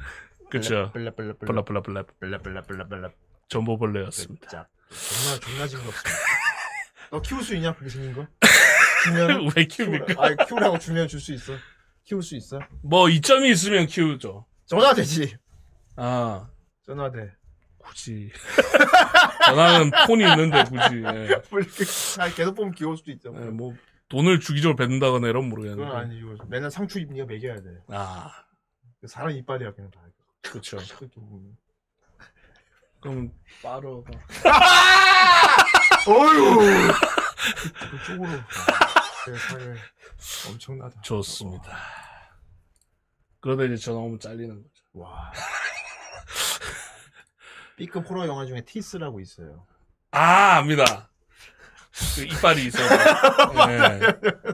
[0.50, 0.92] 그쵸.
[0.94, 1.38] 플랩플랩.
[1.46, 2.02] 블라블라블라.
[2.20, 3.12] 플랩플랩 플랩플랩.
[3.48, 4.48] 전보벌레였습니다.
[4.48, 6.20] 자, 정말 존나 징그럽습니다.
[7.10, 8.26] 너 키울 수 있냐 그렇게 생긴 거?
[9.04, 10.14] 주면 왜 키웁니까?
[10.16, 11.52] 아 키우라고 주면 줄 수 있어.
[12.04, 12.58] 키울 수 있어.
[12.82, 14.46] 뭐 이점이 있으면 키우죠.
[14.66, 15.36] 전화 되지.
[15.96, 16.48] 아
[16.84, 17.32] 전화 돼.
[17.78, 18.30] 굳이
[19.46, 21.42] 전화는 폰이 있는데 굳이 예.
[21.50, 21.84] 뭐 이렇게
[22.20, 23.34] 아, 계속 보면 귀여울 수도 있죠.
[23.36, 23.74] 예, 뭐
[24.08, 25.84] 돈을 주기적으로 뱉는다거나 이런 모르겠는데.
[25.84, 27.82] 그건 아니고 맨날 상추 입 네가 먹여야 돼.
[27.88, 28.30] 아
[29.06, 30.00] 사람 이빨이야 그냥 다.
[30.42, 30.76] 그렇죠.
[30.96, 31.56] 그렇게 보면.
[33.00, 34.02] 그럼 빠르가
[36.06, 36.92] 어휴.
[37.90, 38.30] 그쪽으로.
[39.24, 39.76] 세상에
[40.48, 41.00] 엄청나다.
[41.02, 41.78] 좋습니다.
[43.40, 44.82] 그러다 이제 전화 오면 잘리는 거죠.
[44.94, 45.32] 와.
[47.76, 49.66] B급 호러 영화 중에 티스라고 있어요.
[50.10, 51.10] 아 압니다.
[52.16, 52.94] 그 이빨이 있어서
[53.70, 54.00] 예,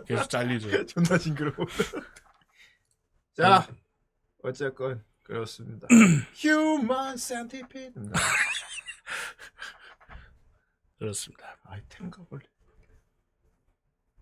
[0.06, 0.84] 계속 잘리죠.
[0.86, 1.66] 존나 징그러워.
[3.36, 3.66] 자,
[4.42, 5.86] 어쨌건 그렇습니다.
[6.42, 7.92] Human Centipede.
[10.98, 11.56] 그렇습니다.
[11.64, 12.44] 아이 탱가 벌레.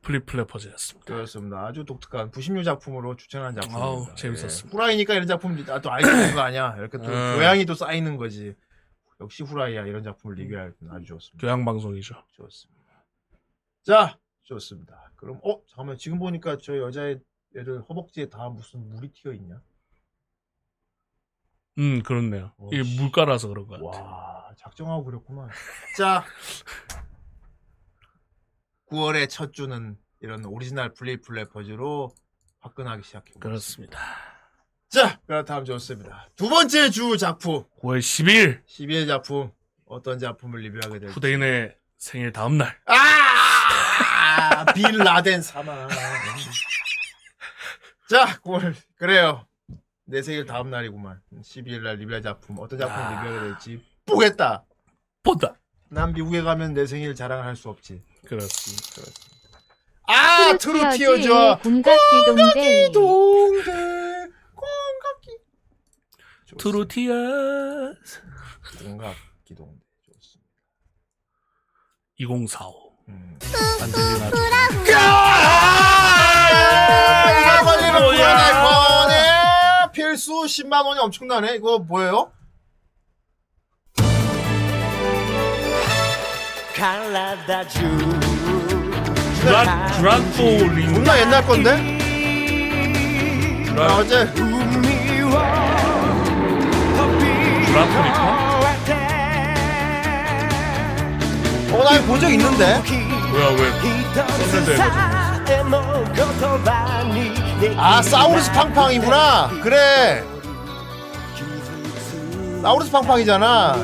[0.07, 1.15] 플리플래퍼즈였습니다.
[1.15, 1.66] 그렇습니다.
[1.66, 3.85] 아주 독특한 부심류 작품으로 추천한 작품입니다.
[3.85, 4.69] 아우, 재밌었습니다.
[4.69, 4.70] 예.
[4.73, 6.77] 후라이니까 이런 작품 아, 또 알게 되는 거 아니야?
[6.78, 7.37] 이렇게 또 음.
[7.37, 8.55] 교양이 또 쌓이는 거지.
[9.20, 11.41] 역시 후라이야 이런 작품을 리뷰할 때는 아주 좋습니다.
[11.45, 12.15] 교양 방송이죠.
[12.33, 13.05] 좋습니다.
[13.83, 15.11] 자, 좋습니다.
[15.16, 17.19] 그럼 어 잠깐만 지금 보니까 저 여자애
[17.57, 19.61] 애들 허벅지에 다 무슨 물이 튀어 있냐?
[21.78, 22.53] 음 그렇네요.
[22.59, 23.01] 어, 이게 씨.
[23.01, 24.03] 물가라서 그런 것 같아.
[24.03, 25.49] 와 작정하고 그랬구만.
[25.97, 26.24] 자,
[28.91, 32.15] 9월의 첫 주는 이런 오리지널 플립플래퍼즈로
[32.61, 33.33] 화끈하기 시작해.
[33.39, 33.99] 그렇습니다.
[34.89, 36.29] 자, 그렇다면 좋습니다.
[36.37, 39.51] 두 번째 주 작품 9월 10일 12회 작품
[39.87, 41.15] 어떤 작품을 리뷰하게 될지.
[41.15, 42.79] 후대인의 생일 다음 날.
[42.87, 44.65] 아!
[44.75, 45.89] 빌 라덴 사망.
[48.09, 49.47] 자, 9월 그래요.
[50.05, 51.21] 내 생일 다음 날이구만.
[51.43, 53.23] 12일 날 리뷰할 작품 어떤 작품 아.
[53.25, 54.65] 리뷰하게 될지 보겠다.
[55.25, 55.55] 본다.
[55.89, 58.03] 난 미국에 가면 내 생일 자랑을 할 수 없지.
[58.28, 59.03] 그렇습니다.
[60.09, 63.70] 아, 트루티어즈와 공각기동대 동대
[64.55, 65.39] 공각기
[66.59, 68.23] 트루티어즈
[68.82, 70.51] 공각기동대 좋습니다.
[72.19, 72.97] 2045.
[73.09, 73.39] 음.
[74.86, 74.97] 이거?
[77.98, 81.55] 구원의 권의 필수 10만 원이 엄청나네.
[81.57, 82.32] 이거 뭐예요?
[89.40, 90.43] 주라 주라토
[90.74, 90.93] 링.
[90.94, 91.70] 존나 옛날 건데?
[91.73, 91.74] 아,
[93.65, 94.27] 주라 어제
[97.65, 98.20] 주라토니까?
[101.73, 102.82] 어, 나 이거 본적 있는데?
[103.31, 103.61] 뭐야 왜.
[107.78, 109.48] 아, 사우루스 팡팡이구나.
[109.62, 110.23] 그래.
[112.62, 113.77] 사우루스 팡팡이잖아.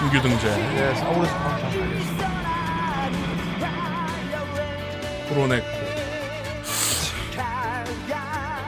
[0.00, 0.48] 신규 등재.
[0.48, 1.70] 네, 사우루스 팡팡.
[5.28, 5.66] 프로네코.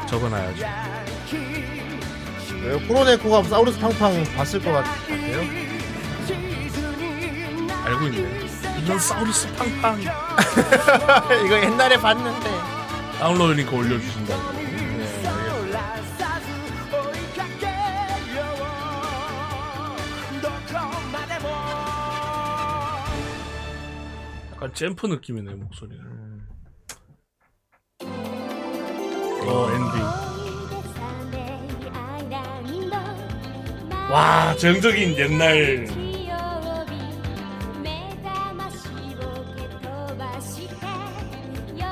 [0.09, 0.67] 적어놔야죠.
[2.63, 5.41] 네, 코로네코가 사우루스 팡팡 봤을 것 같, 같아요.
[7.87, 8.47] 알고 있네.
[8.85, 10.03] 이건 사우루스 팡팡.
[11.47, 12.51] 이거 옛날에 봤는데.
[13.19, 14.62] 다운로드 링크 올려주신다고.
[24.63, 26.05] 약간 잼프 느낌이네 목소리가.
[29.45, 30.03] 어 엔딩.
[34.09, 35.87] 와 정적인 옛날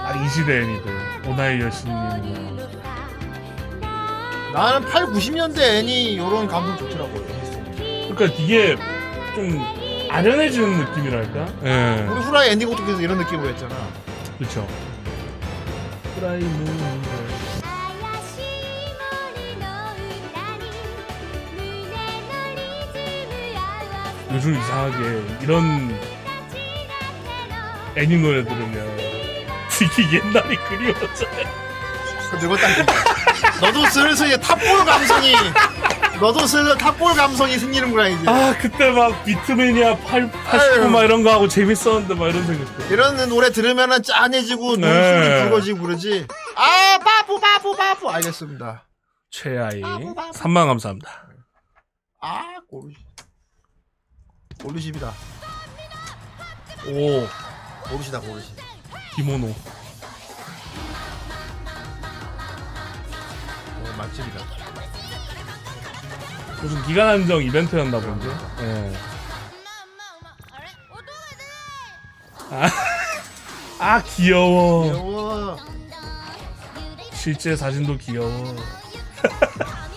[0.04, 1.22] 딱이 시대 애니들.
[1.22, 1.96] 보나의 여신님.
[4.52, 7.24] 나는 8, 90년대 애니 요런 감성 좋더라고요.
[8.14, 8.76] 그러니까 이게
[9.34, 9.79] 좀
[10.10, 11.46] 아련해지는 느낌이랄까?
[11.64, 12.06] 예.
[12.10, 13.74] 우리 후라이 엔딩곡도 계속 이런 느낌으로 했잖아.
[14.38, 14.66] 그쵸.
[16.16, 17.00] 후라이 문.
[24.32, 25.98] 요즘 이상하게 이런
[27.96, 28.96] 애니 노래 들으면
[29.68, 31.26] 되게 옛날이 그리워져.
[32.40, 33.09] 늙었다.
[33.60, 35.32] 너도 슬슬 이제 탑볼 감성이
[36.20, 38.28] 너도 슬슬 탑볼 감성이 생기는구나 이제.
[38.28, 42.90] 아 그때 막 비트맨이야 8, 89 막 이런 거 하고 재밌었는데 막 이런 생각.
[42.90, 44.86] 이런 노래 들으면은 짠해지고 네.
[44.86, 46.26] 눈숨이 붉어지고 그러지.
[46.56, 48.86] 아 바보 바보 바보 알겠습니다.
[49.30, 51.28] 최아이 3만 감사합니다.
[52.20, 52.96] 아 고르시
[54.62, 55.12] 고르십이다.
[56.88, 57.26] 오
[57.88, 58.52] 고르시다 고르시.
[59.16, 59.54] 기모노.
[64.00, 64.44] 맛집이다.
[66.62, 68.28] 무슨 기간 한정 이벤트였나 본데.
[68.60, 68.92] 예.
[72.50, 72.68] 아,
[73.78, 74.84] 아 귀여워.
[74.84, 75.56] 귀여워.
[77.12, 78.56] 실제 사진도 귀여워.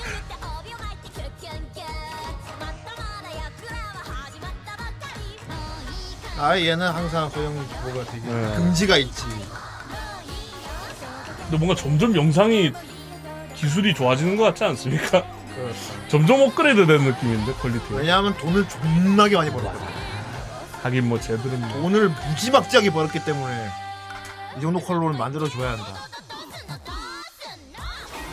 [6.39, 8.55] 아 얘는 항상 소형 뭐가 되게 네.
[8.55, 9.23] 금지가 있지.
[11.43, 12.73] 근데 뭔가 점점 영상이
[13.64, 15.23] 기술이 좋아지는 것 같지 않습니까?
[16.10, 17.94] 점점 업그레이드 되는 느낌인데 퀄리티.
[17.94, 19.88] 왜냐하면 돈을 존나게 많이 벌었거든.
[20.84, 21.69] 하긴 뭐 쟤들은 뭐.
[21.81, 23.69] 돈을 무지막지하게 벌었기 때문에
[24.57, 25.85] 이 정도 컬러를 만들어 줘야 한다.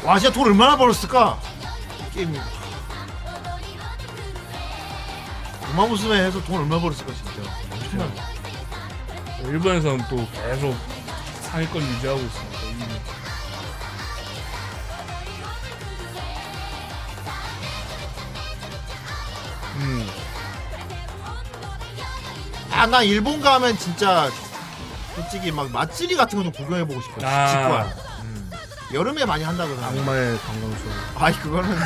[0.02, 1.38] 와 진짜 돈 얼마나 벌었을까?
[2.12, 2.36] 게임이.
[5.72, 7.50] 우마무스메 해서 돈 얼마 벌었을까 진짜.
[7.70, 9.48] 엄청나.
[9.48, 10.74] 일본에서는 또 계속
[11.42, 12.49] 상위권 유지하고 있습
[19.80, 20.06] 음.
[22.72, 24.30] 아, 나 일본 가면 진짜
[25.14, 27.26] 솔직히 막 맛집이 같은 거 좀 구경해 보고 싶어.
[27.26, 27.48] 아.
[27.48, 27.86] 직관.
[28.24, 28.50] 음.
[28.92, 29.88] 여름에 많이 한다 그러나.
[29.88, 30.84] 악마의 관광소.
[31.16, 31.78] 아이 그거는.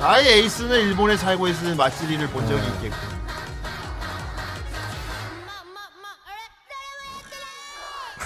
[0.00, 3.21] 아예 에이스는 일본에 살고 있을 맛집이를 본 적이 있겠고.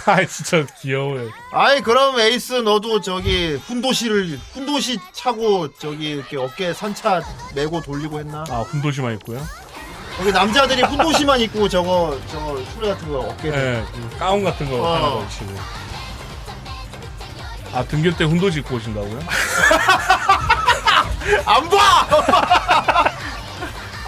[0.09, 1.29] 아 진짜 귀여워요.
[1.53, 7.21] 아이 그럼 에이스 너도 저기 훈도시를 훈도시 차고 저기 이렇게 어깨에 산차
[7.55, 8.45] 메고 돌리고 했나?
[8.49, 9.45] 아 훈도시만 있고요.
[10.21, 14.77] 여기 남자들이 훈도시만 입고 저거 저거 수레 같은 거 어깨에 예, 그 가운 같은 거
[14.81, 14.95] 어.
[14.95, 15.55] 하나 걸치고.
[17.75, 19.19] 아 등교 때 훈도시 입고 오신다고요?
[21.45, 23.11] 안 봐!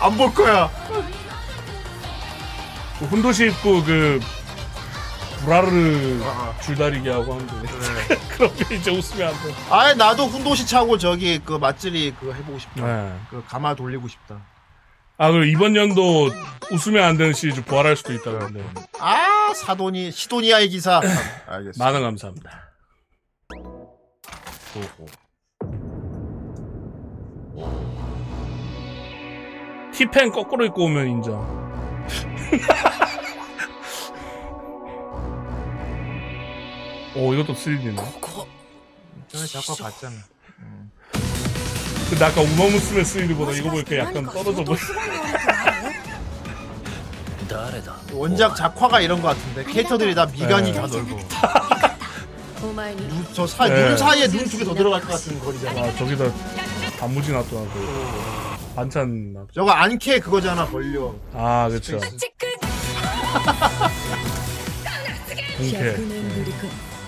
[0.00, 0.70] 안 볼 거야.
[3.00, 4.20] 그 훈도시 입고 그
[5.48, 6.20] 브라르
[6.62, 7.54] 줄다리기 하고 하는데
[8.36, 9.54] 그렇게 이제 웃으면 안 돼.
[9.70, 12.84] 아이 나도 훈도시 차고 저기 그 맛집이 그거 해보고 싶다.
[12.86, 13.14] 네.
[13.30, 14.42] 그 가마 돌리고 싶다.
[15.16, 16.28] 아 그리고 이번 연도
[16.70, 18.62] 웃으면 안 되는 시리즈 부활할 수도 있다는데.
[19.00, 21.00] 아 사도니 시도니아의 기사.
[21.48, 21.82] 알겠어.
[21.82, 22.68] 만원 감사합니다.
[29.94, 31.58] 티펜 거꾸로 입고 오면 인정.
[37.15, 37.95] 오 이것도 3D네.
[39.27, 40.15] 전에 작가 봤잖아.
[42.09, 44.77] 근데 아까 우마무스메 3D보다 이거 보니까 약간 떨어져 보여.
[48.13, 50.79] 원작 작화가 이런 거 같은데 캐릭터들이 다 미간이 네.
[50.79, 51.17] 다 넓어.
[52.63, 53.89] お前に 눈, 저 사, 네.
[53.89, 55.81] 눈 사이에 눈 두 개 더 들어갈 것 같은 거리잖아.
[55.81, 56.23] 아 저기다
[56.97, 57.67] 단무지 놔둬
[58.73, 59.47] 반찬 놔둬.
[59.53, 61.13] 저거 안캐 그거잖아 벌려.
[61.33, 61.99] 아 그쵸.
[65.57, 65.77] 공개.
[65.77, 65.93] や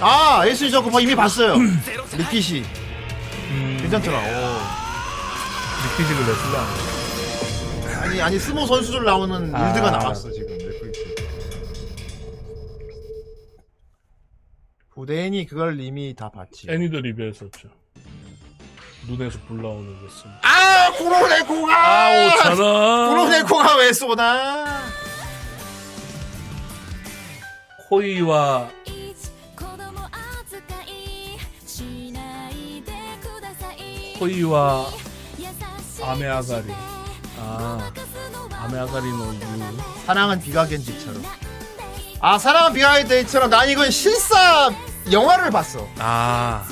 [0.00, 1.54] 아 에이스 저거 뭐 이미 봤어요.
[1.54, 1.82] 음.
[2.16, 2.64] 루키시
[3.80, 4.18] 괜찮더라.
[4.18, 4.60] 오.
[5.96, 6.66] 빅피지를 냈을라
[8.02, 9.68] 아니 아니 스모 선수들 나오는 아.
[9.68, 10.56] 일드가 나왔어 지금.
[10.58, 11.14] 넷플릭스
[14.94, 16.66] 고대인이 네, 그걸 이미 다 봤지.
[16.70, 17.68] 애니도 리뷰했었죠.
[19.06, 20.30] 눈에서 불 나오는 거 쓴.
[20.42, 21.74] 아 구로네코가!
[21.74, 24.82] 아우 저런 구로네코가 왜 쏘나?
[27.90, 28.70] 호이와
[34.20, 34.86] 호이와
[36.02, 36.72] 아메아가리.
[37.38, 37.92] 아
[38.52, 41.22] 아메아가리노 유 사랑은 비가겐지처럼.
[42.20, 43.50] 아 사랑은 비가겐지처럼.
[43.50, 44.70] 난 이건 실사
[45.10, 45.86] 영화를 봤어.
[45.98, 46.64] 아.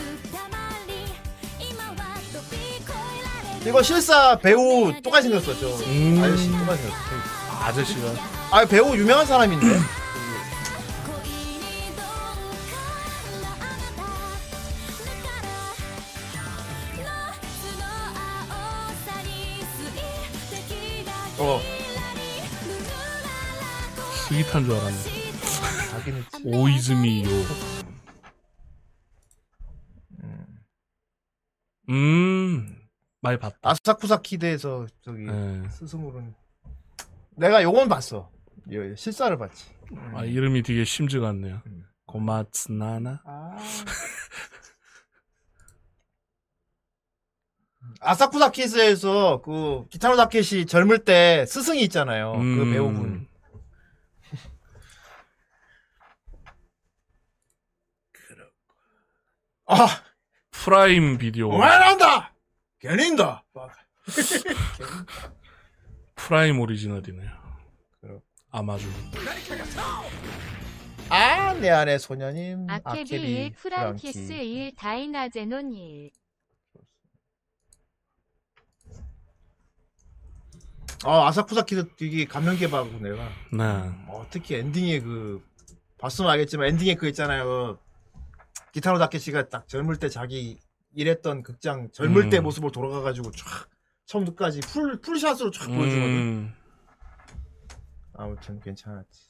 [3.66, 5.66] 이거 실사 배우 똑같이 생겼었죠.
[5.86, 6.22] 음.
[6.22, 7.64] 아저씨 똑같이 생겼어.
[7.64, 8.12] 아저씨가?
[8.50, 9.66] 아 배우 유명한 사람인데?
[21.40, 21.60] 어.
[24.28, 24.98] 스윗한 줄 알았네.
[25.90, 27.28] 자기는 오이즈미 요.
[31.90, 32.76] 음,
[33.20, 33.56] 많이 봤다.
[33.62, 35.68] 아사쿠사 키드에서 저기 네.
[35.70, 36.34] 스승으로는
[37.36, 38.30] 내가 요건 봤어.
[38.72, 39.70] 요- 실사를 봤지.
[40.14, 41.62] 아, 이름이 되게 심즈 같네요.
[42.06, 43.22] 고마츠나나?
[43.24, 43.56] 아
[48.16, 52.32] 사쿠사 키즈에서 그 기타노 다케시 젊을 때 스승이 있잖아요.
[52.32, 52.72] 그 음.
[52.72, 53.28] 배우분.
[59.66, 59.86] 아,
[60.50, 61.48] 프라임 비디오.
[61.48, 62.32] 오만한다.
[62.80, 63.44] 견인다.
[66.14, 67.30] 프라임 오리지널이네요.
[68.50, 68.90] 아마존.
[71.10, 72.66] 아, 내 안에 소녀님.
[72.68, 76.10] 아케비 1, 프랑키스 1, 다이나제논 1.
[81.04, 83.28] 아, 아사쿠사 키드 되게 감명 깊어하고 내가.
[83.52, 83.64] 네.
[84.08, 85.42] 어, 특히 엔딩에 그
[85.98, 87.44] 봤으면 알겠지만 엔딩에 그 있잖아요.
[87.44, 87.78] 그
[88.72, 90.58] 기타노 다케시가 딱 젊을 때 자기
[90.94, 92.30] 일했던 극장 젊을 음.
[92.30, 93.68] 때 모습을 돌아가가지고 쫙
[94.06, 96.08] 처음부터까지 풀 풀샷으로 쫙 보여주거든.
[96.08, 96.54] 음,
[98.14, 99.20] 아무튼 괜찮았지.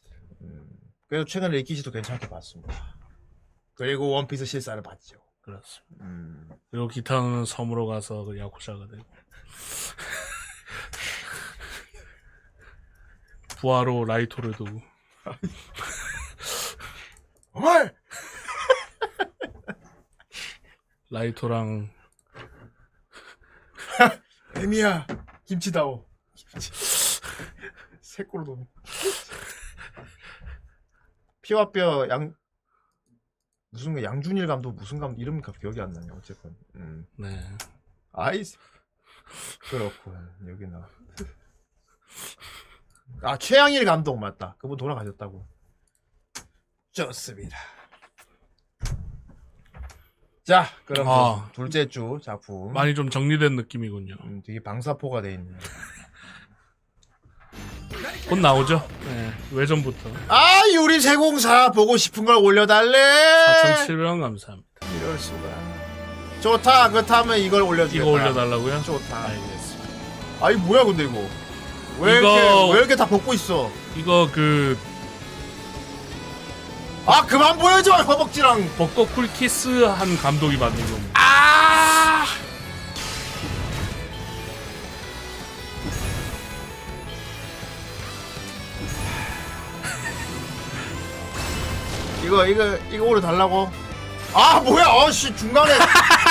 [0.43, 0.67] 음.
[1.09, 2.97] 그래도 최근에 리키시도 괜찮게 봤습니다.
[3.75, 5.19] 그리고 원피스 실사를 봤죠.
[5.41, 6.05] 그렇습니다.
[6.05, 6.49] 음.
[6.71, 9.05] 그리고 기타는 섬으로 가서 그 야쿠자가 되고.
[13.59, 14.81] 부하로 라이토를 두고.
[17.53, 17.95] 어말
[21.11, 21.91] 라이토랑
[24.57, 25.07] 애미야
[25.45, 26.09] 김치다오.
[26.35, 26.71] 김치.
[28.01, 28.69] 새꼬로 돈.
[31.43, 32.35] 피와 뼈 양
[33.71, 36.09] 무슨 거 양준일 감독 무슨 감독 이름 기억이 안 나네.
[36.13, 36.57] 어쨌건.
[36.77, 37.07] 음.
[37.17, 37.43] 네.
[38.13, 38.57] 아이스
[39.71, 40.89] 그렇군 여기 나.
[43.23, 44.55] 아 최양일 감독 맞다.
[44.59, 45.47] 그분 돌아가셨다고.
[46.93, 47.57] 좋습니다.
[50.45, 51.51] 자 그럼 아.
[51.53, 52.73] 둘째 주 작품.
[52.73, 54.15] 많이 좀 정리된 느낌이군요.
[54.25, 55.59] 음, 되게 방사포가 돼 있네.
[58.29, 58.87] 곧 나오죠?
[59.05, 59.33] 네.
[59.53, 60.11] 외전부터.
[60.29, 62.97] 아 유리 세공사 보고 싶은 걸 올려달래.
[63.87, 64.69] 4,700원 감사합니다.
[64.97, 65.79] 이럴 수가.
[66.41, 66.91] 좋다.
[66.91, 68.03] 그렇다면 이걸 올려주겠다.
[68.03, 68.83] 이거 올려달라고요?
[68.83, 69.25] 좋다.
[69.25, 70.47] 알겠습니다.
[70.47, 71.13] 아니 뭐야 근데 이거
[72.01, 73.71] 왜 이거- 이렇게 왜 이렇게 다 벗고 있어?
[73.97, 74.77] 이거 그
[77.11, 78.69] 아 그만 보여줘 허벅지랑.
[78.77, 81.11] 벚꽃 쿨키스 한 감독이 만든 겁니다.
[81.15, 82.27] 아.
[92.25, 93.71] 이거 이거 이거 오래 달라고?
[94.35, 95.73] 아 뭐야 어씨 중간에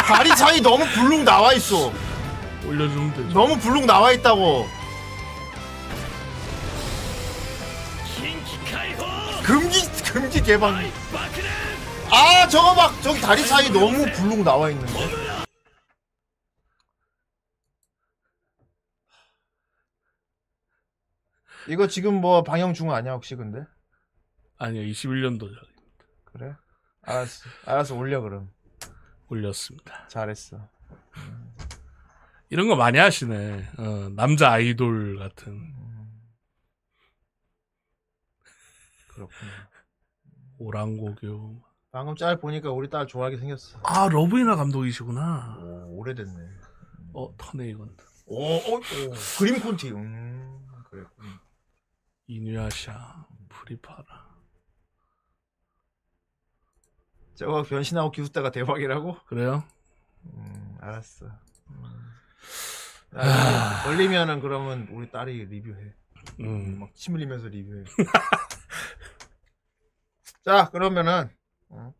[0.07, 1.91] 다리 차이 너무 불룩 나와 있어.
[2.65, 3.29] 올려주면 되죠.
[3.33, 4.67] 너무 불룩 나와 있다고.
[9.47, 9.79] 금기
[10.11, 10.75] 금기 개방.
[12.11, 14.93] 아 저거 막 저기 다리 사이 너무 불룩 나와 있는데.
[21.69, 23.65] 이거 지금 뭐 방영 중 아니야 혹시 근데?
[24.57, 25.49] 아니요, 21년도
[26.25, 26.53] 그래?
[27.03, 28.49] 알았어, 알았어 올려 그럼.
[29.29, 30.07] 올렸습니다.
[30.09, 30.57] 잘했어.
[32.49, 33.69] 이런 거 많이 하시네.
[33.77, 35.76] 어, 남자 아이돌 같은.
[39.17, 39.51] 그렇구나.
[40.59, 41.63] 오랑고교.
[41.91, 43.79] 방금 짤 보니까 우리 딸 좋아하게 생겼어.
[43.83, 45.57] 아, 러브이나 감독이시구나.
[45.59, 46.39] 오, 오래됐네.
[47.13, 47.95] 어, 터네 이건.
[48.27, 48.81] 오, 오, 오
[49.39, 49.91] 그림 콘티.
[49.91, 51.25] 음, 그랬군.
[52.27, 54.27] 이누야샤, 프리파라.
[57.35, 59.17] 저거 변신하고 기숙대가 대박이라고?
[59.25, 59.63] 그래요?
[60.25, 61.25] 음, 알았어.
[61.69, 62.13] 음.
[63.13, 65.93] 아, 걸리면은 그러면 우리 딸이 리뷰해.
[66.41, 66.79] 음.
[66.79, 67.83] 막 침 흘리면서 리뷰해.
[70.47, 71.29] 자, 그러면은
[71.67, 71.93] 어?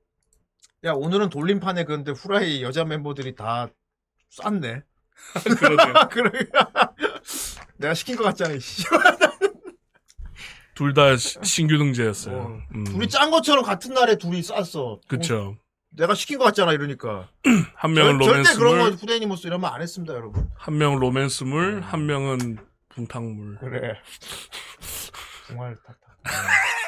[0.86, 3.68] 야 오늘은 돌림판에 그런데 후라이 여자 멤버들이 다
[4.30, 4.84] 쌌네.
[5.60, 5.94] 그러네요.
[6.10, 6.72] 그러니까
[7.76, 8.58] 내가 시킨 것 같잖아.
[8.58, 8.86] 씨.
[10.76, 12.62] 둘다 신규 등재였어요.
[12.74, 15.02] 음, 둘이 짠 것처럼 같은 날에 둘이 쌌어.
[15.10, 15.58] 그쵸.
[15.58, 17.30] 어, 내가 시킨 것 같잖아 이러니까.
[17.76, 20.50] 한 명은 절- 절대 그런 거 로맨스물, 후대니모스 이러면 안 했습니다 여러분.
[20.56, 23.58] 한 명은 로맨스물, 한 명은 붕탕물.
[23.58, 24.00] 그래.
[25.50, 26.00] 정말 탁탁.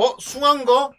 [0.00, 0.92] 어 숭한 거?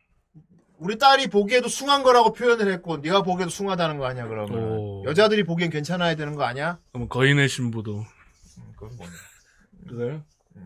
[0.78, 5.03] 우리 딸이 보기에도 숭한 거라고 표현을 했고 네가 보기에도 숭하다는 거 아니야 그러면 오.
[5.06, 6.80] 여자들이 보기엔 괜찮아야 되는 거 아니야?
[6.91, 8.06] 그럼 거인의 신부도.
[8.76, 9.11] 그건 뭐냐?
[9.90, 10.23] 그래요?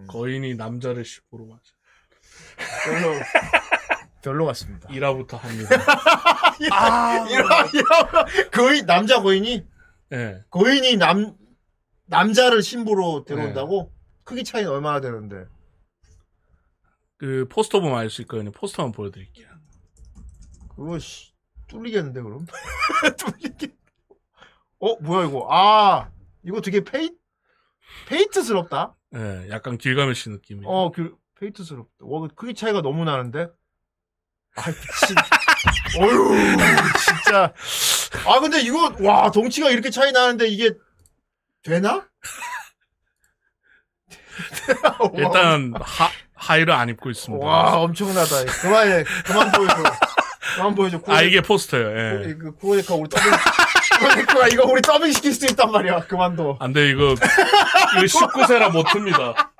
[0.07, 1.61] 거인이 남자를 신부로 맞아.
[2.83, 3.13] 별로
[4.21, 4.89] 별로 같습니다.
[4.89, 5.69] 1화부터 합니다.
[6.71, 9.65] 아, 이런 이런 거인 남자 거인이
[10.13, 10.43] 예.
[10.49, 11.35] 거인이 남
[12.07, 13.93] 남자를 신부로 데려온다고
[14.23, 15.45] 크기 차이는 얼마나 되는데?
[17.25, 18.51] 그 포스터 보면 알 수 있거든요.
[18.51, 19.47] 포스터만 보여드릴게요.
[20.75, 21.33] 그거 씨
[21.67, 22.45] 뚫리겠는데 그럼?
[23.17, 23.75] 뚫리겠.
[24.77, 25.47] 어 뭐야 이거?
[25.49, 26.11] 아
[26.43, 27.09] 이거 되게 페이
[28.07, 28.95] 페이트스럽다.
[29.15, 30.65] 예, 약간 길가메시 느낌이.
[30.67, 31.89] 어, 그 페이트스럽다.
[32.01, 33.47] 와, 그 크기 차이가 너무 나는데.
[34.57, 35.15] 아, 미친.
[35.99, 36.35] 어휴,
[36.99, 37.51] 진짜.
[38.27, 40.73] 아, 근데 이거 와 덩치가 이렇게 차이 나는데 이게
[41.63, 42.07] 되나?
[45.15, 46.11] 일단 하
[46.45, 47.45] 하의를 안 입고 있습니다.
[47.45, 48.45] 와 엄청나다.
[48.61, 49.75] 그만해, 그만 보여줘.
[50.55, 50.99] 그만 보여줘.
[51.07, 51.87] 아 이게 포스터예요.
[51.89, 52.33] 예.
[52.35, 53.31] 그 쿠로네카 우리 더빙.
[53.99, 56.01] 쿠로네카가 이거 우리 더빙 시킬 수 있단 말이야.
[56.01, 56.57] 그만둬.
[56.59, 59.51] 안돼 이거 이거 19세라 못 듭니다.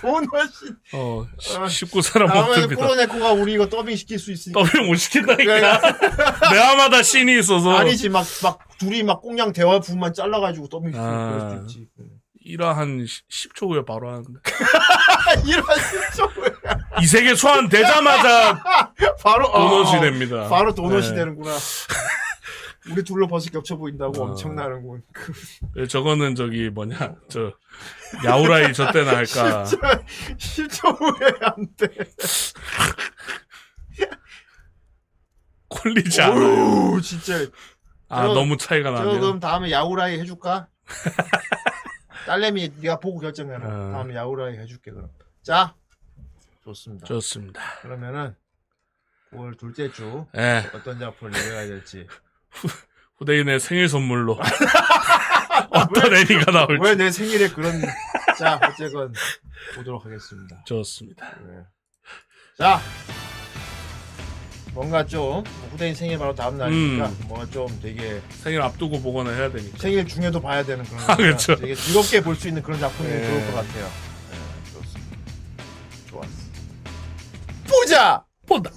[0.00, 0.72] 도넛이.
[0.94, 2.76] 어 19세라 못 듭니다.
[2.82, 4.62] 쿠로네코가 우리 이거 더빙 시킬 수 있으니까.
[4.62, 5.80] 더빙 못 시킨다니까.
[6.50, 7.76] 매화마다 씬이 있어서.
[7.76, 11.50] 아니지 막 막 둘이 막 꽁냥 대화 부분만 잘라가지고 더빙 시키고 아.
[11.50, 11.88] 수도 있지.
[12.46, 14.30] 1화 한 10초 후에 바로 하는데.
[15.46, 15.64] 이런
[16.12, 16.28] 진짜
[17.00, 18.62] 이 세계 소환 되자마자
[19.22, 20.48] 바로 도넛이 어, 됩니다.
[20.48, 21.14] 바로 도넛이 네.
[21.16, 21.56] 되는구나.
[22.90, 24.26] 우리 둘로 버섯 겹쳐 보인다고 어.
[24.28, 25.02] 엄청나는군.
[25.12, 25.32] 그
[25.78, 27.52] 예, 저거는 저기 뭐냐 저
[28.24, 29.64] 야우라이 저 때나 할까.
[29.64, 31.88] 10초 후에 안 돼.
[35.68, 36.92] 콜리지 않아요.
[36.92, 37.34] 오, 진짜.
[38.08, 39.20] 아 저- 너무 차이가 저 나네요.
[39.20, 40.68] 그럼 다음에 야우라이 해줄까?
[42.26, 43.66] 딸내미 네가 보고 결정해라.
[43.66, 43.92] 어.
[43.92, 45.10] 다음에 야우라이 해줄게 그럼.
[45.42, 45.74] 자,
[46.64, 47.06] 좋습니다.
[47.06, 47.60] 좋습니다.
[47.82, 48.34] 그러면은
[49.32, 50.68] 9월 둘째 주 예.
[50.74, 52.06] 어떤 작품을 내려야 될지.
[53.18, 54.38] 후대인의 생일 선물로
[55.70, 56.82] 어떤 애니가 나올지.
[56.82, 57.80] 왜 내 생일에 그런
[58.38, 59.12] 자 어쨌건
[59.74, 60.62] 보도록 하겠습니다.
[60.66, 61.34] 좋습니다.
[61.40, 61.64] 네.
[62.58, 62.78] 자
[64.76, 67.18] 뭔가 좀 후대인 생일 바로 다음 날이니까 음.
[67.28, 69.78] 뭔가 좀 되게 생일 앞두고 보거나 해야 되니까.
[69.78, 71.56] 생일 중에도 봐야 되는 그런 아, 그렇죠.
[71.56, 73.26] 되게 즐겁게 볼 수 있는 그런 작품이 네.
[73.26, 73.84] 좋을 것 같아요.
[74.30, 75.22] 네, 좋습니다.
[76.10, 76.28] 좋았어.
[77.66, 78.24] 보자.
[78.46, 78.70] 본다.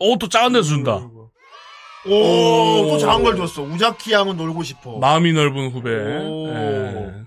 [0.00, 0.96] 오, 또 작은 데서 준다.
[2.06, 2.10] 오,
[2.90, 3.62] 또 작은 걸 줬어.
[3.62, 4.98] 우자키 양은 놀고 싶어.
[4.98, 5.90] 마음이 넓은 후배.
[6.26, 6.48] 오.
[6.48, 7.24] 예.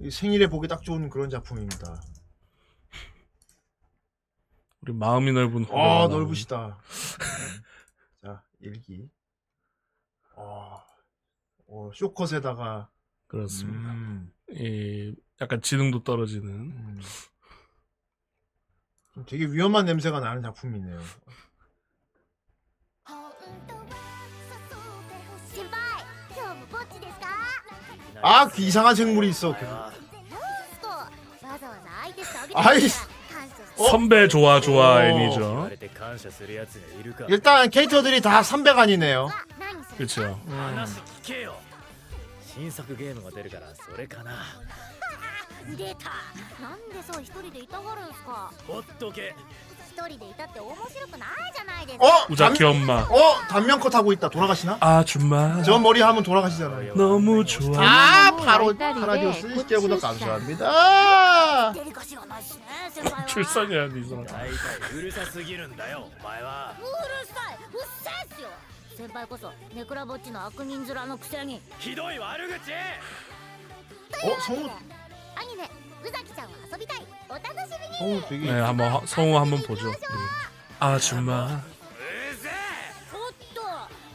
[0.00, 2.00] 이 생일에 보기 딱 좋은 그런 작품입니다.
[4.80, 5.66] 우리 마음이 넓은.
[5.72, 6.78] 아, 넓으시다.
[8.22, 9.10] 자, 일기.
[10.36, 10.84] 아,
[11.66, 12.90] 어, 쇼컷에다가.
[13.26, 13.92] 그렇습니다.
[13.92, 16.48] 음, 이 약간 지능도 떨어지는.
[16.48, 17.00] 음.
[19.14, 21.00] 좀 되게 위험한 냄새가 나는 작품이네요.
[28.22, 29.54] 아, 그 이상한 생물이 있어.
[29.56, 29.76] 계속.
[32.54, 32.88] 아이,
[33.76, 35.00] 선배 좋아 좋아 오.
[35.00, 35.70] 애니죠.
[37.28, 39.30] 일단 캐릭터들이 다 300안이네요.
[39.96, 40.40] 그렇죠.
[48.24, 52.25] 話聞けよ新作ゲームが出るからそれかな出たなんでそう一人でいたがるんすかほっとけ一人でいたって面白くないじゃないですか 어?
[52.29, 52.93] 우자키 단- 엄마.
[53.01, 53.37] 어?
[53.49, 54.29] 단면컷 하고 있다.
[54.29, 54.77] 돌아가시나?
[54.79, 55.63] 아줌마.
[55.63, 56.93] 저 머리 하면 돌아가시잖아요.
[56.95, 57.77] 너무 좋아.
[57.81, 58.99] 아, 바로 월달이래.
[59.05, 60.19] 파라디오스 곧 1개구독 출산.
[60.19, 61.73] 감사합니다.
[61.73, 64.25] デリカシーがないしね先輩は 출산이 아니 이 사람.
[64.25, 64.49] 大体
[64.97, 68.49] うるさすぎるんだよお前はうるさいうっせえっすよ
[68.97, 72.71] 先輩こそネクラぼっちの悪人面のくせにひどい悪口
[74.23, 74.37] 어?
[74.41, 74.69] 성우,
[75.35, 75.69] アニメ
[76.03, 77.51] 宇崎ちゃんは遊びたいお楽し
[78.01, 78.51] みに 성우 되게.
[78.51, 79.89] 네, 한번 하- 성우 한번 보죠.
[79.89, 79.97] 네.
[80.79, 81.61] 아줌마.
[83.11, 83.61] ちょっと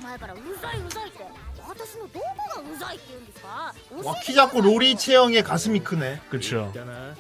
[0.03, 1.25] 前からうざいうざいって
[1.67, 2.27] 私のどこ
[2.57, 6.21] がうざいって言うんですか教え 와, て 키 작고 로리 체형에 가슴이 크네.
[6.31, 6.71] 그렇죠.
[6.75, 7.15] だな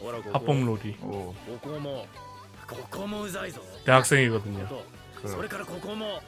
[0.00, 0.96] ほらここ 합법 로리.
[1.02, 1.34] 어.
[1.46, 2.06] ここも
[2.66, 4.66] ここもうざいぞ 대학생이거든요.
[4.68, 4.82] と
[5.28, 6.20] それからここも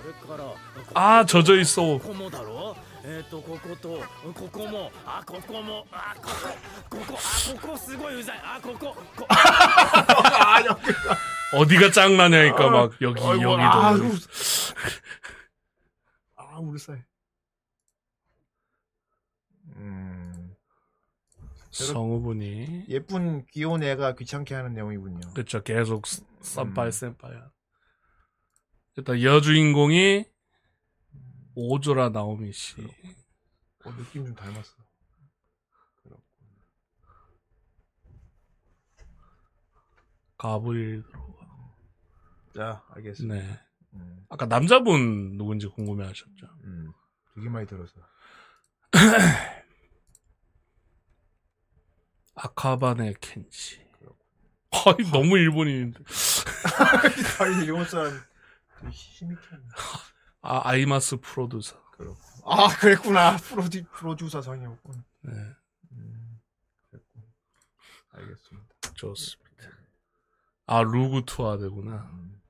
[0.00, 0.56] それからこ
[0.94, 1.98] 아 젖어 있어.
[1.98, 4.00] ここもだろ えっ、とここと
[4.34, 6.28] ここもあここもあこ
[6.90, 10.80] こここあここすごいうざいあこここ 아, 여기.
[11.54, 14.04] 어디가 짱나냐니까 막 여기 아이고, 여기도 아이고.
[16.36, 17.02] 아 우르사해.
[19.76, 20.54] 음.
[21.70, 25.20] 성우분이 예쁜 귀여운 애가 귀찮게 하는 내용이군요.
[25.34, 26.26] 그쵸 계속 음.
[26.40, 27.50] 쌈빠이 쌈빠야
[28.96, 30.24] 일단 여주인공이
[31.55, 32.75] 오조라 나오미 씨.
[33.85, 34.83] 어, 느낌 좀 닮았어.
[40.37, 41.47] 가브리엘 들어가.
[42.53, 43.35] 자, 알겠습니다.
[43.35, 43.59] 네.
[43.93, 46.47] 음, 아까 남자분 누군지 궁금해 하셨죠?
[46.65, 46.91] 음,
[47.35, 47.93] 되게 많이 들어서.
[52.35, 53.79] 아카바네 켄지
[54.71, 56.03] 아이 너무 일본인인데.
[57.39, 58.11] 아니 일본 사람
[58.91, 59.63] 힘이 켰네.
[60.43, 61.81] 아 아이마스 프로듀서
[62.45, 63.37] 아 그랬구나.
[63.37, 65.03] 프로디 프로듀서상이었군.
[65.21, 65.31] 네
[65.93, 66.41] 음,
[66.91, 67.23] 그랬군.
[68.11, 68.67] 알겠습니다.
[68.95, 69.69] 좋습니다
[70.65, 72.41] 아 루그 투아되구나 음.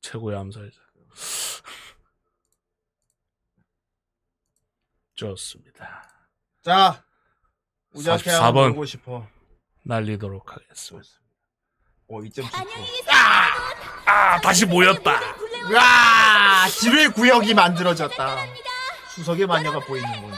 [0.00, 0.80] 최고의 암살자
[5.14, 6.08] 좋습니다
[6.62, 7.04] 자,
[7.92, 8.40] 우자케 44번.
[8.40, 9.28] 한번 보고 싶어.
[9.82, 11.08] 날리도록 하겠습니다
[12.08, 13.10] 어, 2.7%.
[14.06, 15.20] 아 다시 모였다
[15.72, 18.36] 와, 지뢰 구역이 만들어졌다.
[19.14, 20.32] 수석의 마녀가 보이는군.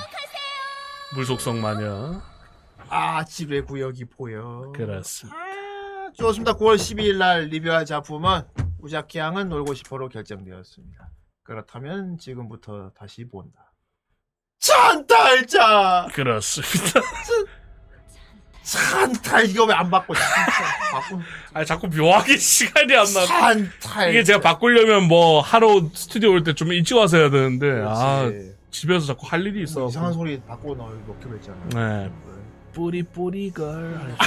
[1.15, 2.21] 물속성 마녀
[2.89, 4.73] 아, 지뢰 구역이 보여.
[4.75, 5.37] 그렇습니다
[6.17, 6.53] 좋습니다.
[6.55, 8.43] 9월 12일 날 리뷰할 작품은
[8.81, 11.11] 우자키 양은 놀고 싶어로 결정되었습니다.
[11.43, 13.73] 그렇다면 지금부터 다시 본다.
[14.59, 16.09] 찬탈자!
[16.15, 17.01] 그렇습니다
[18.67, 20.29] 찬탈 이거 왜 안 바꿔 진짜
[20.93, 21.21] 바꾸
[21.55, 23.25] 아 자꾸 묘하게 시간이 안 나.
[23.27, 28.29] 찬탈 이게 제가 바꾸려면 뭐 하러 스튜디오 올 때 좀 일찍 와서 해야 되는데 아
[28.73, 29.81] 집에서 자꾸 할 일이 있어.
[29.81, 31.57] 뭐 이상한 소리 바꿔 넣어 놓기로 했잖아.
[31.75, 32.11] 네.
[32.75, 34.17] 뿌리 뿌리 걸.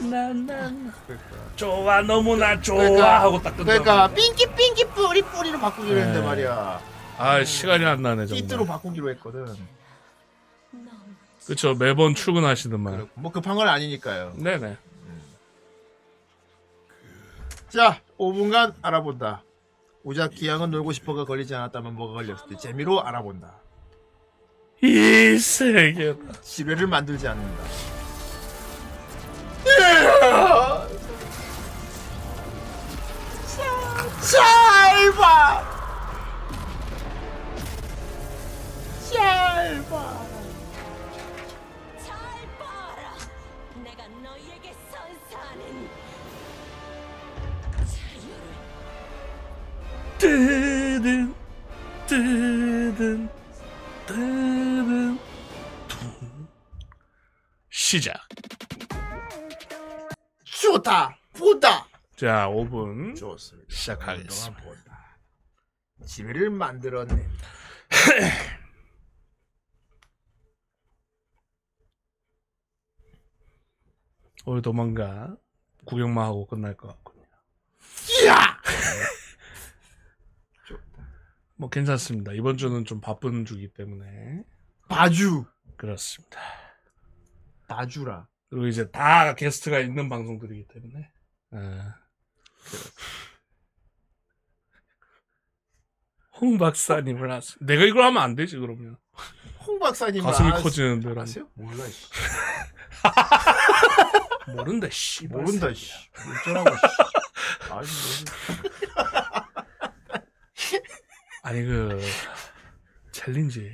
[0.00, 0.92] 난난
[1.56, 3.64] 좋아 너무나 좋아 그러니까, 하고 딱 끝나.
[3.78, 6.24] 그러니까 삥기 삥기 뿌리 뿌리로 바꾸기로 했는데 네.
[6.26, 6.80] 말이야.
[7.18, 8.66] 아 시간이 안 나네 정말.
[8.66, 9.46] 바꾸기로 했거든.
[11.46, 13.08] 그쵸 매번 출근하시더만.
[13.14, 14.32] 뭐 급한 건 아니니까요.
[14.36, 14.76] 네네.
[17.68, 19.42] 자, 5분간 알아본다.
[20.02, 23.52] 우자키 양은 놀고 싶어가 걸리지 않았다면 뭐가 걸렸을지 재미로 알아본다.
[24.82, 26.40] 이 세계다.
[26.42, 27.62] 지뢰를 만들지 않는다.
[34.20, 35.62] 잘 봐!
[39.12, 40.35] 잘 봐!
[50.18, 51.34] 뜨든
[52.06, 53.28] 뜨든
[54.06, 55.18] 뜨든
[55.88, 56.48] 둥.
[57.70, 58.16] 시작.
[60.44, 61.16] 좋다!
[61.34, 61.86] 보다!
[62.16, 63.68] 자, 5분 좋습니다.
[63.74, 64.60] 시작하겠습니다.
[64.60, 65.18] 그동안 보다.
[66.06, 67.46] 지뢰를 만들어낸다.
[74.46, 75.36] 오늘 도망가
[75.84, 77.26] 구경만 하고 끝날 것 같군요.
[78.28, 78.60] 야!
[81.56, 82.32] 뭐 괜찮습니다.
[82.32, 84.42] 이번 주는 좀 바쁜 주기 때문에
[84.88, 85.44] 바주!
[85.76, 86.40] 그렇습니다.
[87.68, 88.28] 바주라.
[88.48, 91.10] 그리고 이제 다 게스트가 있는 방송들이기 때문에.
[91.54, 91.80] 예.
[96.40, 97.56] 홍 박사님을 하세요.
[97.60, 98.96] 내가 이걸 하면 안 되지 그러면.
[99.60, 101.18] 홍 박사님 가슴이 아- 커지는데.
[101.20, 101.48] 아세요?
[101.54, 102.06] 몰라 씨.
[104.54, 105.26] 모른다 씨.
[105.26, 105.90] 모른다 씨.
[106.40, 106.84] 어쩌라고 씨.
[107.70, 107.86] 아니
[111.46, 112.00] 아니 그
[113.12, 113.70] 챌린지.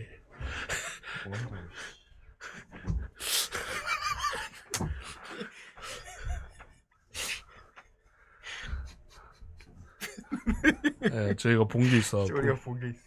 [11.13, 12.25] 예, 저희가 본 게 있어.
[12.25, 13.01] 우리가 본게 있어.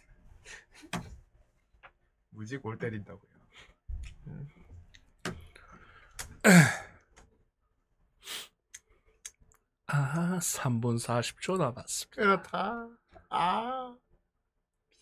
[2.30, 3.36] 무지 골 때린다고요.
[9.86, 12.16] 아, 3분 40초 남았습니다.
[12.16, 12.88] 그렇다.
[13.30, 13.96] 아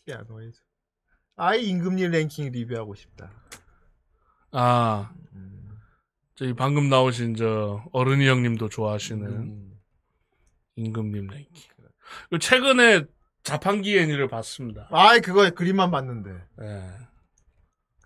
[0.05, 0.61] 피아노에서.
[1.37, 3.31] 아이 임금님 랭킹 리뷰하고 싶다.
[4.53, 5.13] 아,
[6.37, 9.81] 저희 방금 나오신 저 어른이 형님도 좋아하시는 음.
[10.77, 11.73] 임금님 랭킹.
[12.29, 13.05] 그리고 최근에
[13.43, 14.89] 자판기 애니를 봤습니다.
[14.91, 16.31] 아이 그거 그림만 봤는데.
[16.63, 16.91] 예.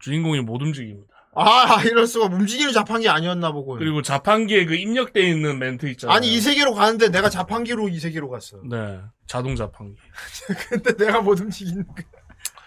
[0.00, 1.17] 주인공이 못 움직입니다.
[1.34, 3.76] 아 이럴 수가 움직이는 자판기 아니었나 보고.
[3.76, 6.16] 그리고 자판기에 그 입력돼 있는 멘트 있잖아요.
[6.16, 8.58] 아니 이 세계로 가는데 내가 자판기로 이 세계로 갔어.
[8.68, 10.00] 네, 자동 자판기.
[10.68, 12.04] 근데 내가 못 움직이는 거야.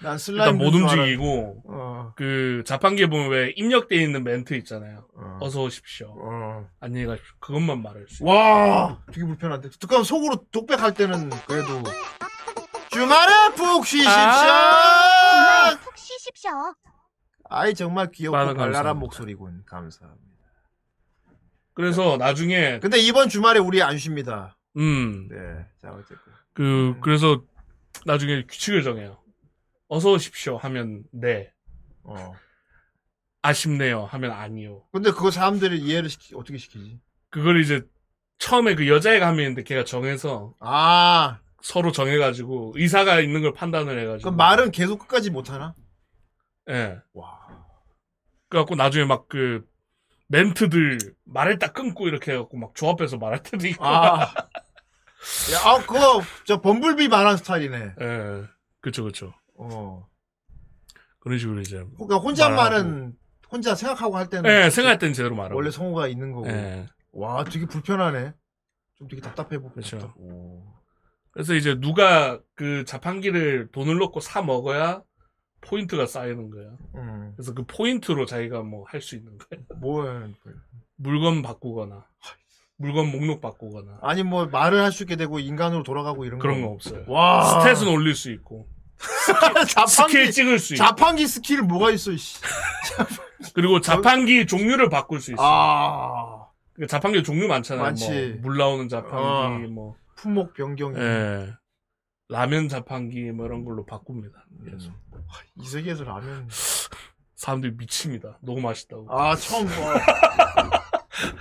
[0.02, 2.14] 난 슬라임 일단 못 움직이고 어.
[2.16, 5.06] 그 자판기에 보면 왜 입력돼 있는 멘트 있잖아요.
[5.16, 5.38] 어.
[5.42, 5.50] 어.
[5.50, 6.16] 서 오십시오.
[6.18, 6.66] 어.
[6.80, 7.36] 안녕히 가십시오.
[7.40, 8.30] 그것만 말할 수 있어요.
[8.30, 9.70] 와, 되게 불편한데.
[9.88, 11.84] 그럼 속으로 독백할 때는 그래도
[12.92, 14.12] 주말에 푹 쉬십시오.
[14.12, 16.52] 주말에 푹 쉬십시오.
[17.52, 18.98] 아이 정말 귀엽고 발랄한.
[18.98, 19.64] 목소리군.
[19.66, 20.32] 감사합니다.
[21.74, 24.58] 그래서 나중에 근데 이번 주말에 우리 안 쉽니다.
[24.78, 25.28] 음.
[25.30, 25.66] 네.
[25.82, 26.18] 자, 어쨌든.
[26.54, 27.44] 그 그래서
[28.06, 29.18] 나중에 규칙을 정해요.
[29.90, 31.52] 어서 오십시오 하면 네.
[32.04, 32.34] 어.
[33.42, 34.84] 아쉽네요 하면 아니요.
[34.94, 37.00] 근데 그거 사람들이 이해를 시키, 어떻게 시키지?
[37.30, 37.82] 그걸 이제
[38.38, 44.30] 처음에 그 여자애가 하면 있는데 걔가 정해서 아, 서로 정해가지고 의사가 있는 걸 판단을 해가지고.
[44.30, 45.76] 그럼 말은 계속 끝까지 못 하나?
[46.70, 47.00] 예.
[47.14, 47.41] 와.
[48.52, 49.66] 그래갖고 나중에 막 그
[50.28, 53.86] 멘트들 말을 딱 끊고 이렇게 해갖고 막 조합해서 말할 때도 있고.
[53.86, 54.20] 아.
[55.54, 57.96] 야, 아, 그거, 저, 범블비 말한 스타일이네.
[58.02, 58.44] 예.
[58.80, 59.34] 그쵸, 그쵸.
[59.56, 60.08] 어.
[61.20, 61.86] 그런 식으로 이제.
[61.96, 63.14] 그러니까 혼잣말은.
[63.52, 64.50] 혼자 생각하고 할 때는.
[64.50, 65.56] 예, 생각할 땐 제대로 말하고.
[65.56, 66.48] 원래 성우가 있는 거고.
[66.48, 66.88] 예.
[67.12, 68.34] 와, 되게 불편하네.
[68.98, 69.74] 좀 되게 답답해 보고.
[69.74, 70.14] 그쵸.
[70.18, 70.64] 오.
[71.32, 75.04] 그래서 이제 누가 그 자판기를 돈을 넣고 사 먹어야
[75.62, 76.78] 포인트가 쌓이는 거예요.
[76.96, 77.34] 음.
[77.36, 79.64] 그래서 그 포인트로 자기가 뭐 할 수 있는 거예요.
[79.80, 80.06] 뭐,
[80.98, 82.06] 물건 바꾸거나,
[82.78, 84.00] 물건 목록 바꾸거나.
[84.02, 86.68] 아니, 뭐, 말을 할 수 있게 되고, 인간으로 돌아가고 이런 그런 거.
[86.70, 87.04] 거 없어요.
[87.08, 87.64] 와.
[87.64, 88.68] stat은 올릴 수 있고.
[89.88, 90.84] 스킬 찍을 수 있고.
[90.84, 92.40] 자판기 스킬 뭐가 있어, 씨.
[93.54, 95.46] 그리고 자판기 종류를 바꿀 수 있어 요.
[95.48, 96.48] 아.
[96.74, 97.84] 그 자판기 종류 많잖아요.
[97.84, 98.38] 많지.
[98.42, 99.70] 뭐, 물 나오는 자판기, 어.
[99.70, 99.96] 뭐.
[100.16, 100.96] 품목 변경.
[100.98, 101.52] 예.
[102.30, 104.46] 라면 자판기, 뭐 이런 걸로 바꿉니다.
[104.66, 104.94] 계속.
[105.56, 106.48] 이 세계에서 라면.
[107.36, 108.38] 사람들이 미칩니다.
[108.42, 109.08] 너무 맛있다고.
[109.12, 110.00] 아, 처음 봐.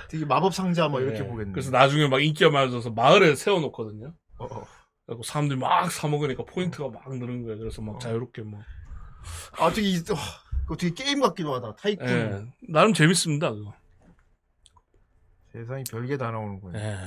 [0.08, 1.28] 되게 마법 상자 뭐 이렇게 네.
[1.28, 1.52] 보겠네.
[1.52, 4.14] 그래서 나중에 막 인기가 많아져서 마을에 세워놓거든요.
[4.38, 4.66] 어, 어.
[5.06, 7.58] 그리고 사람들이 막 사 먹으니까 포인트가 막 느는 거예요.
[7.58, 8.60] 그래서 막 자유롭게 뭐.
[9.58, 10.16] 아, 되게, 이- 와,
[10.62, 11.74] 그거 되게 게임 같기도 하다.
[11.76, 12.02] 타이쿤.
[12.08, 12.46] 예.
[12.68, 13.74] 나름 재밌습니다, 그거.
[15.52, 16.78] 세상이 별게 다 나오는구나.
[16.80, 16.98] 예.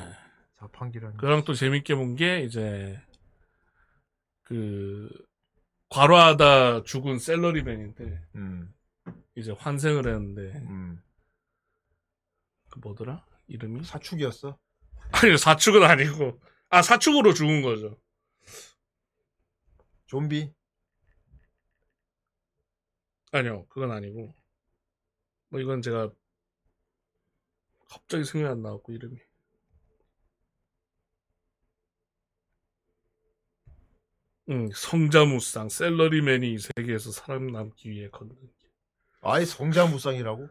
[0.60, 1.18] 자판기라는.
[1.18, 3.02] 그랑 또 재밌게 본 게 이제
[4.44, 5.10] 그
[5.94, 8.74] 과로하다 죽은 셀러리맨인데 음.
[9.36, 11.00] 이제 환생을 했는데 음.
[12.72, 14.58] 그 뭐더라 이름이 사축이었어?
[15.12, 18.02] 아니 사축은 아니고 아 사축으로 죽은 거죠.
[20.08, 20.52] 좀비?
[23.32, 24.34] 아니요 그건 아니고
[25.50, 26.10] 뭐 이건 제가
[27.88, 29.20] 갑자기 생각이 안 나갖고 이름이
[34.54, 38.70] 응 성자무쌍 셀러리맨이 이 세계에서 살아남기 위해 걷는 길.
[39.22, 40.48] 아예 성자무쌍이라고?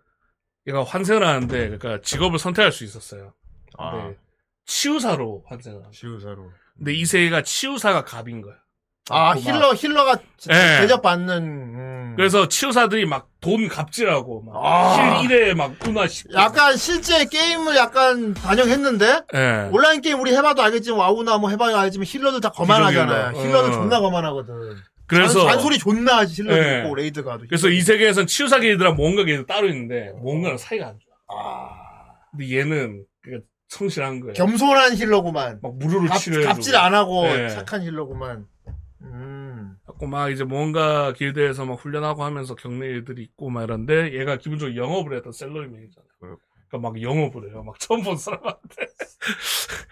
[0.66, 3.32] 얘가 환생을 하는데 그러니까 직업을 선택할 수 있었어요.
[3.78, 3.90] 아.
[3.92, 4.18] 근데
[4.66, 5.92] 치유사로 환생을 하는.
[5.92, 6.50] 치유사로.
[6.76, 8.61] 근데 이 세계가 치유사가 갑인 거야.
[9.12, 10.18] 아, 막- healer, healer가
[10.50, 10.80] 예.
[10.80, 12.14] 대접받는, 음.
[12.16, 15.18] 그래서 치유사들이 막 돈 갑질하고 막 아.
[15.20, 16.28] heal 1에 막 은화 10.
[16.32, 19.68] 약간 실제 게임을 약간 반영했는데 예.
[19.72, 23.36] 온라인 게임 우리 해봐도 알겠지만 WoW나 뭐 해봐야 알지만 healer들 다 거만하잖아요.
[23.36, 23.74] healer들 어.
[23.74, 24.76] 존나 거만하거든.
[25.08, 26.78] 그래서 잔, 소리 존나 하지 healer들 예.
[26.84, 27.46] 있고 raid 가도.
[27.48, 31.68] 그래서 이 세계에선 치유사 길드랑 모험가 길드 따로 있는데 모험가랑 사이가 안 좋아.
[32.30, 34.34] 근데 얘는 그러니까 성실한 거예요.
[34.34, 35.58] 겸손한 힐러구만.
[35.60, 36.46] 막 무료로 갑, 치료해.
[36.46, 37.48] 갑질 안 하고 예.
[37.48, 38.44] 착한 힐러구만.
[40.02, 40.02] 음.
[40.02, 44.76] 갖고 막 이제 뭔가 길드에서 막 훈련하고 하면서 경례 일들이 있고 막 이런데 얘가 기본적으로
[44.76, 46.08] 영업을 했던 셀러리맨이잖아요.
[46.68, 47.62] 그러니까 막 영업을 해요.
[47.62, 48.86] 막 처음 본 사람한테.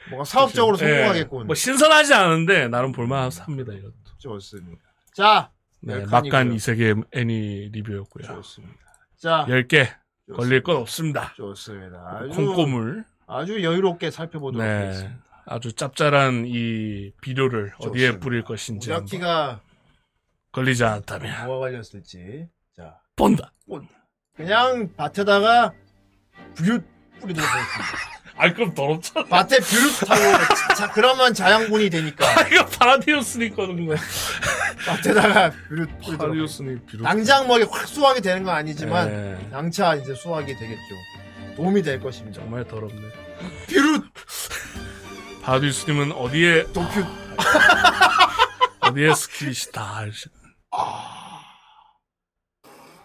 [0.08, 0.84] 뭔가 사업적으로 그치?
[0.90, 0.90] 예.
[0.90, 1.46] 성공하겠군.
[1.46, 3.94] 뭐 신선하지 않은데 나름 볼만합니다 이것도.
[4.18, 4.82] 좋습니다.
[5.14, 5.50] 자,
[5.80, 6.56] 네, 열 막간 칸이고요.
[6.56, 8.26] 이세계 애니 리뷰였고요.
[8.26, 8.74] 좋습니다.
[9.16, 9.88] 자, 10개
[10.34, 11.34] 걸릴 건 없습니다.
[11.36, 12.18] 좋습니다.
[12.20, 13.04] 아주 콩고물.
[13.26, 14.74] 아주 여유롭게 살펴보도록 네.
[14.74, 15.18] 하겠습니다.
[15.46, 18.20] 아주 짭짤한 이 비료를 어디에 좋습니다.
[18.20, 19.60] 뿌릴 것인지 무작기가
[20.52, 22.46] 걸리지 않았다면 뭐가 걸렸을지.
[22.76, 23.52] 자, 본다.
[23.68, 23.88] 본다.
[24.36, 25.72] 그냥 밭에다가
[26.56, 26.80] 뷰
[27.20, 28.10] 뿌리도록 하겠습니다.
[28.36, 29.26] 아 그럼 더럽잖아.
[29.26, 33.98] 밭에 뷰를 타고 자 그러면 자양분이 되니까 이거 파라디오스니 거는 거야.
[34.86, 37.04] 밭에다가 뷰를 뿌리도록 파라디오스니 비료.
[37.04, 39.50] 당장 뭐 이렇게 확 수확이 되는 건 아니지만 네.
[39.50, 40.94] 장차 이제 수확이 되겠죠.
[41.56, 42.40] 도움이 될 것입니다.
[42.40, 43.02] 정말 더럽네.
[43.68, 44.00] 뷰를
[45.42, 47.04] 파라디오스님은 어디에 도큐
[48.80, 50.28] 어디에 스킬이 다 알지.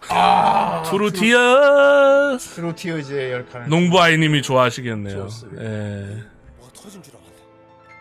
[0.08, 2.54] 아 트루티어스.
[2.54, 5.16] 트로티어즈의 열칸 농부 아이님이 좋아하시겠네요.
[5.24, 5.62] 좋습니다.
[5.64, 6.24] 예.
[6.58, 7.32] 뭐 터진 줄 알았네.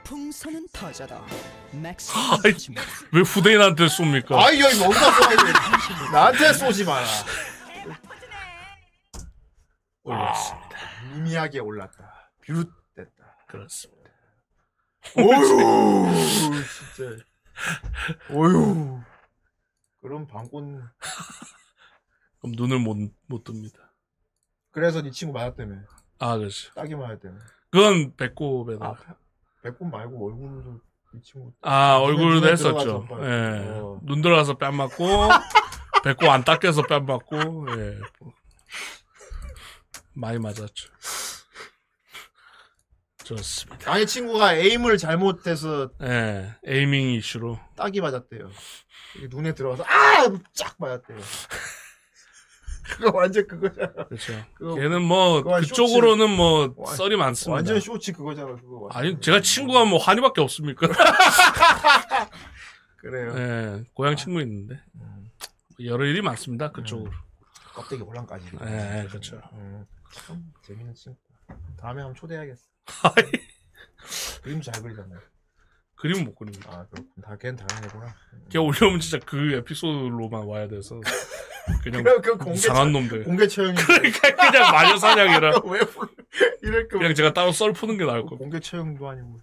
[0.04, 1.16] 풍선은 터져도
[1.72, 2.12] 맥스.
[2.16, 2.54] 아이,
[3.12, 4.34] 왜 후대인한테 쏩니까?
[4.36, 7.06] 아이 여기 뭔가 쏘아야 나한테 쏘지 마라.
[10.04, 10.78] 올렸습니다.
[11.14, 12.30] 미미하게 올랐다.
[12.46, 12.64] 뷰
[12.96, 13.38] 됐다.
[13.48, 14.12] 그렇습니다.
[15.16, 16.54] 오유
[16.94, 17.24] 진짜.
[18.30, 19.00] 오유.
[20.06, 20.88] 그럼 방꾼
[22.40, 22.96] 그럼 눈을 못,
[23.26, 23.80] 못 뜹니다.
[24.70, 25.78] 그래서 네 친구 맞았다며.
[26.20, 26.72] 아, 그렇죠.
[26.76, 27.40] 딱이 맞았다며.
[27.72, 28.86] 그건 배꼽에다.
[28.86, 28.96] 아,
[29.64, 30.80] 배꼽 말고 얼굴도
[31.16, 31.54] 이 친구.
[31.62, 33.08] 아, 얼굴도 했었죠.
[33.24, 33.80] 예.
[33.80, 34.00] 어.
[34.04, 35.04] 눈 들어가서 뺨 맞고,
[36.04, 38.00] 배꼽 안 닦여서 뺨 맞고, 예.
[40.14, 40.94] 많이 맞았죠.
[43.24, 43.92] 좋습니다.
[43.92, 47.60] 아니 친구가 에임을 잘못해서 예, 에이밍 이슈로.
[47.76, 48.52] 딱이 맞았대요.
[49.30, 51.18] 눈에 들어가서 아쫙 맞았대요.
[52.86, 53.92] 그거 완전 그거잖아.
[54.06, 54.46] 그렇죠.
[54.54, 57.56] 그거- 걔는 뭐, 그거 그쪽으로는 뭐, 완- 썰이 많습니다.
[57.56, 58.56] 완전 쇼치 그거잖아.
[58.56, 58.82] 그거.
[58.84, 59.02] 완전.
[59.02, 60.88] 아니, 제가 친구가 뭐, 한이밖에 없습니까?
[62.98, 63.34] 그래요.
[63.38, 64.80] 예, 고향 친구 있는데.
[65.84, 67.12] 여러 일이 많습니다, 그쪽으로.
[67.74, 68.46] 껍데기 혼란까지.
[68.66, 69.42] 예, 예, 그렇죠.
[69.54, 71.18] 음, 참 재밌는 친구.
[71.78, 72.62] 다음에 한번 초대해야겠어.
[74.44, 75.20] 그림 잘 그리잖아요.
[75.96, 76.70] 그림 못 그립니다.
[76.72, 77.10] 아 그렇군.
[77.24, 78.14] 다 걔는 다른 애구나.
[78.50, 81.00] 걔 올려오면 진짜 그 에피소드로만 와야 돼서.
[81.84, 83.24] 그냥 그럼 그 공개 이상한 체- 놈들.
[83.24, 85.62] 공개 체형이 그러니까 그냥 마녀 사냥이라.
[85.66, 86.10] 왜 불러?
[86.62, 88.36] 이럴 거 그냥 제가 따로 썰 푸는 게 나을 거.
[88.38, 89.40] 공개 체형도 아니고.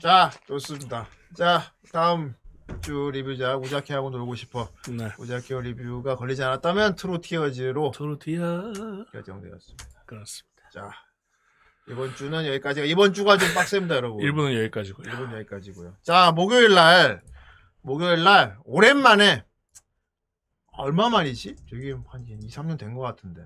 [0.00, 1.06] 자, 좋습니다.
[1.36, 2.34] 자, 다음
[2.82, 4.68] 주 리뷰자 우자키하고 놀고 싶어.
[4.90, 5.10] 네.
[5.18, 8.72] 우자키어 리뷰가 걸리지 않았다면 트로티어즈로 트로티어
[9.12, 9.84] 결정되었습니다.
[10.06, 10.62] 그렇습니다.
[10.72, 10.90] 자,
[11.88, 14.22] 이번 주는 여기까지가 이번 주가 좀 빡셉니다, 여러분.
[14.24, 15.06] 1부는 여기까지고요.
[15.10, 15.96] 1분 여기까지고요.
[16.02, 17.22] 자, 목요일 날
[17.82, 19.44] 목요일 날 오랜만에
[20.74, 21.56] 얼마 만이지?
[21.68, 23.42] 저기 한 2, 3년 된 것 같은데.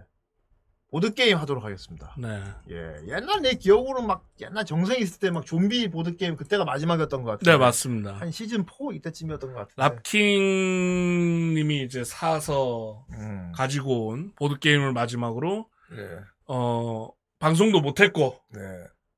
[0.88, 2.14] 보드 게임 하도록 하겠습니다.
[2.16, 2.42] 네.
[2.70, 2.94] 예.
[3.08, 7.32] 옛날 내 기억으로 막 옛날 정생 있을 때 막 좀비 보드 게임 그때가 마지막이었던 것
[7.32, 7.56] 같아요.
[7.56, 8.12] 네, 맞습니다.
[8.14, 9.82] 한 시즌 4 이때쯤이었던 것 같은데.
[9.82, 13.50] 랍킹 님이 이제 사서 음.
[13.54, 16.20] 가지고 온 보드 게임을 마지막으로 예.
[16.46, 18.60] 어 방송도 못 했고 네.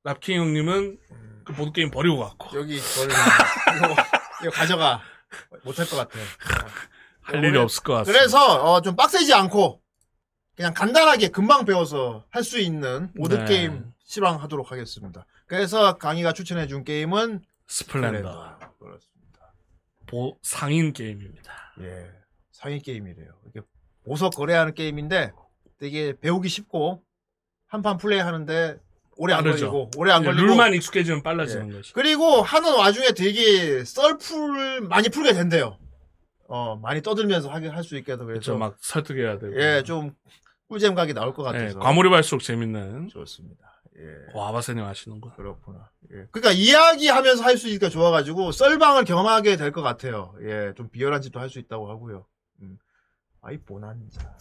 [0.04, 0.98] 랍킹 형님은
[1.44, 3.10] 그 보드 게임 버리고 갔고 여기 저를
[3.76, 4.02] 이거,
[4.42, 5.00] 이거 가져가.
[5.64, 6.18] 못할 것 같아.
[7.20, 8.18] 할 일이 없을 것 같습니다.
[8.18, 9.82] 그래서 어, 좀 빡세지 않고
[10.56, 13.44] 그냥 간단하게 금방 배워서 할 수 있는 보드 네.
[13.44, 15.26] 게임 실황하도록 하겠습니다.
[15.46, 18.59] 그래서 강희가 추천해 준 게임은 Splendor.
[18.78, 19.54] 그렇습니다.
[20.06, 21.52] 보 상인 게임입니다.
[21.80, 22.10] 예,
[22.50, 23.30] 상인 게임이래요.
[23.48, 23.60] 이게
[24.04, 25.32] 보석 거래하는 게임인데
[25.78, 27.02] 되게 배우기 쉽고
[27.68, 28.78] 한 판 플레이 하는데
[29.16, 29.70] 오래 안 빠르죠.
[29.70, 31.72] 걸리고 오래 안 예, 걸리고 룰만 익숙해지면 빨라지는 예.
[31.76, 31.92] 거죠.
[31.94, 35.78] 그리고 하는 와중에 되게 썰풀 많이 풀게 된대요.
[36.48, 38.56] 어 많이 떠들면서 하게 할 수 있게 해서 그래서.
[38.56, 39.60] 막 설득해야 되고.
[39.60, 40.14] 예, 좀
[40.68, 41.78] 꿀잼 각이 나올 것 예, 같아서.
[41.80, 43.08] 과몰입할수록 재밌는.
[43.08, 43.82] 좋습니다.
[43.98, 44.38] 예.
[44.38, 45.32] 와, 아바세님 아시는군.
[45.36, 45.90] 그렇구나.
[46.12, 46.26] 예.
[46.30, 50.34] 그러니까 이야기하면서 할 수 있으니까 좋아가지고 썰방을 경험하게 될 것 같아요.
[50.42, 52.24] 예, 좀 비열한 짓도 할 수 있다고 하고요.
[52.62, 52.78] 음.
[53.42, 54.36] 아이 보난자.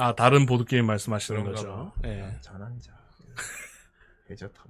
[0.00, 1.92] 아, 다른 보드 게임 말씀하시는 그런가 거죠.
[2.02, 2.08] 봐.
[2.08, 2.32] 예.
[2.40, 2.96] 잔한자.
[4.30, 4.64] 해저탐.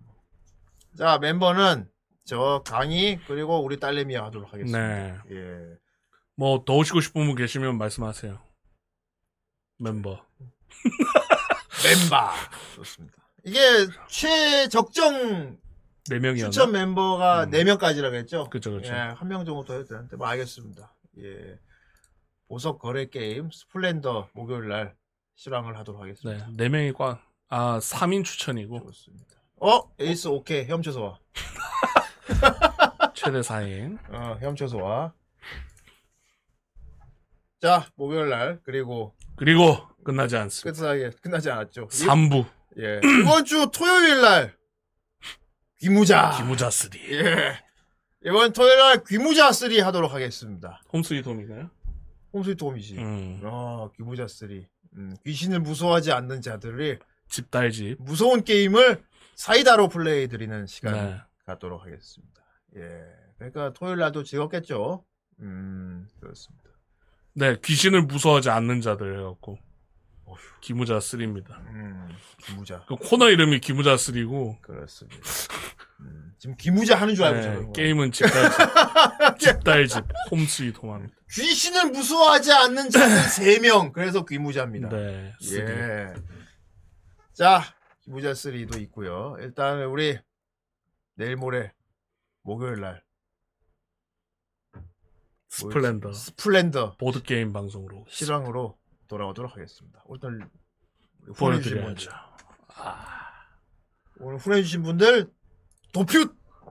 [0.96, 1.88] 자 멤버는
[2.24, 4.78] 저 강희 그리고 우리 딸내미와 하도록 하겠습니다.
[4.78, 5.18] 네.
[5.30, 5.76] 예.
[6.34, 8.40] 뭐, 더 오시고 싶은 분 계시면 말씀하세요.
[9.80, 10.24] 멤버.
[11.84, 12.30] 멤버.
[12.76, 13.16] 좋습니다.
[13.44, 13.58] 이게
[14.08, 15.58] 최적정
[16.08, 16.44] 4명이었나?
[16.52, 17.50] 추천 멤버가 음.
[17.50, 18.48] 4명까지라고 했죠?
[18.50, 18.92] 그쵸, 그쵸.
[18.92, 20.94] 예, 한 명 정도 더 해도 되는데, 뭐, 알겠습니다.
[21.18, 21.58] 예.
[22.48, 24.94] 보석 거래 게임, Splendor, 목요일 날
[25.38, 26.48] 실황을 하도록 하겠습니다.
[26.56, 26.68] 네.
[26.68, 27.22] 4명이 꽉.
[27.48, 28.80] 아, 3인 추천이고.
[28.80, 29.36] 좋습니다.
[29.60, 29.82] 어?
[30.00, 30.64] 에이스 오케이.
[30.64, 31.18] 헤엄쳐서 와.
[33.14, 33.98] 최대 4인.
[34.12, 35.14] 어, 헤엄쳐서 와.
[37.60, 40.80] 자, 목요일 날, 그리고 그리고 끝나지 않습니다.
[40.80, 41.86] 끝나게, 끝나지 않았죠.
[41.86, 42.44] 3부.
[42.78, 43.00] 예.
[43.22, 44.56] 이번 주 토요일 날,
[45.78, 46.36] 귀무자.
[46.36, 46.90] 귀무자 3.
[47.12, 47.58] 예.
[48.24, 50.82] 이번 토요일 날 귀무자 3 하도록 하겠습니다.
[50.92, 51.70] 홈스윗 홈인가요?
[52.32, 52.96] 홈스위트 홈이지.
[52.98, 53.40] 음.
[53.44, 54.48] 아, 귀무자 3.
[54.96, 56.98] 음, 귀신을 무서워하지 않는 자들이
[57.28, 57.96] 집달집.
[58.00, 59.02] 무서운 게임을
[59.36, 61.16] 사이다로 플레이 드리는 시간 네.
[61.44, 62.42] 갖도록 하겠습니다.
[62.76, 62.82] 예.
[63.36, 65.04] 그러니까 토요일 날도 즐겁겠죠?
[65.40, 66.68] 음, 그렇습니다.
[67.34, 69.58] 네, 귀신을 무서워하지 않는 자들 해갖고.
[70.60, 71.56] 기무자 3입니다.
[71.68, 72.08] 음,
[72.42, 72.84] 귀무자.
[72.86, 74.60] 그 코너 이름이 기무자 3고.
[74.60, 75.18] 그렇습니다.
[76.00, 77.72] 음, 지금 귀무자 하는 줄 알고 저러는 거야.
[77.72, 79.38] 게임은 집달집.
[79.38, 80.04] 집달집.
[80.30, 81.14] home sweet home합니다.
[81.32, 83.92] 귀신을 무서워하지 않는 자들 3명.
[83.92, 84.88] 그래서 귀무자입니다.
[84.88, 85.32] 네.
[85.52, 86.14] 예.
[87.34, 87.62] 자,
[88.00, 89.36] 귀무자 3도 있고요.
[89.40, 90.18] 일단 우리
[91.14, 91.72] 내일 모레
[92.42, 93.02] 목요일 날
[95.48, 96.12] Splendor.
[96.12, 98.04] Splendor 보드 게임 방송으로.
[98.08, 100.02] 실황으로 돌아오도록 하겠습니다.
[100.06, 100.48] 오늘
[101.34, 102.10] 후원해주신 분들, 보여드려야죠.
[104.20, 105.30] 오늘 후원해주신 분들
[105.92, 106.18] 도표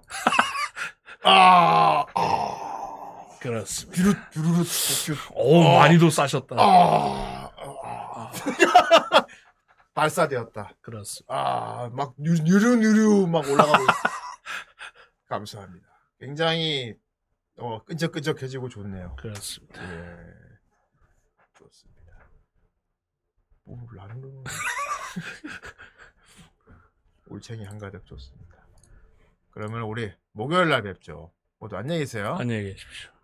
[1.23, 2.05] 아,
[3.41, 3.95] 그렇습니다.
[4.03, 4.67] 비룻 비루룻
[5.07, 5.79] 도표 오, 아.
[5.79, 6.55] 많이도 싸셨다.
[6.57, 7.51] 아,
[7.83, 8.31] 아.
[9.93, 10.71] 발사되었다.
[10.81, 11.33] 그렇습니다.
[11.33, 13.93] 아, 막 뉴- 뉴르뉴르 막 올라가고 있어.
[15.27, 15.87] 감사합니다.
[16.19, 16.93] 굉장히
[17.57, 19.15] 어 끈적끈적해지고 좋네요.
[19.17, 19.83] 그렇습니다.
[19.83, 20.17] 예.
[21.55, 22.13] 좋습니다.
[23.63, 24.43] 뭐 라는 거
[27.29, 28.46] 올챙이 한가득 좋습니다.
[29.57, 31.31] 그러면 우리 목요일 날 뵙죠.
[31.57, 32.35] 모두 안녕히 계세요.
[32.39, 33.16] 안녕히 계십시오.